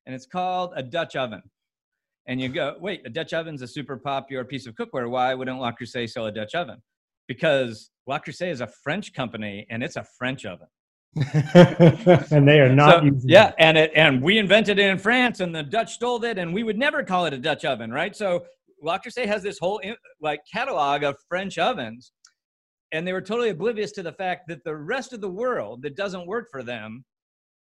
And 0.06 0.16
it's 0.16 0.26
called 0.26 0.74
a 0.76 0.84
Dutch 0.84 1.16
oven. 1.16 1.42
And 2.28 2.40
you 2.40 2.50
go, 2.50 2.76
wait, 2.80 3.02
a 3.06 3.10
Dutch 3.10 3.34
oven's 3.34 3.62
a 3.64 3.68
super 3.68 3.98
popular 3.98 4.44
piece 4.44 4.68
of 4.68 4.76
cookware. 4.76 5.10
Why 5.10 5.34
wouldn't 5.34 5.60
Le 5.60 5.74
Creuset 5.74 6.10
sell 6.10 6.28
a 6.28 6.32
Dutch 6.32 6.54
oven? 6.54 6.82
Because 7.28 7.90
La 8.06 8.20
Creuset 8.20 8.52
is 8.52 8.62
a 8.62 8.68
French 8.84 9.14
company 9.14 9.66
and 9.70 9.84
it's 9.84 9.96
a 9.96 10.06
French 10.18 10.46
oven. 10.46 10.68
and 12.32 12.48
they 12.48 12.60
are 12.60 12.74
not 12.74 13.04
so, 13.04 13.12
yeah 13.24 13.52
and 13.58 13.78
it 13.78 13.92
and 13.96 14.22
we 14.22 14.38
invented 14.38 14.78
it 14.78 14.86
in 14.86 14.98
france 14.98 15.40
and 15.40 15.56
the 15.56 15.64
dutch 15.64 15.94
stole 15.94 16.24
it 16.24 16.38
and 16.38 16.54
we 16.54 16.62
would 16.62 16.78
never 16.78 17.04
call 17.04 17.26
it 17.26 17.34
a 17.34 17.38
dutch 17.38 17.66
oven 17.66 17.92
right? 17.92 18.16
So 18.16 18.46
Le 18.82 19.00
Creuset 19.00 19.26
has 19.26 19.42
this 19.42 19.58
whole 19.58 19.82
like 20.22 20.42
catalog 20.52 21.04
of 21.04 21.16
french 21.28 21.58
ovens 21.58 22.12
and 22.92 23.08
they 23.08 23.14
were 23.14 23.22
totally 23.22 23.50
oblivious 23.50 23.92
to 23.94 24.04
the 24.04 24.14
fact 24.14 24.48
that 24.50 24.64
the 24.64 24.76
rest 24.76 25.12
of 25.12 25.20
the 25.20 25.30
world 25.30 25.82
that 25.82 25.96
doesn't 25.96 26.28
work 26.28 26.48
for 26.52 26.62
them 26.62 27.04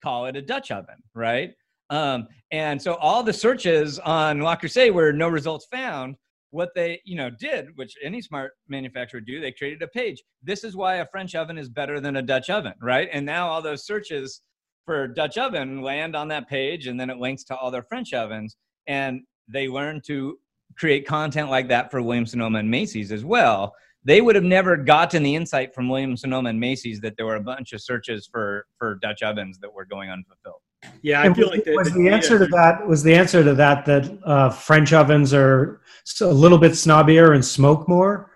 call 0.03 0.25
it 0.25 0.37
a 0.37 0.43
dutch 0.43 0.71
oven 0.71 0.97
right? 1.15 1.51
Um, 1.91 2.27
and 2.51 2.81
so 2.81 2.95
all 2.95 3.23
the 3.23 3.33
searches 3.33 3.99
on 3.99 4.43
Le 4.43 4.57
Creuset 4.57 4.93
where 4.93 5.13
no 5.13 5.29
results 5.29 5.67
found 5.71 6.17
what 6.55 6.71
they 6.77 7.01
you 7.05 7.17
know 7.17 7.29
did 7.29 7.67
which 7.75 7.95
any 8.03 8.23
smart 8.23 8.53
manufacturer 8.69 9.21
do 9.21 9.41
they 9.41 9.51
created 9.51 9.83
a 9.83 9.89
page. 9.89 10.23
This 10.43 10.63
is 10.63 10.77
why 10.77 10.97
a 10.97 11.07
french 11.11 11.35
oven 11.35 11.59
is 11.59 11.69
better 11.69 12.01
than 12.01 12.17
a 12.17 12.23
dutch 12.23 12.49
oven 12.49 12.75
right? 12.81 13.09
And 13.13 13.27
now 13.27 13.49
all 13.49 13.61
those 13.61 13.85
searches 13.85 14.41
for 14.87 15.09
dutch 15.09 15.37
oven 15.37 15.83
land 15.83 16.15
on 16.15 16.29
that 16.29 16.49
page 16.49 16.87
and 16.87 16.99
then 16.99 17.11
it 17.11 17.19
links 17.19 17.43
to 17.45 17.57
all 17.57 17.73
their 17.73 17.83
french 17.83 18.15
ovens. 18.15 18.57
And 18.87 19.23
they 19.49 19.67
learn 19.67 20.01
to 20.07 20.39
create 20.79 21.07
content 21.07 21.51
like 21.51 21.69
that 21.69 21.91
for 21.91 22.01
williams 22.01 22.31
sonoma 22.31 22.61
and 22.61 22.71
macy's 22.71 23.11
as 23.11 23.25
well. 23.25 23.75
They 24.07 24.21
would 24.21 24.35
have 24.35 24.45
never 24.45 24.77
gotten 24.77 25.25
the 25.25 25.35
insight 25.35 25.75
from 25.75 25.89
williams 25.89 26.21
sonoma 26.21 26.51
and 26.51 26.61
macy's 26.61 27.01
that 27.01 27.17
there 27.17 27.27
were 27.27 27.37
a 27.37 27.41
bunch 27.41 27.73
of 27.73 27.83
searches 27.83 28.29
for 28.31 28.67
for 28.79 28.95
dutch 29.03 29.23
ovens 29.23 29.59
that 29.59 29.75
were 29.75 29.85
going 29.85 30.09
unfulfilled 30.09 30.63
yeah, 31.03 31.23
I 31.23 31.33
feel 31.33 31.49
like 31.49 31.65
the, 31.65 31.75
was 31.75 31.93
the, 31.93 32.01
the 32.01 32.09
answer 32.09 32.39
to 32.39 32.47
that 32.47 32.87
was 32.87 33.03
the 33.03 33.15
answer 33.15 33.45
to 33.45 33.55
that 33.55 33.85
that 33.87 34.19
uh, 34.25 34.51
French 34.51 34.93
ovens 34.93 35.35
are 35.35 35.81
a 36.21 36.27
little 36.27 36.59
bit 36.59 36.73
snobbier 36.73 37.35
and 37.35 37.45
smoke 37.45 37.89
more. 37.89 38.31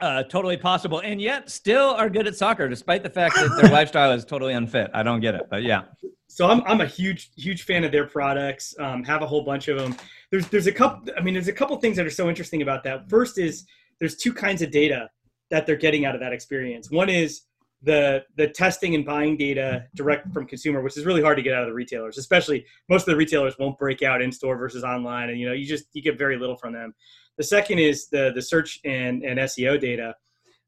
Uh, 0.00 0.22
totally 0.24 0.56
possible, 0.56 1.00
and 1.00 1.20
yet 1.20 1.48
still 1.48 1.90
are 1.90 2.10
good 2.10 2.26
at 2.26 2.34
soccer, 2.34 2.68
despite 2.68 3.02
the 3.04 3.10
fact 3.10 3.36
that 3.36 3.56
their 3.60 3.70
lifestyle 3.72 4.10
is 4.12 4.24
totally 4.24 4.52
unfit. 4.52 4.90
I 4.92 5.02
don't 5.02 5.20
get 5.20 5.34
it, 5.34 5.42
but 5.48 5.62
yeah. 5.62 5.82
So 6.26 6.48
I'm 6.48 6.62
I'm 6.62 6.80
a 6.80 6.86
huge 6.86 7.30
huge 7.36 7.62
fan 7.62 7.84
of 7.84 7.92
their 7.92 8.06
products. 8.06 8.74
Um, 8.78 9.04
have 9.04 9.22
a 9.22 9.26
whole 9.26 9.44
bunch 9.44 9.68
of 9.68 9.78
them. 9.78 9.94
There's 10.30 10.48
there's 10.48 10.66
a 10.66 10.72
couple. 10.72 11.12
I 11.16 11.20
mean, 11.22 11.34
there's 11.34 11.48
a 11.48 11.52
couple 11.52 11.76
things 11.76 11.96
that 11.98 12.06
are 12.06 12.10
so 12.10 12.28
interesting 12.28 12.62
about 12.62 12.82
that. 12.84 13.08
First 13.08 13.38
is 13.38 13.64
there's 14.00 14.16
two 14.16 14.32
kinds 14.32 14.62
of 14.62 14.70
data 14.70 15.08
that 15.50 15.66
they're 15.66 15.76
getting 15.76 16.04
out 16.04 16.14
of 16.14 16.20
that 16.20 16.32
experience. 16.32 16.90
One 16.90 17.08
is 17.08 17.42
the 17.82 18.24
the 18.36 18.48
testing 18.48 18.94
and 18.94 19.04
buying 19.04 19.36
data 19.36 19.86
direct 19.94 20.32
from 20.32 20.46
consumer, 20.46 20.82
which 20.82 20.96
is 20.96 21.04
really 21.04 21.22
hard 21.22 21.36
to 21.36 21.42
get 21.42 21.54
out 21.54 21.62
of 21.62 21.68
the 21.68 21.74
retailers. 21.74 22.18
Especially 22.18 22.64
most 22.88 23.02
of 23.02 23.12
the 23.12 23.16
retailers 23.16 23.58
won't 23.58 23.78
break 23.78 24.02
out 24.02 24.22
in 24.22 24.30
store 24.30 24.56
versus 24.56 24.84
online, 24.84 25.30
and 25.30 25.38
you 25.38 25.46
know 25.46 25.52
you 25.52 25.66
just 25.66 25.86
you 25.92 26.02
get 26.02 26.18
very 26.18 26.38
little 26.38 26.56
from 26.56 26.72
them. 26.72 26.94
The 27.38 27.44
second 27.44 27.78
is 27.78 28.08
the 28.08 28.32
the 28.34 28.42
search 28.42 28.78
and, 28.84 29.22
and 29.24 29.38
SEO 29.40 29.80
data. 29.80 30.14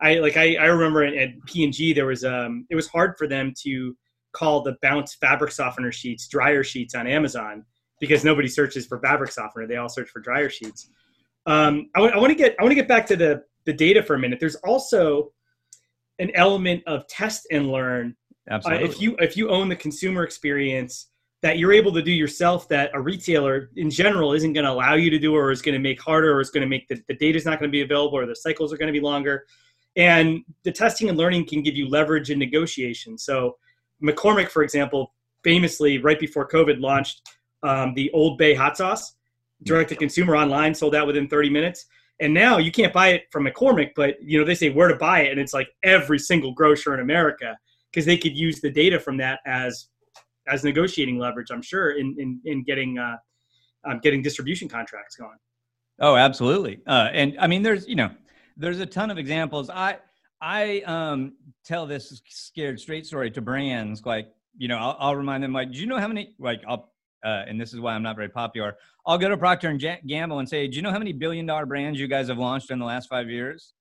I 0.00 0.14
like 0.14 0.36
I, 0.36 0.56
I 0.56 0.66
remember 0.66 1.04
at, 1.04 1.30
P 1.46 1.64
and 1.64 1.72
G 1.72 1.92
there 1.92 2.06
was 2.06 2.24
um 2.24 2.66
it 2.68 2.74
was 2.74 2.88
hard 2.88 3.16
for 3.16 3.28
them 3.28 3.54
to 3.62 3.96
call 4.32 4.62
the 4.62 4.76
bounce 4.82 5.14
fabric 5.14 5.52
softener 5.52 5.92
sheets 5.92 6.26
dryer 6.26 6.64
sheets 6.64 6.94
on 6.94 7.06
Amazon 7.06 7.64
because 8.00 8.24
nobody 8.24 8.48
searches 8.48 8.86
for 8.86 8.98
fabric 8.98 9.30
softener; 9.30 9.68
they 9.68 9.76
all 9.76 9.88
search 9.88 10.08
for 10.08 10.20
dryer 10.20 10.50
sheets. 10.50 10.90
Um, 11.46 11.90
I, 11.94 12.00
w- 12.00 12.14
I 12.14 12.18
want 12.18 12.30
to 12.30 12.34
get 12.34 12.56
I 12.58 12.62
want 12.62 12.72
to 12.72 12.76
get 12.76 12.88
back 12.88 13.06
to 13.06 13.16
the 13.16 13.44
the 13.66 13.72
data 13.72 14.02
for 14.02 14.14
a 14.14 14.18
minute. 14.18 14.40
There's 14.40 14.56
also 14.56 15.32
an 16.18 16.30
element 16.34 16.82
of 16.86 17.06
test 17.06 17.46
and 17.50 17.70
learn. 17.70 18.16
Absolutely. 18.48 18.84
Uh, 18.84 18.90
if 18.90 19.00
you 19.00 19.16
if 19.20 19.36
you 19.36 19.48
own 19.50 19.68
the 19.68 19.76
consumer 19.76 20.22
experience 20.22 21.08
that 21.44 21.58
you're 21.58 21.74
able 21.74 21.92
to 21.92 22.00
do 22.00 22.10
yourself 22.10 22.66
that 22.68 22.90
a 22.94 23.00
retailer 23.00 23.68
in 23.76 23.90
general 23.90 24.32
isn't 24.32 24.54
going 24.54 24.64
to 24.64 24.70
allow 24.70 24.94
you 24.94 25.10
to 25.10 25.18
do 25.18 25.34
or 25.34 25.50
is 25.50 25.60
going 25.60 25.74
to 25.74 25.78
make 25.78 26.00
harder 26.00 26.32
or 26.32 26.40
is 26.40 26.48
going 26.48 26.62
to 26.62 26.66
make 26.66 26.88
the, 26.88 26.98
the 27.06 27.14
data 27.14 27.36
is 27.36 27.44
not 27.44 27.58
going 27.58 27.70
to 27.70 27.72
be 27.72 27.82
available 27.82 28.16
or 28.16 28.24
the 28.24 28.34
cycles 28.34 28.72
are 28.72 28.78
going 28.78 28.86
to 28.86 28.98
be 28.98 29.04
longer 29.04 29.44
and 29.94 30.42
the 30.62 30.72
testing 30.72 31.10
and 31.10 31.18
learning 31.18 31.46
can 31.46 31.62
give 31.62 31.76
you 31.76 31.86
leverage 31.86 32.30
in 32.30 32.38
negotiation 32.38 33.18
so 33.18 33.56
mccormick 34.02 34.48
for 34.48 34.62
example 34.62 35.12
famously 35.42 35.98
right 35.98 36.18
before 36.18 36.48
covid 36.48 36.80
launched 36.80 37.20
um, 37.62 37.92
the 37.92 38.10
old 38.12 38.38
bay 38.38 38.54
hot 38.54 38.74
sauce 38.74 39.14
direct 39.64 39.90
to 39.90 39.96
consumer 39.96 40.34
online 40.36 40.74
sold 40.74 40.94
out 40.94 41.06
within 41.06 41.28
30 41.28 41.50
minutes 41.50 41.84
and 42.20 42.32
now 42.32 42.58
you 42.58 42.70
can't 42.70 42.92
buy 42.92 43.08
it 43.08 43.24
from 43.30 43.46
McCormick, 43.46 43.90
but 43.96 44.16
you 44.22 44.38
know 44.38 44.44
they 44.44 44.54
say 44.54 44.70
where 44.70 44.88
to 44.88 44.96
buy 44.96 45.20
it, 45.20 45.32
and 45.32 45.40
it's 45.40 45.54
like 45.54 45.68
every 45.82 46.18
single 46.18 46.52
grocer 46.52 46.94
in 46.94 47.00
America 47.00 47.56
because 47.90 48.06
they 48.06 48.16
could 48.16 48.36
use 48.36 48.60
the 48.60 48.70
data 48.70 48.98
from 48.98 49.16
that 49.18 49.40
as 49.46 49.88
as 50.48 50.64
negotiating 50.64 51.18
leverage. 51.18 51.48
I'm 51.50 51.62
sure 51.62 51.92
in 51.92 52.14
in, 52.18 52.40
in 52.44 52.64
getting 52.64 52.98
uh, 52.98 53.16
um, 53.84 54.00
getting 54.02 54.22
distribution 54.22 54.68
contracts 54.68 55.16
going. 55.16 55.38
Oh, 56.00 56.16
absolutely. 56.16 56.80
Uh, 56.86 57.08
and 57.12 57.36
I 57.38 57.46
mean, 57.46 57.62
there's 57.62 57.86
you 57.86 57.96
know, 57.96 58.10
there's 58.56 58.80
a 58.80 58.86
ton 58.86 59.10
of 59.10 59.18
examples. 59.18 59.70
I 59.70 59.98
I 60.40 60.82
um, 60.82 61.34
tell 61.64 61.86
this 61.86 62.22
scared 62.28 62.80
straight 62.80 63.06
story 63.06 63.30
to 63.32 63.40
brands 63.40 64.04
like 64.04 64.28
you 64.56 64.68
know 64.68 64.78
I'll, 64.78 64.96
I'll 64.98 65.16
remind 65.16 65.42
them 65.42 65.52
like, 65.52 65.72
do 65.72 65.78
you 65.78 65.86
know 65.86 65.98
how 65.98 66.08
many 66.08 66.34
like 66.38 66.62
I'll 66.68 66.93
uh, 67.24 67.44
and 67.46 67.60
this 67.60 67.72
is 67.72 67.80
why 67.80 67.94
I'm 67.94 68.02
not 68.02 68.16
very 68.16 68.28
popular. 68.28 68.76
I'll 69.06 69.18
go 69.18 69.28
to 69.28 69.36
Procter 69.36 69.68
and 69.68 69.82
Gamble 70.06 70.38
and 70.38 70.48
say, 70.48 70.66
"Do 70.68 70.76
you 70.76 70.82
know 70.82 70.90
how 70.90 70.98
many 70.98 71.12
billion 71.12 71.46
dollar 71.46 71.66
brands 71.66 71.98
you 71.98 72.08
guys 72.08 72.28
have 72.28 72.38
launched 72.38 72.70
in 72.70 72.78
the 72.78 72.84
last 72.84 73.08
five 73.08 73.28
years?" 73.28 73.74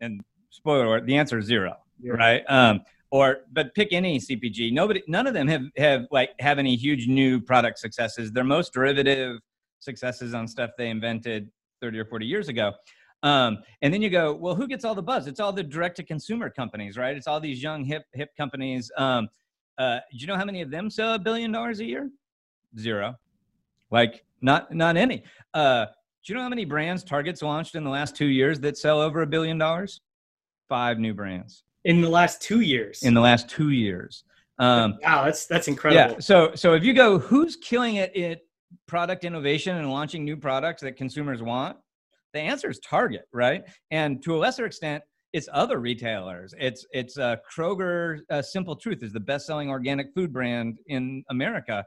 And 0.00 0.22
spoiler 0.50 0.86
alert, 0.86 1.06
the 1.06 1.16
answer 1.16 1.38
is 1.38 1.46
zero, 1.46 1.76
yeah. 2.00 2.12
right? 2.12 2.42
Um, 2.48 2.82
or 3.10 3.38
but 3.52 3.74
pick 3.74 3.92
any 3.92 4.18
CPG. 4.18 4.72
Nobody, 4.72 5.02
none 5.06 5.26
of 5.26 5.34
them 5.34 5.46
have 5.48 5.62
have 5.76 6.06
like 6.10 6.30
have 6.40 6.58
any 6.58 6.74
huge 6.74 7.06
new 7.06 7.40
product 7.40 7.78
successes. 7.78 8.32
They're 8.32 8.44
most 8.44 8.72
derivative 8.72 9.38
successes 9.80 10.34
on 10.34 10.48
stuff 10.48 10.70
they 10.76 10.88
invented 10.88 11.50
30 11.80 12.00
or 12.00 12.04
40 12.06 12.26
years 12.26 12.48
ago. 12.48 12.72
Um, 13.22 13.58
and 13.82 13.92
then 13.92 14.02
you 14.02 14.10
go, 14.10 14.34
well, 14.34 14.54
who 14.54 14.66
gets 14.66 14.84
all 14.84 14.94
the 14.94 15.02
buzz? 15.02 15.26
It's 15.26 15.40
all 15.40 15.52
the 15.52 15.62
direct 15.62 15.96
to 15.96 16.02
consumer 16.02 16.50
companies, 16.50 16.96
right? 16.96 17.16
It's 17.16 17.26
all 17.26 17.40
these 17.40 17.62
young 17.62 17.84
hip 17.84 18.04
hip 18.12 18.30
companies. 18.36 18.90
Um, 18.96 19.28
uh, 19.78 19.98
do 20.12 20.18
you 20.18 20.26
know 20.26 20.36
how 20.36 20.44
many 20.44 20.60
of 20.62 20.70
them 20.70 20.90
sell 20.90 21.14
a 21.14 21.18
billion 21.18 21.52
dollars 21.52 21.80
a 21.80 21.84
year? 21.84 22.10
Zero. 22.78 23.14
Like 23.90 24.24
not 24.40 24.72
not 24.74 24.96
any. 24.96 25.24
Uh, 25.52 25.86
do 25.86 26.32
you 26.32 26.34
know 26.36 26.42
how 26.42 26.48
many 26.48 26.64
brands 26.64 27.04
Target's 27.04 27.42
launched 27.42 27.74
in 27.74 27.84
the 27.84 27.90
last 27.90 28.16
two 28.16 28.26
years 28.26 28.58
that 28.60 28.78
sell 28.78 29.00
over 29.00 29.22
a 29.22 29.26
billion 29.26 29.58
dollars? 29.58 30.00
Five 30.68 30.98
new 30.98 31.12
brands 31.12 31.64
in 31.84 32.00
the 32.00 32.08
last 32.08 32.40
two 32.40 32.60
years. 32.60 33.02
In 33.02 33.14
the 33.14 33.20
last 33.20 33.48
two 33.48 33.70
years. 33.70 34.24
Um, 34.58 34.98
wow, 35.02 35.24
that's 35.24 35.46
that's 35.46 35.68
incredible. 35.68 36.14
Yeah. 36.14 36.20
So 36.20 36.52
so 36.54 36.74
if 36.74 36.84
you 36.84 36.94
go, 36.94 37.18
who's 37.18 37.56
killing 37.56 37.96
it 37.96 38.14
in 38.14 38.36
product 38.86 39.24
innovation 39.24 39.76
and 39.76 39.90
launching 39.90 40.24
new 40.24 40.36
products 40.36 40.82
that 40.82 40.96
consumers 40.96 41.42
want? 41.42 41.76
The 42.32 42.40
answer 42.40 42.68
is 42.68 42.80
Target, 42.80 43.28
right? 43.32 43.62
And 43.90 44.22
to 44.24 44.34
a 44.34 44.38
lesser 44.38 44.66
extent, 44.66 45.04
it's 45.32 45.48
other 45.52 45.78
retailers. 45.78 46.54
It's 46.58 46.86
it's 46.92 47.18
uh, 47.18 47.36
Kroger. 47.52 48.20
Uh, 48.30 48.42
Simple 48.42 48.76
Truth 48.76 49.02
is 49.02 49.12
the 49.12 49.20
best-selling 49.20 49.68
organic 49.68 50.14
food 50.14 50.32
brand 50.32 50.78
in 50.86 51.24
America 51.30 51.84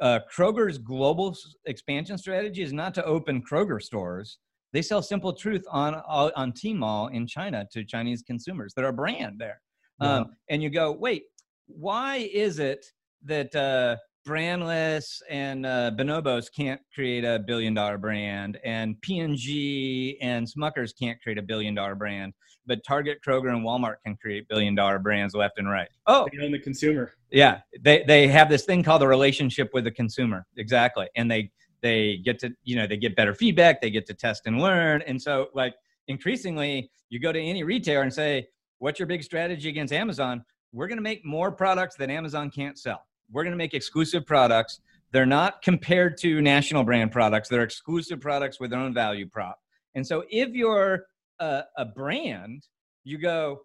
uh, 0.00 0.20
Kroger's 0.34 0.78
global 0.78 1.36
expansion 1.66 2.18
strategy 2.18 2.62
is 2.62 2.72
not 2.72 2.94
to 2.94 3.04
open 3.04 3.42
Kroger 3.42 3.80
stores. 3.80 4.38
They 4.72 4.82
sell 4.82 5.02
Simple 5.02 5.32
Truth 5.32 5.64
on 5.70 5.94
on 5.94 6.52
Tmall 6.52 7.12
in 7.12 7.26
China 7.26 7.66
to 7.72 7.84
Chinese 7.84 8.22
consumers. 8.22 8.74
They're 8.74 8.88
a 8.88 8.92
brand 8.92 9.36
there, 9.38 9.60
yeah. 10.00 10.16
um, 10.16 10.26
and 10.50 10.62
you 10.62 10.70
go, 10.70 10.92
wait, 10.92 11.24
why 11.66 12.28
is 12.32 12.58
it 12.58 12.84
that 13.24 13.54
uh, 13.54 13.96
Brandless 14.26 15.20
and 15.28 15.66
uh, 15.66 15.90
Bonobos 15.94 16.46
can't 16.54 16.80
create 16.94 17.24
a 17.24 17.38
billion 17.46 17.74
dollar 17.74 17.98
brand, 17.98 18.58
and 18.64 18.98
P&G 19.02 20.18
and 20.22 20.46
Smuckers 20.46 20.92
can't 20.98 21.20
create 21.22 21.36
a 21.36 21.42
billion 21.42 21.74
dollar 21.74 21.94
brand, 21.94 22.32
but 22.66 22.82
Target, 22.86 23.18
Kroger, 23.26 23.50
and 23.50 23.62
Walmart 23.62 23.96
can 24.04 24.16
create 24.16 24.48
billion 24.48 24.74
dollar 24.74 24.98
brands 24.98 25.34
left 25.34 25.58
and 25.58 25.68
right. 25.68 25.88
Oh, 26.06 26.26
they 26.32 26.42
own 26.42 26.52
the 26.52 26.58
consumer. 26.58 27.12
Yeah, 27.30 27.60
they 27.82 28.02
they 28.06 28.26
have 28.28 28.48
this 28.48 28.64
thing 28.64 28.82
called 28.82 29.02
a 29.02 29.06
relationship 29.06 29.70
with 29.74 29.84
the 29.84 29.90
consumer, 29.90 30.46
exactly, 30.56 31.06
and 31.16 31.30
they 31.30 31.50
they 31.82 32.16
get 32.24 32.38
to 32.38 32.50
you 32.62 32.76
know 32.76 32.86
they 32.86 32.96
get 32.96 33.16
better 33.16 33.34
feedback, 33.34 33.82
they 33.82 33.90
get 33.90 34.06
to 34.06 34.14
test 34.14 34.46
and 34.46 34.58
learn, 34.58 35.02
and 35.02 35.20
so 35.20 35.48
like 35.54 35.74
increasingly, 36.08 36.90
you 37.10 37.20
go 37.20 37.30
to 37.30 37.40
any 37.40 37.62
retailer 37.62 38.02
and 38.02 38.12
say, 38.12 38.48
"What's 38.78 38.98
your 38.98 39.06
big 39.06 39.22
strategy 39.22 39.68
against 39.68 39.92
Amazon?" 39.92 40.44
We're 40.72 40.88
going 40.88 40.98
to 40.98 41.02
make 41.02 41.24
more 41.24 41.52
products 41.52 41.94
that 41.96 42.10
Amazon 42.10 42.50
can't 42.50 42.76
sell 42.78 43.06
we're 43.34 43.42
going 43.42 43.52
to 43.52 43.58
make 43.58 43.74
exclusive 43.74 44.24
products. 44.24 44.80
They're 45.12 45.26
not 45.26 45.60
compared 45.60 46.16
to 46.18 46.40
national 46.40 46.84
brand 46.84 47.12
products. 47.12 47.48
They're 47.48 47.62
exclusive 47.62 48.20
products 48.20 48.58
with 48.60 48.70
their 48.70 48.78
own 48.78 48.94
value 48.94 49.26
prop. 49.26 49.58
And 49.94 50.06
so 50.06 50.24
if 50.30 50.50
you're 50.50 51.06
a, 51.40 51.64
a 51.76 51.84
brand, 51.84 52.66
you 53.02 53.18
go, 53.18 53.60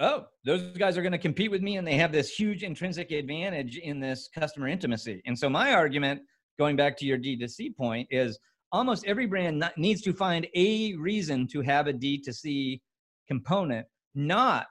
oh, 0.00 0.26
those 0.44 0.76
guys 0.76 0.98
are 0.98 1.02
going 1.02 1.12
to 1.12 1.18
compete 1.18 1.50
with 1.50 1.62
me 1.62 1.76
and 1.76 1.86
they 1.86 1.96
have 1.96 2.12
this 2.12 2.30
huge 2.30 2.64
intrinsic 2.64 3.12
advantage 3.12 3.78
in 3.78 4.00
this 4.00 4.28
customer 4.34 4.68
intimacy. 4.68 5.22
And 5.26 5.38
so 5.38 5.48
my 5.48 5.72
argument, 5.72 6.20
going 6.58 6.76
back 6.76 6.96
to 6.98 7.06
your 7.06 7.18
D2C 7.18 7.76
point, 7.76 8.08
is 8.10 8.38
almost 8.72 9.06
every 9.06 9.26
brand 9.26 9.64
needs 9.76 10.02
to 10.02 10.12
find 10.12 10.46
a 10.56 10.94
reason 10.96 11.46
to 11.48 11.60
have 11.60 11.86
a 11.86 11.92
D2C 11.92 12.80
component, 13.28 13.86
not 14.14 14.66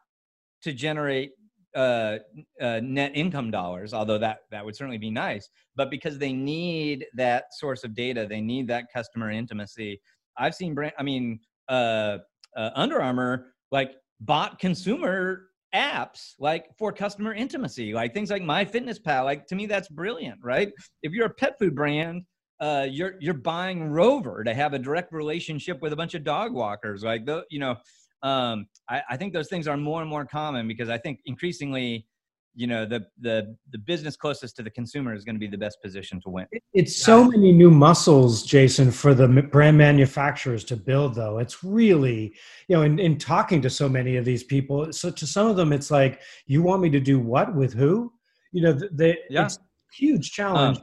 to 0.64 0.74
generate 0.74 1.32
uh, 1.76 2.18
uh, 2.62 2.80
net 2.84 3.12
income 3.16 3.52
dollars, 3.52 3.94
although 3.94 4.18
that 4.18 4.40
that 4.52 4.64
would 4.64 4.76
certainly 4.76 4.98
be 4.98 5.12
nice. 5.12 5.50
But 5.76 5.90
because 5.90 6.18
they 6.18 6.34
need 6.34 7.06
that 7.16 7.46
source 7.52 7.84
of 7.84 7.94
data, 7.96 8.26
they 8.30 8.42
need 8.42 8.68
that 8.68 8.86
customer 8.94 9.32
intimacy. 9.32 10.00
I've 10.38 10.56
seen 10.56 10.74
brand. 10.74 10.94
I 10.98 11.04
mean, 11.04 11.40
uh, 11.70 12.18
uh, 12.56 12.70
Under 12.76 13.02
Armour 13.02 13.54
like 13.72 13.96
bought 14.20 14.60
consumer 14.60 15.48
apps 15.74 16.34
like 16.40 16.66
for 16.78 16.92
customer 16.92 17.34
intimacy, 17.34 17.94
like 17.94 18.14
things 18.14 18.30
like 18.30 18.44
MyFitnessPal. 18.44 19.26
Like 19.26 19.48
to 19.48 19.56
me, 19.56 19.66
that's 19.66 19.90
brilliant, 19.90 20.40
right? 20.44 20.72
If 21.02 21.14
you're 21.14 21.26
a 21.26 21.34
pet 21.34 21.58
food 21.60 21.76
brand, 21.76 22.24
uh, 22.60 22.88
you're 22.90 23.16
you're 23.20 23.34
buying 23.34 23.90
Rover 23.90 24.44
to 24.44 24.54
have 24.54 24.74
a 24.74 24.80
direct 24.80 25.12
relationship 25.12 25.82
with 25.82 25.92
a 25.94 25.96
bunch 25.96 26.14
of 26.14 26.24
dog 26.24 26.54
walkers. 26.54 27.04
Like 27.04 27.26
the 27.26 27.44
you 27.50 27.60
know 27.60 27.76
um, 28.24 28.68
I, 28.90 29.02
I, 29.10 29.18
think 29.18 29.34
those 29.34 29.50
things 29.50 29.68
are 29.68 29.76
more 29.76 30.00
and 30.00 30.10
more 30.10 30.26
common 30.26 30.66
because 30.66 30.88
I 30.90 30.98
think 30.98 31.20
increasingly, 31.26 32.08
you 32.56 32.68
know, 32.68 32.86
the 32.86 33.06
the 33.20 33.56
the 33.72 33.78
business 33.80 34.16
closest 34.16 34.56
to 34.56 34.64
the 34.64 34.70
consumer 34.70 35.14
is 35.14 35.26
going 35.26 35.36
to 35.36 35.40
be 35.40 35.48
the 35.48 35.58
best 35.58 35.80
position 35.84 36.22
to 36.22 36.30
win. 36.30 36.46
It's 36.74 36.96
so 36.96 37.26
many 37.26 37.52
new 37.52 37.70
muscles, 37.70 38.44
Jason, 38.44 38.92
for 38.92 39.14
the 39.14 39.28
brand 39.28 39.78
manufacturers 39.78 40.64
to 40.66 40.78
build. 40.78 41.16
Though 41.16 41.40
it's 41.40 41.66
really, 41.66 42.34
you 42.70 42.78
know, 42.78 42.84
in, 42.84 42.98
in 42.98 43.18
talking 43.18 43.62
to 43.62 43.70
so 43.70 43.90
many 43.90 44.16
of 44.16 44.24
these 44.24 44.44
people, 44.44 44.94
so 44.94 45.12
to 45.12 45.28
some 45.28 45.48
of 45.48 45.58
them, 45.58 45.74
it's 45.74 45.92
like, 45.92 46.22
you 46.46 46.62
want 46.64 46.82
me 46.82 46.90
to 46.92 47.02
do 47.02 47.20
what 47.20 47.54
with 47.54 47.74
who? 47.74 48.14
You 48.54 48.62
know, 48.62 48.80
they 48.92 49.18
yeah. 49.30 49.46
it's 49.46 49.60
huge 49.98 50.32
challenge. 50.32 50.78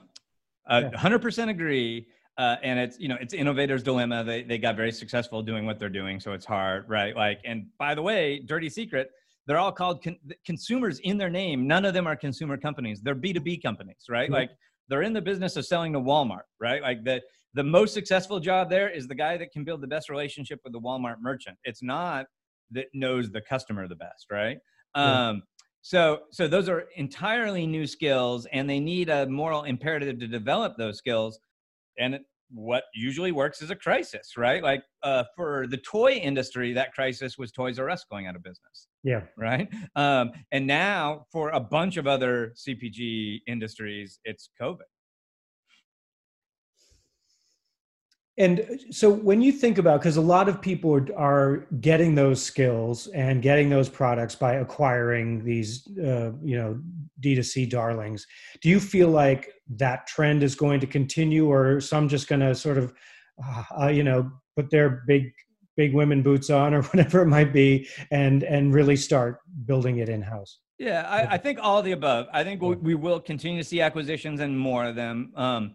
Um, 0.66 0.92
hundred 0.92 1.22
percent 1.22 1.50
agree. 1.50 2.06
Uh, 2.40 2.56
and 2.62 2.78
it's 2.78 2.98
you 2.98 3.06
know 3.06 3.18
it's 3.20 3.34
innovators 3.34 3.82
dilemma. 3.82 4.24
They, 4.24 4.42
they 4.42 4.56
got 4.56 4.74
very 4.74 4.92
successful 4.92 5.42
doing 5.42 5.66
what 5.66 5.78
they're 5.78 5.90
doing 5.90 6.18
so 6.18 6.32
it's 6.32 6.46
hard 6.46 6.88
right? 6.88 7.14
Like 7.14 7.40
and 7.44 7.66
by 7.78 7.94
the 7.94 8.00
way 8.00 8.38
dirty 8.38 8.70
secret 8.70 9.10
they're 9.46 9.58
all 9.58 9.72
called 9.72 10.02
con- 10.02 10.18
consumers 10.46 11.00
in 11.00 11.18
their 11.18 11.28
name. 11.28 11.66
None 11.66 11.84
of 11.84 11.92
them 11.92 12.06
are 12.06 12.16
consumer 12.16 12.56
companies. 12.56 13.02
They're 13.02 13.14
b2b 13.14 13.62
companies 13.62 14.06
right? 14.08 14.24
Mm-hmm. 14.24 14.32
like 14.32 14.50
they're 14.88 15.02
in 15.02 15.12
the 15.12 15.20
business 15.20 15.56
of 15.56 15.66
selling 15.66 15.92
to 15.92 16.00
walmart 16.00 16.46
right? 16.58 16.80
Like 16.80 17.04
the 17.04 17.20
the 17.52 17.62
most 17.62 17.92
successful 17.92 18.40
job 18.40 18.70
there 18.70 18.88
is 18.88 19.06
the 19.06 19.14
guy 19.14 19.36
that 19.36 19.52
can 19.52 19.62
build 19.62 19.82
the 19.82 19.86
best 19.86 20.08
relationship 20.08 20.60
with 20.64 20.72
the 20.72 20.80
walmart 20.80 21.16
merchant. 21.20 21.58
It's 21.64 21.82
not 21.82 22.24
that 22.70 22.86
knows 22.94 23.30
the 23.30 23.42
customer 23.42 23.86
the 23.86 23.96
best 23.96 24.28
right? 24.32 24.56
Yeah. 24.96 25.28
um 25.28 25.42
so 25.82 26.20
so 26.30 26.48
those 26.48 26.70
are 26.70 26.84
entirely 26.96 27.66
new 27.66 27.86
skills 27.86 28.46
and 28.50 28.70
they 28.70 28.80
need 28.80 29.10
a 29.10 29.26
moral 29.26 29.64
imperative 29.64 30.18
to 30.20 30.26
develop 30.26 30.78
those 30.78 30.96
skills. 30.96 31.38
And 31.98 32.20
what 32.52 32.84
usually 32.94 33.32
works 33.32 33.62
is 33.62 33.70
a 33.70 33.76
crisis, 33.76 34.36
right? 34.36 34.62
Like 34.62 34.82
uh, 35.02 35.24
for 35.36 35.66
the 35.66 35.76
toy 35.78 36.12
industry, 36.12 36.72
that 36.74 36.92
crisis 36.92 37.38
was 37.38 37.52
Toys 37.52 37.78
R 37.78 37.90
Us 37.90 38.04
going 38.10 38.26
out 38.26 38.36
of 38.36 38.42
business. 38.42 38.88
Yeah. 39.02 39.22
Right. 39.36 39.68
Um, 39.96 40.32
and 40.52 40.66
now 40.66 41.26
for 41.32 41.50
a 41.50 41.60
bunch 41.60 41.96
of 41.96 42.06
other 42.06 42.52
CPG 42.56 43.40
industries, 43.46 44.18
it's 44.24 44.50
COVID. 44.60 44.78
And 48.40 48.80
so 48.90 49.10
when 49.10 49.42
you 49.42 49.52
think 49.52 49.76
about, 49.76 50.00
because 50.00 50.16
a 50.16 50.22
lot 50.22 50.48
of 50.48 50.62
people 50.62 50.98
are 51.14 51.66
getting 51.82 52.14
those 52.14 52.42
skills 52.42 53.06
and 53.08 53.42
getting 53.42 53.68
those 53.68 53.90
products 53.90 54.34
by 54.34 54.54
acquiring 54.54 55.44
these, 55.44 55.86
uh, 55.98 56.32
you 56.42 56.56
know, 56.56 56.80
D2C 57.22 57.68
darlings, 57.68 58.26
do 58.62 58.70
you 58.70 58.80
feel 58.80 59.08
like 59.08 59.50
that 59.76 60.06
trend 60.06 60.42
is 60.42 60.54
going 60.54 60.80
to 60.80 60.86
continue 60.86 61.52
or 61.52 61.82
some 61.82 62.08
just 62.08 62.28
going 62.28 62.40
to 62.40 62.54
sort 62.54 62.78
of, 62.78 62.94
uh, 63.78 63.88
you 63.88 64.02
know, 64.02 64.32
put 64.56 64.70
their 64.70 65.04
big, 65.06 65.30
big 65.76 65.92
women 65.92 66.22
boots 66.22 66.48
on 66.48 66.72
or 66.72 66.82
whatever 66.94 67.20
it 67.20 67.26
might 67.26 67.52
be 67.52 67.86
and, 68.10 68.42
and 68.44 68.72
really 68.72 68.96
start 68.96 69.40
building 69.66 69.98
it 69.98 70.08
in 70.08 70.22
house? 70.22 70.60
Yeah, 70.78 71.02
I, 71.02 71.34
I, 71.34 71.36
think 71.36 71.58
all 71.60 71.82
the 71.82 71.92
above. 71.92 72.26
I 72.32 72.42
think 72.42 72.62
we, 72.62 72.74
we 72.76 72.94
will 72.94 73.20
continue 73.20 73.58
to 73.62 73.68
see 73.68 73.82
acquisitions 73.82 74.40
and 74.40 74.58
more 74.58 74.86
of 74.86 74.96
them. 74.96 75.30
Um, 75.36 75.74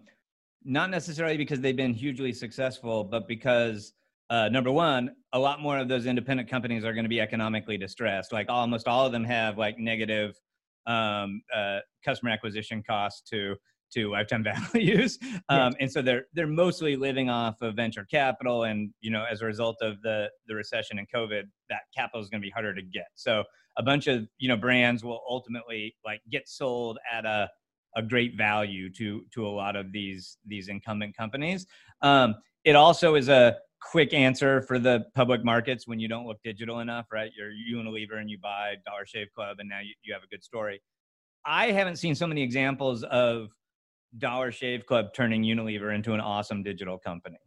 not 0.66 0.90
necessarily 0.90 1.38
because 1.38 1.62
they've 1.62 1.76
been 1.76 1.94
hugely 1.94 2.34
successful, 2.34 3.04
but 3.04 3.28
because 3.28 3.94
uh, 4.32 4.50
number 4.50 4.72
one, 4.72 5.12
a 5.34 5.40
lot 5.40 5.62
more 5.62 5.78
of 5.78 5.88
those 5.88 6.08
independent 6.08 6.50
companies 6.50 6.84
are 6.84 6.94
going 6.94 7.06
to 7.06 7.10
be 7.10 7.22
economically 7.22 7.78
distressed. 7.78 8.34
Like 8.34 8.48
almost 8.50 8.88
all 8.88 9.06
of 9.06 9.12
them 9.12 9.24
have 9.24 9.58
like 9.58 9.78
negative 9.78 10.36
um, 10.88 11.42
uh, 11.56 11.80
customer 12.04 12.32
acquisition 12.32 12.84
costs 12.84 13.22
to 13.30 13.56
to 13.94 14.10
lifetime 14.10 14.44
values, 14.74 15.20
um, 15.50 15.72
yes. 15.72 15.74
and 15.80 15.92
so 15.92 16.02
they're 16.02 16.26
they're 16.34 16.48
mostly 16.48 16.96
living 16.96 17.30
off 17.30 17.62
of 17.62 17.76
venture 17.76 18.06
capital. 18.10 18.64
And 18.64 18.90
you 19.00 19.12
know, 19.12 19.24
as 19.32 19.42
a 19.42 19.46
result 19.46 19.78
of 19.82 20.02
the 20.02 20.30
the 20.48 20.56
recession 20.56 20.98
and 20.98 21.08
COVID, 21.14 21.44
that 21.70 21.82
capital 21.96 22.22
is 22.22 22.30
going 22.30 22.42
to 22.42 22.46
be 22.46 22.50
harder 22.50 22.74
to 22.74 22.82
get. 22.82 23.06
So 23.14 23.44
a 23.78 23.84
bunch 23.84 24.08
of 24.08 24.28
you 24.40 24.48
know 24.48 24.58
brands 24.58 25.04
will 25.04 25.22
ultimately 25.30 25.96
like 26.04 26.22
get 26.32 26.50
sold 26.50 26.98
at 27.14 27.26
a 27.26 27.50
a 27.96 28.02
great 28.02 28.38
value 28.38 28.92
to 28.94 29.24
to 29.34 29.46
a 29.46 29.50
lot 29.50 29.76
of 29.76 29.92
these 29.92 30.38
these 30.46 30.68
incumbent 30.68 31.16
companies. 31.16 31.66
Um, 32.02 32.36
it 32.64 32.76
also 32.76 33.16
is 33.16 33.30
a 33.30 33.58
quick 33.82 34.14
answer 34.14 34.62
for 34.64 34.80
the 34.80 35.06
public 35.14 35.46
markets 35.46 35.88
when 35.88 36.00
you 36.00 36.08
don't 36.08 36.26
look 36.26 36.38
digital 36.44 36.80
enough, 36.80 37.06
right? 37.12 37.32
You're 37.38 37.52
Unilever 37.52 38.20
and 38.20 38.30
you 38.30 38.38
buy 38.42 38.76
Dollar 38.86 39.06
Shave 39.06 39.28
Club, 39.36 39.58
and 39.60 39.70
now 39.70 39.80
you, 39.80 39.94
you 40.04 40.14
have 40.14 40.24
a 40.24 40.28
good 40.28 40.44
story. 40.44 40.82
I 41.46 41.72
haven't 41.72 41.98
seen 41.98 42.16
so 42.16 42.26
many 42.26 42.42
examples 42.42 43.04
of 43.04 43.50
Dollar 44.18 44.52
Shave 44.52 44.86
Club 44.86 45.08
turning 45.16 45.44
Unilever 45.44 45.94
into 45.94 46.14
an 46.14 46.20
awesome 46.20 46.64
digital 46.64 46.98
company, 46.98 47.38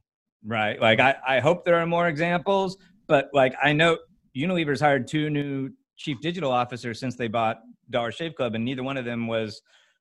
right? 0.44 0.80
Like 0.80 1.00
I, 1.00 1.16
I 1.26 1.40
hope 1.40 1.64
there 1.64 1.76
are 1.76 1.86
more 1.86 2.08
examples, 2.08 2.76
but 3.08 3.28
like 3.32 3.54
I 3.62 3.72
know 3.72 3.98
Unilever's 4.36 4.80
hired 4.80 5.08
two 5.08 5.30
new 5.30 5.70
chief 5.96 6.20
digital 6.20 6.52
officers 6.52 7.00
since 7.00 7.16
they 7.16 7.26
bought 7.26 7.58
Dollar 7.90 8.12
Shave 8.12 8.34
Club, 8.36 8.54
and 8.54 8.64
neither 8.64 8.84
one 8.84 8.96
of 8.96 9.04
them 9.04 9.26
was 9.26 9.60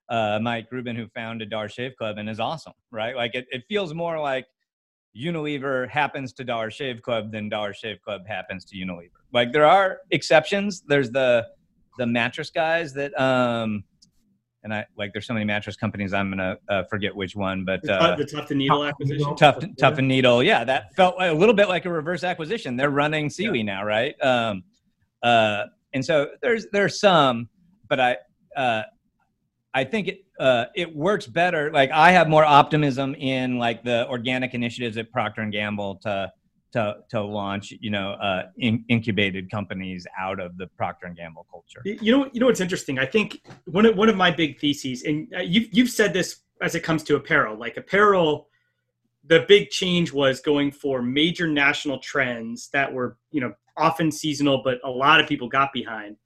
uh, 0.10 0.39
Mike 0.41 0.70
Dubin, 0.72 0.95
who 0.95 1.08
founded 1.10 1.49
Dollar 1.49 1.70
Shave 1.70 1.95
Club, 1.97 2.18
and 2.18 2.30
is 2.30 2.39
awesome, 2.39 2.74
right? 2.91 3.16
Like 3.16 3.36
it, 3.36 3.47
it 3.51 3.64
feels 3.68 3.93
more 3.93 4.20
like 4.20 4.45
Unilever 5.18 5.89
happens 5.89 6.34
to 6.34 6.43
Dollar 6.43 6.70
Shave 6.72 7.01
Club 7.01 7.32
than 7.32 7.49
Dollar 7.49 7.74
Shave 7.74 8.01
Club 8.01 8.28
happens 8.28 8.66
to 8.66 8.78
Unilever. 8.78 9.10
Like 9.34 9.51
there 9.51 9.66
are 9.66 9.99
exceptions. 10.12 10.82
There's 10.82 11.12
the 11.12 11.47
the 11.97 12.05
mattress 12.05 12.51
guys 12.51 12.93
that 12.93 13.20
um 13.20 13.84
and 14.64 14.74
I 14.74 14.86
like 14.97 15.14
there's 15.14 15.26
so 15.26 15.34
many 15.34 15.45
mattress 15.45 15.76
companies 15.76 16.14
I'm 16.14 16.30
gonna 16.30 16.58
uh, 16.70 16.84
forget 16.89 17.16
which 17.16 17.36
one, 17.36 17.64
but 17.64 17.88
uh, 17.88 18.16
the 18.16 18.26
Tuft 18.26 18.51
and 18.51 18.60
Needle 18.60 18.84
acquisition. 18.84 19.36
Tuft, 19.36 19.66
Tuft 19.78 19.99
and 19.99 20.08
Needle, 20.08 20.43
yeah, 20.43 20.64
that 20.64 20.93
felt 20.95 21.16
a 21.20 21.34
little 21.34 21.55
bit 21.55 21.70
like 21.70 21.86
a 21.86 21.89
reverse 21.89 22.24
acquisition. 22.24 22.76
They're 22.76 22.89
running 22.89 23.30
Sealy 23.30 23.60
yeah. 23.60 23.64
now, 23.64 23.86
right? 23.86 24.16
Um, 24.22 24.64
uh, 25.24 25.66
and 25.93 26.03
so 26.03 26.32
there's 26.41 26.68
there's 26.74 26.99
some, 26.99 27.49
but 27.88 27.99
I 27.99 28.18
uh, 28.58 28.84
I 29.74 29.84
think 29.84 30.07
it 30.07 30.26
uh, 30.39 30.65
it 30.76 30.95
works 30.95 31.28
better. 31.28 31.72
Like 31.72 31.91
I 31.91 32.11
have 32.11 32.30
more 32.30 32.45
optimism 32.45 33.15
in 33.15 33.57
like 33.57 33.84
the 33.84 34.07
organic 34.07 34.53
initiatives 34.53 34.97
at 34.97 35.11
Procter 35.11 35.41
and 35.41 35.51
Gamble 35.51 35.95
to 36.03 36.32
to 36.74 36.95
to 37.09 37.22
launch 37.22 37.74
you 37.80 37.89
know 37.89 38.11
uh, 38.13 38.43
in, 38.57 38.84
incubated 38.89 39.49
companies 39.49 40.05
out 40.20 40.39
of 40.39 40.57
the 40.57 40.68
Procter 40.78 41.07
and 41.07 41.15
Gamble 41.15 41.45
culture. 41.49 41.82
You 41.84 42.11
know 42.11 42.30
you 42.34 42.39
know 42.39 42.47
what's 42.47 42.61
interesting. 42.61 42.99
I 42.99 43.05
think 43.05 43.41
one 43.65 43.86
of 43.86 43.95
one 43.95 44.09
of 44.09 44.15
my 44.15 44.32
big 44.32 44.59
theses, 44.59 45.03
and 45.03 45.28
uh, 45.36 45.41
you've 45.41 45.70
you've 45.72 45.89
said 45.89 46.13
this 46.13 46.41
as 46.61 46.76
it 46.76 46.82
comes 46.82 47.03
to 47.03 47.15
apparel. 47.15 47.57
Like 47.57 47.78
apparel, 47.78 48.47
the 49.26 49.45
big 49.47 49.70
change 49.70 50.11
was 50.11 50.39
going 50.39 50.72
for 50.72 51.01
major 51.01 51.47
national 51.47 51.99
trends 51.99 52.70
that 52.70 52.91
were 52.91 53.18
you 53.32 53.41
know 53.41 53.53
often 53.76 54.11
seasonal, 54.11 54.61
but 54.63 54.80
a 54.84 54.89
lot 54.89 55.20
of 55.20 55.28
people 55.28 55.47
got 55.47 55.72
behind. 55.74 56.18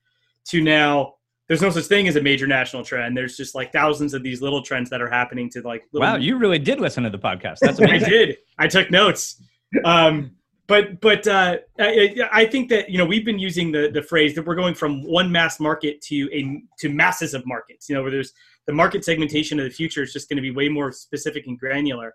To 0.48 0.62
now 0.62 1.16
there's 1.52 1.62
no 1.62 1.70
such 1.70 1.88
thing 1.88 2.08
as 2.08 2.16
a 2.16 2.22
major 2.22 2.47
national 2.47 2.82
trend. 2.82 3.18
There's 3.18 3.36
just 3.36 3.56
like 3.56 3.74
thousands 3.74 4.14
of 4.14 4.24
these 4.24 4.41
little 4.41 4.62
trends 4.62 4.89
that 4.89 5.02
are 5.02 5.10
happening 5.10 5.49
to 5.49 5.62
like. 5.64 5.84
wow, 5.91 6.16
you 6.16 6.38
really 6.38 6.60
did 6.60 6.80
listen 6.80 7.04
to 7.04 7.10
the 7.10 7.20
podcast. 7.20 7.58
That's 7.60 7.78
amazing. 7.82 8.08
I 8.08 8.10
did. 8.10 8.38
I 8.58 8.68
took 8.70 8.89
notes. 8.89 9.43
Um, 9.84 10.32
but 10.68 11.02
but 11.02 11.28
uh, 11.28 11.58
I, 11.78 12.16
I, 12.32 12.45
think 12.45 12.70
that 12.70 12.89
you 12.89 12.97
know 12.97 13.04
we've 13.04 13.26
been 13.26 13.38
using 13.38 13.70
the 13.74 13.91
the 13.93 14.02
phrase 14.02 14.34
that 14.36 14.45
we're 14.45 14.56
going 14.56 14.76
from 14.76 15.04
one 15.04 15.30
mass 15.30 15.60
market 15.60 15.99
to 16.04 16.30
a 16.32 16.62
to 16.80 16.88
masses 16.88 17.34
of 17.34 17.45
markets. 17.45 17.89
You 17.89 17.95
know 17.95 18.02
where 18.02 18.12
there's 18.12 18.32
the 18.66 18.72
market 18.72 19.04
segmentation 19.04 19.60
of 19.60 19.66
the 19.66 19.72
future 19.72 20.04
is 20.04 20.14
just 20.14 20.30
going 20.30 20.38
to 20.38 20.41
be 20.41 20.52
way 20.52 20.70
more 20.70 20.93
specific 20.93 21.47
and 21.47 21.60
granular. 21.60 22.14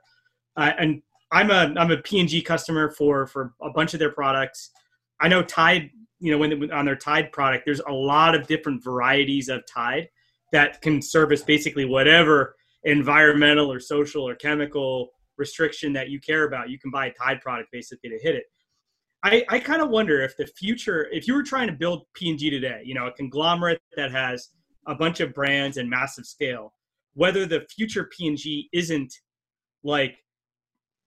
Uh, 0.57 0.73
and 0.79 1.03
I'm 1.31 1.51
a 1.51 1.75
I'm 1.79 1.91
a 1.91 1.99
P&G 1.99 2.41
customer 2.41 2.91
for 2.91 3.27
for 3.27 3.53
a 3.61 3.69
bunch 3.69 3.93
of 3.93 4.01
their 4.01 4.13
products. 4.13 4.71
I 5.21 5.29
know 5.29 5.43
Tide 5.43 5.91
you 6.19 6.33
know, 6.33 6.39
when 6.39 6.71
on 6.73 6.85
their 6.85 6.97
Tide 6.97 7.33
product, 7.33 7.65
there's 7.65 7.81
a 7.81 7.93
lot 7.93 8.35
of 8.35 8.47
different 8.47 8.83
varieties 8.83 9.49
of 9.49 9.63
Tide 9.67 10.09
that 10.53 10.81
can 10.81 11.03
service 11.03 11.43
basically 11.43 11.85
whatever 11.85 12.55
environmental 12.85 13.71
or 13.71 13.81
social 13.81 14.27
or 14.27 14.35
chemical 14.35 15.11
restriction 15.37 15.93
that 15.93 16.09
you 16.09 16.21
care 16.21 16.45
about. 16.45 16.71
You 16.71 16.79
can 16.79 16.91
buy 16.91 17.07
a 17.07 17.13
Tide 17.13 17.41
product 17.41 17.71
basically 17.73 18.11
to 18.11 18.19
hit 18.19 18.35
it. 18.35 18.45
I, 19.23 19.45
I 19.49 19.59
kind 19.59 19.83
of 19.83 19.91
wonder 19.91 20.23
if 20.23 20.37
the 20.37 20.47
future, 20.47 21.09
if 21.11 21.27
you 21.27 21.35
were 21.35 21.43
trying 21.43 21.67
to 21.67 21.73
build 21.73 22.05
P&G 22.15 22.49
today, 22.49 22.83
you 22.85 22.95
know, 22.95 23.07
a 23.07 23.13
conglomerate 23.13 23.81
that 23.97 24.13
has 24.13 24.51
a 24.87 24.95
bunch 24.95 25.21
of 25.21 25.35
brands 25.35 25.79
and 25.79 25.91
massive 25.91 26.27
scale, 26.27 26.73
whether 27.15 27.45
the 27.45 27.67
future 27.75 28.09
P&G 28.17 28.69
isn't 28.73 29.13
like 29.83 30.19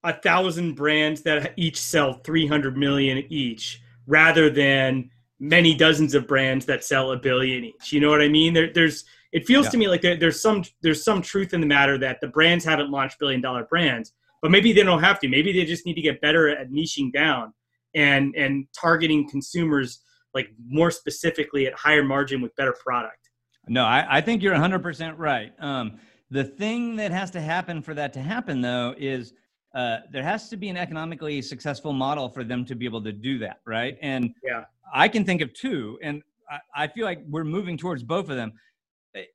a 0.03 0.13
thousand 0.13 0.75
brands 0.75 1.21
that 1.21 1.53
each 1.55 1.79
sell 1.79 2.13
300 2.13 2.77
million 2.77 3.23
each 3.29 3.81
rather 4.09 4.49
than 4.49 5.09
many 5.39 5.73
dozens 5.73 6.15
of 6.15 6.27
brands 6.27 6.65
that 6.65 6.83
sell 6.83 7.11
a 7.11 7.17
billion 7.17 7.63
each. 7.63 7.93
You 7.93 8.01
know 8.01 8.09
what 8.09 8.21
I 8.21 8.27
mean? 8.27 8.53
There, 8.53 8.73
there's 8.73 9.05
it 9.31 9.45
feels 9.45 9.67
yeah. 9.67 9.71
to 9.71 9.77
me 9.77 9.87
like 9.87 10.01
there, 10.01 10.17
there's 10.17 10.41
some 10.41 10.63
there's 10.81 11.03
some 11.03 11.21
truth 11.21 11.53
in 11.53 11.61
the 11.61 11.67
matter 11.67 11.97
that 11.99 12.19
the 12.19 12.27
brands 12.27 12.65
haven't 12.65 12.89
launched 12.89 13.19
billion 13.19 13.39
dollar 13.39 13.63
brands, 13.63 14.13
but 14.41 14.51
maybe 14.51 14.73
they 14.73 14.83
don't 14.83 15.01
have 15.01 15.19
to. 15.19 15.29
Maybe 15.29 15.53
they 15.53 15.65
just 15.65 15.85
need 15.85 15.93
to 15.93 16.01
get 16.01 16.19
better 16.19 16.49
at 16.49 16.71
niching 16.71 17.13
down 17.13 17.53
and 17.95 18.35
and 18.35 18.65
targeting 18.79 19.29
consumers 19.29 20.01
like 20.33 20.49
more 20.67 20.91
specifically 20.91 21.67
at 21.67 21.73
higher 21.73 22.03
margin 22.03 22.41
with 22.41 22.55
better 22.55 22.75
product. 22.83 23.29
No, 23.67 23.83
I, 23.83 24.17
I 24.17 24.21
think 24.21 24.41
you're 24.41 24.55
100% 24.55 25.15
right. 25.17 25.53
Um, 25.59 25.99
the 26.31 26.43
thing 26.43 26.95
that 26.97 27.11
has 27.11 27.31
to 27.31 27.41
happen 27.41 27.81
for 27.81 27.93
that 27.95 28.13
to 28.13 28.21
happen, 28.21 28.61
though, 28.61 28.93
is 28.97 29.33
uh, 29.75 29.97
there 30.11 30.23
has 30.23 30.49
to 30.49 30.57
be 30.57 30.69
an 30.69 30.77
economically 30.77 31.41
successful 31.41 31.93
model 31.93 32.29
for 32.29 32.43
them 32.43 32.65
to 32.65 32.75
be 32.75 32.85
able 32.85 33.03
to 33.03 33.11
do 33.11 33.37
that, 33.39 33.61
right? 33.65 33.97
And 34.01 34.33
yeah, 34.43 34.65
I 34.93 35.07
can 35.07 35.23
think 35.23 35.41
of 35.41 35.53
two, 35.53 35.99
and 36.01 36.23
I, 36.49 36.83
I 36.83 36.87
feel 36.87 37.05
like 37.05 37.21
we're 37.27 37.43
moving 37.43 37.77
towards 37.77 38.03
both 38.03 38.29
of 38.29 38.35
them. 38.35 38.53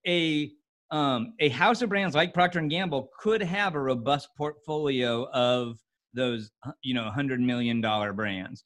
A 0.07 0.51
um, 0.91 1.35
a 1.41 1.49
house 1.49 1.83
of 1.83 1.89
brands 1.89 2.15
like 2.15 2.35
Procter 2.35 2.59
and 2.59 2.71
Gamble 2.71 3.11
could 3.19 3.43
have 3.43 3.75
a 3.75 3.81
robust 3.81 4.29
portfolio 4.37 5.29
of 5.31 5.79
those, 6.13 6.51
you 6.83 6.95
know, 6.95 7.11
hundred 7.11 7.41
million 7.41 7.81
dollar 7.81 8.13
brands. 8.13 8.65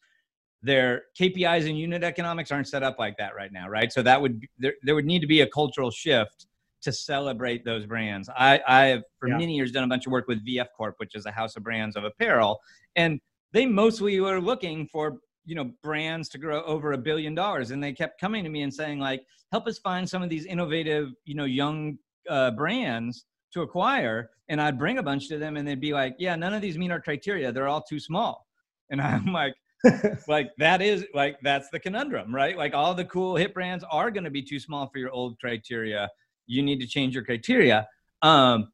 Their 0.63 1.05
KPIs 1.19 1.69
and 1.69 1.79
unit 1.79 2.03
economics 2.03 2.51
aren't 2.51 2.69
set 2.69 2.83
up 2.83 2.99
like 2.99 3.17
that 3.19 3.35
right 3.37 3.53
now, 3.53 3.69
right? 3.69 3.93
So 3.93 4.03
that 4.03 4.21
would 4.21 4.45
there, 4.59 4.75
there 4.83 4.95
would 4.95 5.07
need 5.07 5.21
to 5.21 5.27
be 5.27 5.43
a 5.43 5.47
cultural 5.47 5.91
shift 5.91 6.48
to 6.83 6.93
celebrate 6.93 7.65
those 7.65 7.87
brands. 7.87 8.29
I, 8.37 8.61
I 8.67 8.85
have 8.87 9.03
for 9.19 9.29
yeah. 9.29 9.39
many 9.39 9.55
years 9.57 9.73
done 9.73 9.85
a 9.85 9.89
bunch 9.89 10.07
of 10.07 10.13
work 10.13 10.29
with 10.29 10.47
VF 10.47 10.67
Corp, 10.77 10.95
which 10.99 11.15
is 11.15 11.27
a 11.27 11.31
house 11.31 11.57
of 11.57 11.63
brands 11.63 11.97
of 11.97 12.05
apparel, 12.05 12.61
and 12.97 13.21
they 13.53 13.67
mostly 13.67 14.21
were 14.21 14.41
looking 14.41 14.87
for 14.87 15.19
you 15.45 15.55
know 15.55 15.71
brands 15.83 16.29
to 16.29 16.39
grow 16.39 16.63
over 16.65 16.93
a 16.93 16.99
billion 16.99 17.35
dollars, 17.35 17.71
and 17.71 17.83
they 17.83 17.93
kept 17.93 18.21
coming 18.21 18.45
to 18.45 18.51
me 18.51 18.63
and 18.63 18.73
saying 18.73 18.99
like, 18.99 19.23
help 19.53 19.67
us 19.67 19.79
find 19.79 20.09
some 20.09 20.23
of 20.23 20.29
these 20.29 20.47
innovative, 20.47 21.13
you 21.25 21.35
know, 21.35 21.45
young 21.45 21.99
uh, 22.29 22.51
brands 22.53 23.25
to 23.53 23.63
acquire. 23.63 24.31
And 24.49 24.61
I'd 24.61 24.79
bring 24.79 24.99
a 24.99 25.03
bunch 25.03 25.29
to 25.29 25.39
them, 25.39 25.57
and 25.57 25.67
they'd 25.67 25.81
be 25.81 25.93
like, 25.93 26.17
yeah, 26.19 26.37
none 26.37 26.55
of 26.55 26.63
these 26.63 26.79
meet 26.79 26.91
our 26.91 27.01
criteria. 27.01 27.53
They're 27.53 27.69
all 27.69 27.83
too 27.83 28.01
small. 28.01 28.47
And 28.91 29.01
I'm 29.03 29.33
like, 29.33 29.55
like 30.29 30.51
that 30.59 30.83
is 30.83 31.07
like 31.15 31.37
that's 31.43 31.69
the 31.71 31.79
conundrum, 31.79 32.35
right? 32.35 32.57
Like 32.57 32.75
all 32.75 32.95
the 32.95 33.05
cool 33.05 33.37
hip 33.37 33.55
brands 33.55 33.85
are 33.91 34.11
going 34.11 34.25
to 34.25 34.31
be 34.31 34.43
too 34.43 34.59
small 34.59 34.89
for 34.89 34.99
your 34.99 35.11
old 35.11 35.39
criteria 35.39 36.09
you 36.49 36.63
need 36.63 36.81
to 36.81 36.87
change 36.87 37.15
your 37.15 37.23
criteria. 37.23 37.87
Um, 38.23 38.73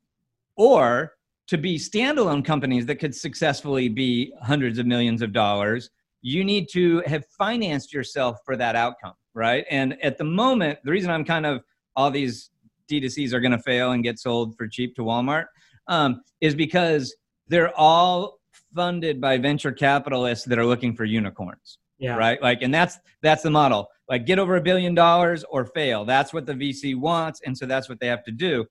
or 0.57 1.13
to 1.49 1.59
be 1.59 1.77
standalone 1.77 2.45
companies 2.45 2.87
that 2.87 2.97
could 2.97 3.15
successfully 3.15 3.89
be 3.89 4.33
hundreds 4.41 4.79
of 4.79 4.87
millions 4.87 5.21
of 5.21 5.33
dollars, 5.33 5.91
you 6.23 6.43
need 6.43 6.69
to 6.73 7.03
have 7.07 7.27
financed 7.39 7.93
yourself 7.93 8.39
for 8.47 8.57
that 8.57 8.77
outcome, 8.77 9.13
right? 9.35 9.67
And 9.71 10.03
at 10.03 10.17
the 10.17 10.25
moment, 10.25 10.79
the 10.85 10.91
reason 10.91 11.11
I'm 11.11 11.25
kind 11.25 11.45
of 11.45 11.63
all 11.97 12.11
these 12.11 12.51
D2Cs 12.91 13.33
are 13.35 13.41
going 13.41 13.53
to 13.53 13.59
fail 13.59 13.93
and 13.93 14.03
get 14.03 14.19
sold 14.19 14.57
for 14.57 14.67
cheap 14.67 14.97
to 14.97 15.03
Walmart 15.03 15.47
um, 15.89 16.23
is 16.41 16.55
because 16.55 17.15
they're 17.49 17.77
all 17.79 18.39
funded 18.75 19.21
by 19.21 19.37
venture 19.37 19.73
capitalists 19.73 20.47
that 20.47 20.59
are 20.59 20.65
looking 20.65 20.95
for 20.95 21.05
unicorns. 21.05 21.79
Yeah. 21.99 22.17
Right. 22.17 22.41
Like, 22.43 22.63
and 22.63 22.73
that's 22.75 22.99
that's 23.23 23.43
the 23.43 23.51
model. 23.51 23.89
Like, 24.09 24.27
get 24.27 24.39
over 24.39 24.57
a 24.57 24.61
billion 24.61 24.95
dollars 24.95 25.45
or 25.51 25.65
fail. 25.67 26.05
That's 26.05 26.33
what 26.33 26.47
the 26.47 26.53
VC 26.53 26.99
wants, 26.99 27.41
and 27.45 27.57
so 27.57 27.67
that's 27.67 27.89
what 27.89 28.01
they 28.01 28.07
have 28.07 28.25
to 28.25 28.33
do. 28.33 28.67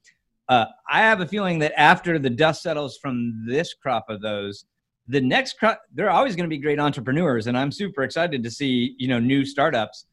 Uh, 0.49 0.65
I 0.89 0.99
have 0.99 1.21
a 1.21 1.27
feeling 1.27 1.59
that 1.59 1.73
after 1.79 2.19
the 2.19 2.29
dust 2.29 2.61
settles 2.61 2.97
from 3.01 3.45
this 3.47 3.73
crop 3.73 4.05
of 4.09 4.21
those, 4.21 4.65
the 5.07 5.21
next 5.21 5.57
crop, 5.57 5.81
they're 5.93 6.11
always 6.11 6.35
going 6.35 6.47
to 6.47 6.55
be 6.55 6.61
great 6.61 6.79
entrepreneurs, 6.79 7.47
and 7.47 7.57
I'm 7.57 7.71
super 7.71 8.03
excited 8.03 8.43
to 8.43 8.51
see 8.51 8.95
you 8.97 9.07
know 9.07 9.19
new 9.19 9.45
startups. 9.45 10.05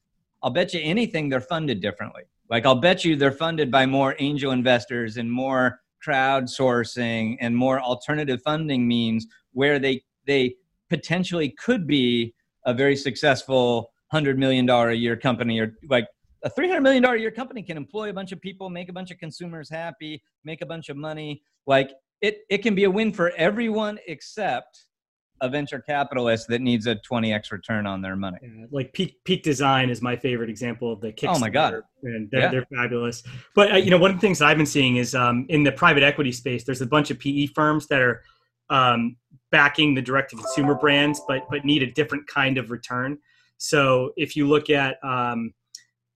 I'll 0.43 0.51
bet 0.51 0.73
you 0.73 0.81
anything 0.83 1.29
they're 1.29 1.41
funded 1.41 1.81
differently. 1.81 2.23
Like, 2.49 2.67
I'll 2.67 2.81
bet 2.81 3.05
you 3.05 3.15
they're 3.15 3.31
funded 3.31 3.71
by 3.71 3.87
more 3.87 4.17
angel 4.19 4.53
investors 4.53 5.17
and 5.19 5.31
more 5.31 5.81
crowdsourcing 6.05 7.37
and 7.41 7.55
more 7.55 7.81
alternative 7.81 8.41
funding 8.43 8.89
means 8.89 9.27
where 9.53 9.79
they 9.79 10.03
they 10.27 10.57
potentially 10.89 11.55
could 11.59 11.87
be 11.87 12.35
a 12.67 12.75
very 12.75 12.97
successful 12.97 13.93
hundred 14.11 14.39
million 14.39 14.67
dollar 14.67 14.91
a 14.91 14.95
year 14.95 15.17
company 15.17 15.61
or 15.61 15.75
like 15.89 16.07
a 16.45 16.51
three 16.51 16.69
hundred 16.69 16.83
million 16.83 17.03
dollar 17.03 17.17
a 17.17 17.21
year 17.21 17.31
company 17.31 17.63
can 17.63 17.77
employ 17.77 18.11
a 18.11 18.13
bunch 18.13 18.33
of 18.33 18.41
people, 18.41 18.71
make 18.71 18.89
a 18.89 18.93
bunch 18.93 19.11
of 19.11 19.19
consumers 19.19 19.69
happy, 19.71 20.23
make 20.45 20.63
a 20.63 20.67
bunch 20.67 20.89
of 20.89 20.97
money. 20.97 21.43
Like 21.67 21.93
it, 22.21 22.41
it 22.51 22.59
can 22.59 22.75
be 22.75 22.85
a 22.85 22.91
win 22.91 23.13
for 23.13 23.31
everyone 23.37 23.99
except 24.07 24.87
a 25.43 25.49
venture 25.49 25.81
capitalist 25.81 26.49
that 26.49 26.61
needs 26.61 26.87
a 26.87 26.97
20x 26.97 27.51
return 27.51 27.87
on 27.87 28.03
their 28.03 28.15
money. 28.15 28.39
Yeah, 28.43 28.67
like 28.71 28.93
Peak 28.93 29.17
Peak 29.25 29.43
Design 29.43 29.91
is 29.91 30.03
my 30.03 30.17
favorite 30.17 30.51
example 30.51 30.93
of 30.93 31.01
the 31.01 31.13
Kickstarter. 31.13 31.37
Oh 31.37 31.39
my 31.39 31.51
god, 31.51 31.75
and 32.03 32.31
they're, 32.31 32.41
yeah. 32.41 32.51
they're 32.51 32.67
fabulous. 32.75 33.23
But 33.55 33.73
uh, 33.73 33.77
you 33.77 33.91
know, 33.91 33.99
one 33.99 34.11
of 34.11 34.17
the 34.17 34.21
things 34.21 34.43
I've 34.43 34.57
been 34.57 34.67
seeing 34.67 34.97
is 34.97 35.15
um, 35.15 35.47
in 35.49 35.63
the 35.63 35.73
private 35.73 36.03
equity 36.03 36.33
space, 36.33 36.65
there's 36.65 36.83
a 36.83 36.87
bunch 36.87 37.11
of 37.11 37.19
PE 37.19 37.47
firms 37.47 37.87
that 37.89 38.01
are 38.01 38.23
um, 38.69 39.17
backing 39.51 39.95
the 39.95 40.03
direct 40.03 40.31
to 40.31 40.37
consumer 40.37 40.75
brands, 40.75 41.21
but 41.27 41.47
but 41.51 41.65
need 41.65 41.83
a 41.83 41.91
different 41.91 42.27
kind 42.27 42.59
of 42.59 42.71
return. 42.71 43.19
So 43.61 44.13
if 44.17 44.37
you 44.37 44.49
look 44.49 44.71
at 44.71 44.97
um, 45.05 45.53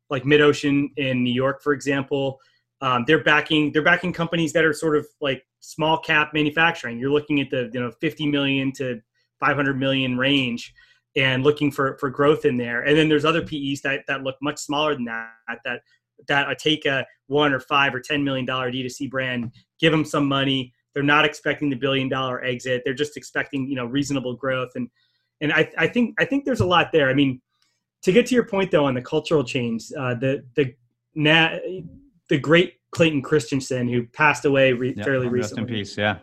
like 0.09 0.24
MidOcean 0.24 0.88
in 0.97 1.22
New 1.22 1.32
York, 1.32 1.62
for 1.62 1.74
example, 1.74 2.40
um, 2.80 3.05
they're 3.07 3.22
backing 3.22 3.70
they're 3.72 3.82
backing 3.82 4.14
companies 4.14 4.53
that 4.55 4.64
are 4.64 4.72
sort 4.72 4.97
of 4.97 5.07
like 5.20 5.45
small 5.61 5.99
cap 5.99 6.32
manufacturing. 6.32 6.99
You're 6.99 7.11
looking 7.12 7.40
at 7.40 7.51
the 7.51 7.70
you 7.72 7.80
know 7.80 7.92
50 8.01 8.26
million 8.28 8.72
to 8.72 9.01
500 9.40 9.78
million 9.78 10.16
range 10.16 10.72
and 11.16 11.45
looking 11.45 11.70
for 11.70 11.99
for 11.99 12.09
growth 12.09 12.47
in 12.47 12.57
there. 12.57 12.82
And 12.82 12.97
then 12.97 13.11
there's 13.11 13.26
other 13.26 13.42
PEs 13.42 13.82
that 13.82 14.05
that 14.09 14.22
look 14.22 14.36
much 14.40 14.59
smaller 14.59 14.95
than 14.95 15.05
that 15.05 15.59
that 15.66 15.82
that 16.28 16.59
take 16.59 16.86
a 16.86 17.05
one 17.26 17.53
or 17.53 17.61
five 17.61 17.95
or 17.95 18.01
ten 18.01 18.24
million 18.24 18.47
dollar 18.47 18.72
D2C 18.72 19.11
brand, 19.11 19.53
give 19.78 19.92
them 19.92 20.05
some 20.05 20.26
money, 20.26 20.72
they're 20.95 21.03
not 21.03 21.24
expecting 21.24 21.68
the 21.68 21.76
billion 21.76 22.09
dollar 22.09 22.42
exit. 22.42 22.82
They're 22.84 22.95
just 22.95 23.16
expecting 23.16 23.68
you 23.68 23.74
know 23.74 23.84
reasonable 23.84 24.34
growth, 24.34 24.70
and 24.76 24.88
and 25.41 25.53
I, 25.53 25.70
I 25.76 25.87
think 25.87 26.14
I 26.18 26.24
think 26.24 26.45
there's 26.45 26.61
a 26.61 26.66
lot 26.66 26.93
there. 26.93 27.09
I 27.09 27.14
mean, 27.14 27.41
to 28.03 28.12
get 28.12 28.26
to 28.26 28.35
your 28.35 28.47
point 28.47 28.70
though 28.70 28.85
on 28.85 28.95
the 28.95 29.03
cultural 29.03 29.45
change, 29.45 29.87
uh, 29.99 30.14
the 30.14 30.45
the 30.55 30.74
na- 31.14 31.59
the 32.28 32.39
great 32.39 32.74
Clayton 32.91 33.22
Christensen 33.22 33.89
who 33.89 34.07
passed 34.07 34.45
away 34.45 34.72
re- 34.72 34.95
yep, 34.97 35.05
fairly 35.05 35.28
recently. 35.28 35.62
in 35.62 35.68
peace. 35.68 35.97
Yeah. 35.97 36.18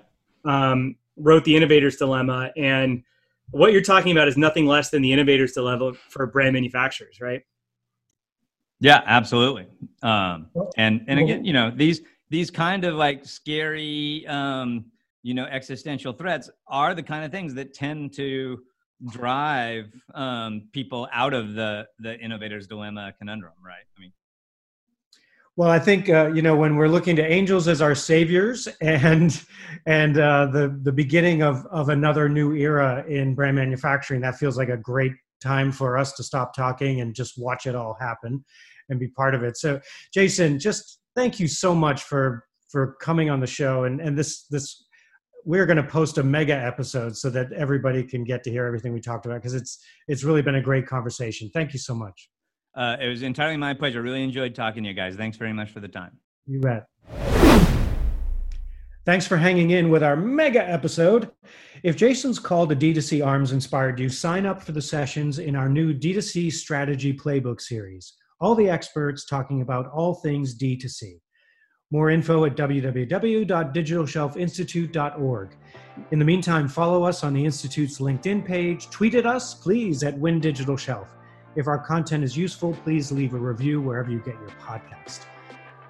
Um, 0.45 0.95
wrote 1.17 1.43
the 1.43 1.55
Innovator's 1.55 1.97
Dilemma, 1.97 2.51
and 2.57 3.03
what 3.51 3.73
you're 3.73 3.81
talking 3.81 4.11
about 4.11 4.27
is 4.27 4.37
nothing 4.37 4.65
less 4.65 4.89
than 4.89 5.01
the 5.01 5.11
Innovator's 5.11 5.51
Dilemma 5.51 5.93
for 5.93 6.25
brand 6.25 6.53
manufacturers, 6.53 7.19
right? 7.21 7.41
Yeah, 8.79 9.03
absolutely. 9.05 9.67
Um, 10.01 10.47
and 10.77 11.05
and 11.07 11.19
again, 11.19 11.45
you 11.45 11.53
know 11.53 11.71
these 11.75 12.01
these 12.29 12.49
kind 12.49 12.83
of 12.83 12.95
like 12.95 13.25
scary 13.25 14.25
um, 14.27 14.85
you 15.21 15.35
know 15.35 15.45
existential 15.45 16.13
threats 16.13 16.49
are 16.67 16.95
the 16.95 17.03
kind 17.03 17.23
of 17.23 17.31
things 17.31 17.53
that 17.53 17.73
tend 17.73 18.13
to 18.13 18.63
drive 19.09 19.91
um, 20.13 20.69
people 20.71 21.07
out 21.11 21.33
of 21.33 21.53
the 21.53 21.87
the 21.99 22.19
innovator's 22.19 22.67
dilemma 22.67 23.13
conundrum 23.17 23.53
right? 23.65 23.83
I 23.97 24.01
mean 24.01 24.13
well 25.55 25.69
i 25.69 25.79
think 25.79 26.09
uh, 26.09 26.27
you 26.33 26.41
know 26.41 26.55
when 26.55 26.75
we're 26.75 26.87
looking 26.87 27.15
to 27.15 27.25
angels 27.25 27.67
as 27.67 27.81
our 27.81 27.95
saviors 27.95 28.67
and 28.81 29.43
and 29.85 30.17
uh, 30.17 30.45
the 30.47 30.79
the 30.83 30.91
beginning 30.91 31.41
of 31.41 31.65
of 31.67 31.89
another 31.89 32.29
new 32.29 32.53
era 32.53 33.03
in 33.07 33.35
brand 33.35 33.55
manufacturing 33.55 34.21
that 34.21 34.37
feels 34.37 34.57
like 34.57 34.69
a 34.69 34.77
great 34.77 35.13
time 35.41 35.71
for 35.71 35.97
us 35.97 36.13
to 36.13 36.23
stop 36.23 36.55
talking 36.55 37.01
and 37.01 37.15
just 37.15 37.33
watch 37.37 37.65
it 37.65 37.75
all 37.75 37.95
happen 37.99 38.45
and 38.89 38.99
be 38.99 39.07
part 39.07 39.33
of 39.33 39.43
it. 39.43 39.57
So 39.57 39.79
jason 40.13 40.59
just 40.59 40.99
thank 41.15 41.39
you 41.39 41.47
so 41.47 41.73
much 41.73 42.03
for 42.03 42.45
for 42.69 42.95
coming 43.01 43.29
on 43.29 43.39
the 43.39 43.47
show 43.47 43.83
and 43.83 43.99
and 43.99 44.17
this 44.17 44.43
this 44.43 44.85
we're 45.45 45.65
going 45.65 45.77
to 45.77 45.83
post 45.83 46.17
a 46.17 46.23
mega 46.23 46.55
episode 46.55 47.17
so 47.17 47.29
that 47.29 47.51
everybody 47.53 48.03
can 48.03 48.23
get 48.23 48.43
to 48.43 48.51
hear 48.51 48.65
everything 48.65 48.93
we 48.93 49.01
talked 49.01 49.25
about 49.25 49.35
because 49.35 49.53
it's 49.53 49.79
it's 50.07 50.23
really 50.23 50.41
been 50.41 50.55
a 50.55 50.61
great 50.61 50.87
conversation. 50.87 51.49
Thank 51.53 51.73
you 51.73 51.79
so 51.79 51.95
much. 51.95 52.29
Uh, 52.75 52.97
it 53.01 53.07
was 53.07 53.21
entirely 53.21 53.57
my 53.57 53.73
pleasure. 53.73 54.01
Really 54.01 54.23
enjoyed 54.23 54.55
talking 54.55 54.83
to 54.83 54.89
you 54.89 54.95
guys. 54.95 55.15
Thanks 55.15 55.37
very 55.37 55.53
much 55.53 55.71
for 55.71 55.79
the 55.79 55.87
time. 55.87 56.17
You 56.45 56.59
bet. 56.59 56.85
Thanks 59.03 59.25
for 59.25 59.35
hanging 59.35 59.71
in 59.71 59.89
with 59.89 60.03
our 60.03 60.15
mega 60.15 60.63
episode. 60.67 61.31
If 61.83 61.97
Jason's 61.97 62.37
call 62.37 62.67
to 62.67 62.75
D2C 62.75 63.25
Arms 63.25 63.51
inspired 63.51 63.99
you, 63.99 64.09
sign 64.09 64.45
up 64.45 64.61
for 64.61 64.73
the 64.73 64.81
sessions 64.81 65.39
in 65.39 65.55
our 65.55 65.67
new 65.67 65.91
D2C 65.91 66.53
Strategy 66.53 67.11
Playbook 67.11 67.61
series? 67.61 68.13
All 68.39 68.53
the 68.53 68.69
experts 68.69 69.25
talking 69.25 69.61
about 69.61 69.87
all 69.87 70.13
things 70.13 70.55
D2C. 70.55 71.19
More 71.91 72.09
info 72.09 72.45
at 72.45 72.55
www.digitalshelfinstitute.org. 72.55 75.49
In 76.11 76.19
the 76.19 76.25
meantime, 76.25 76.69
follow 76.69 77.03
us 77.03 77.23
on 77.23 77.33
the 77.33 77.43
Institute's 77.43 77.97
LinkedIn 77.99 78.45
page, 78.45 78.89
tweet 78.89 79.15
at 79.15 79.25
us, 79.25 79.53
please, 79.53 80.03
at 80.03 80.17
Win 80.17 80.39
Digital 80.39 80.77
Shelf. 80.77 81.09
If 81.57 81.67
our 81.67 81.77
content 81.77 82.23
is 82.23 82.37
useful, 82.37 82.73
please 82.83 83.11
leave 83.11 83.33
a 83.33 83.37
review 83.37 83.81
wherever 83.81 84.09
you 84.09 84.19
get 84.19 84.35
your 84.35 84.51
podcast. 84.61 85.25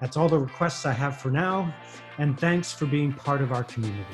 That's 0.00 0.16
all 0.16 0.28
the 0.28 0.40
requests 0.40 0.84
I 0.84 0.90
have 0.92 1.18
for 1.18 1.30
now, 1.30 1.72
and 2.18 2.36
thanks 2.38 2.72
for 2.72 2.86
being 2.86 3.12
part 3.12 3.40
of 3.40 3.52
our 3.52 3.62
community. 3.62 4.04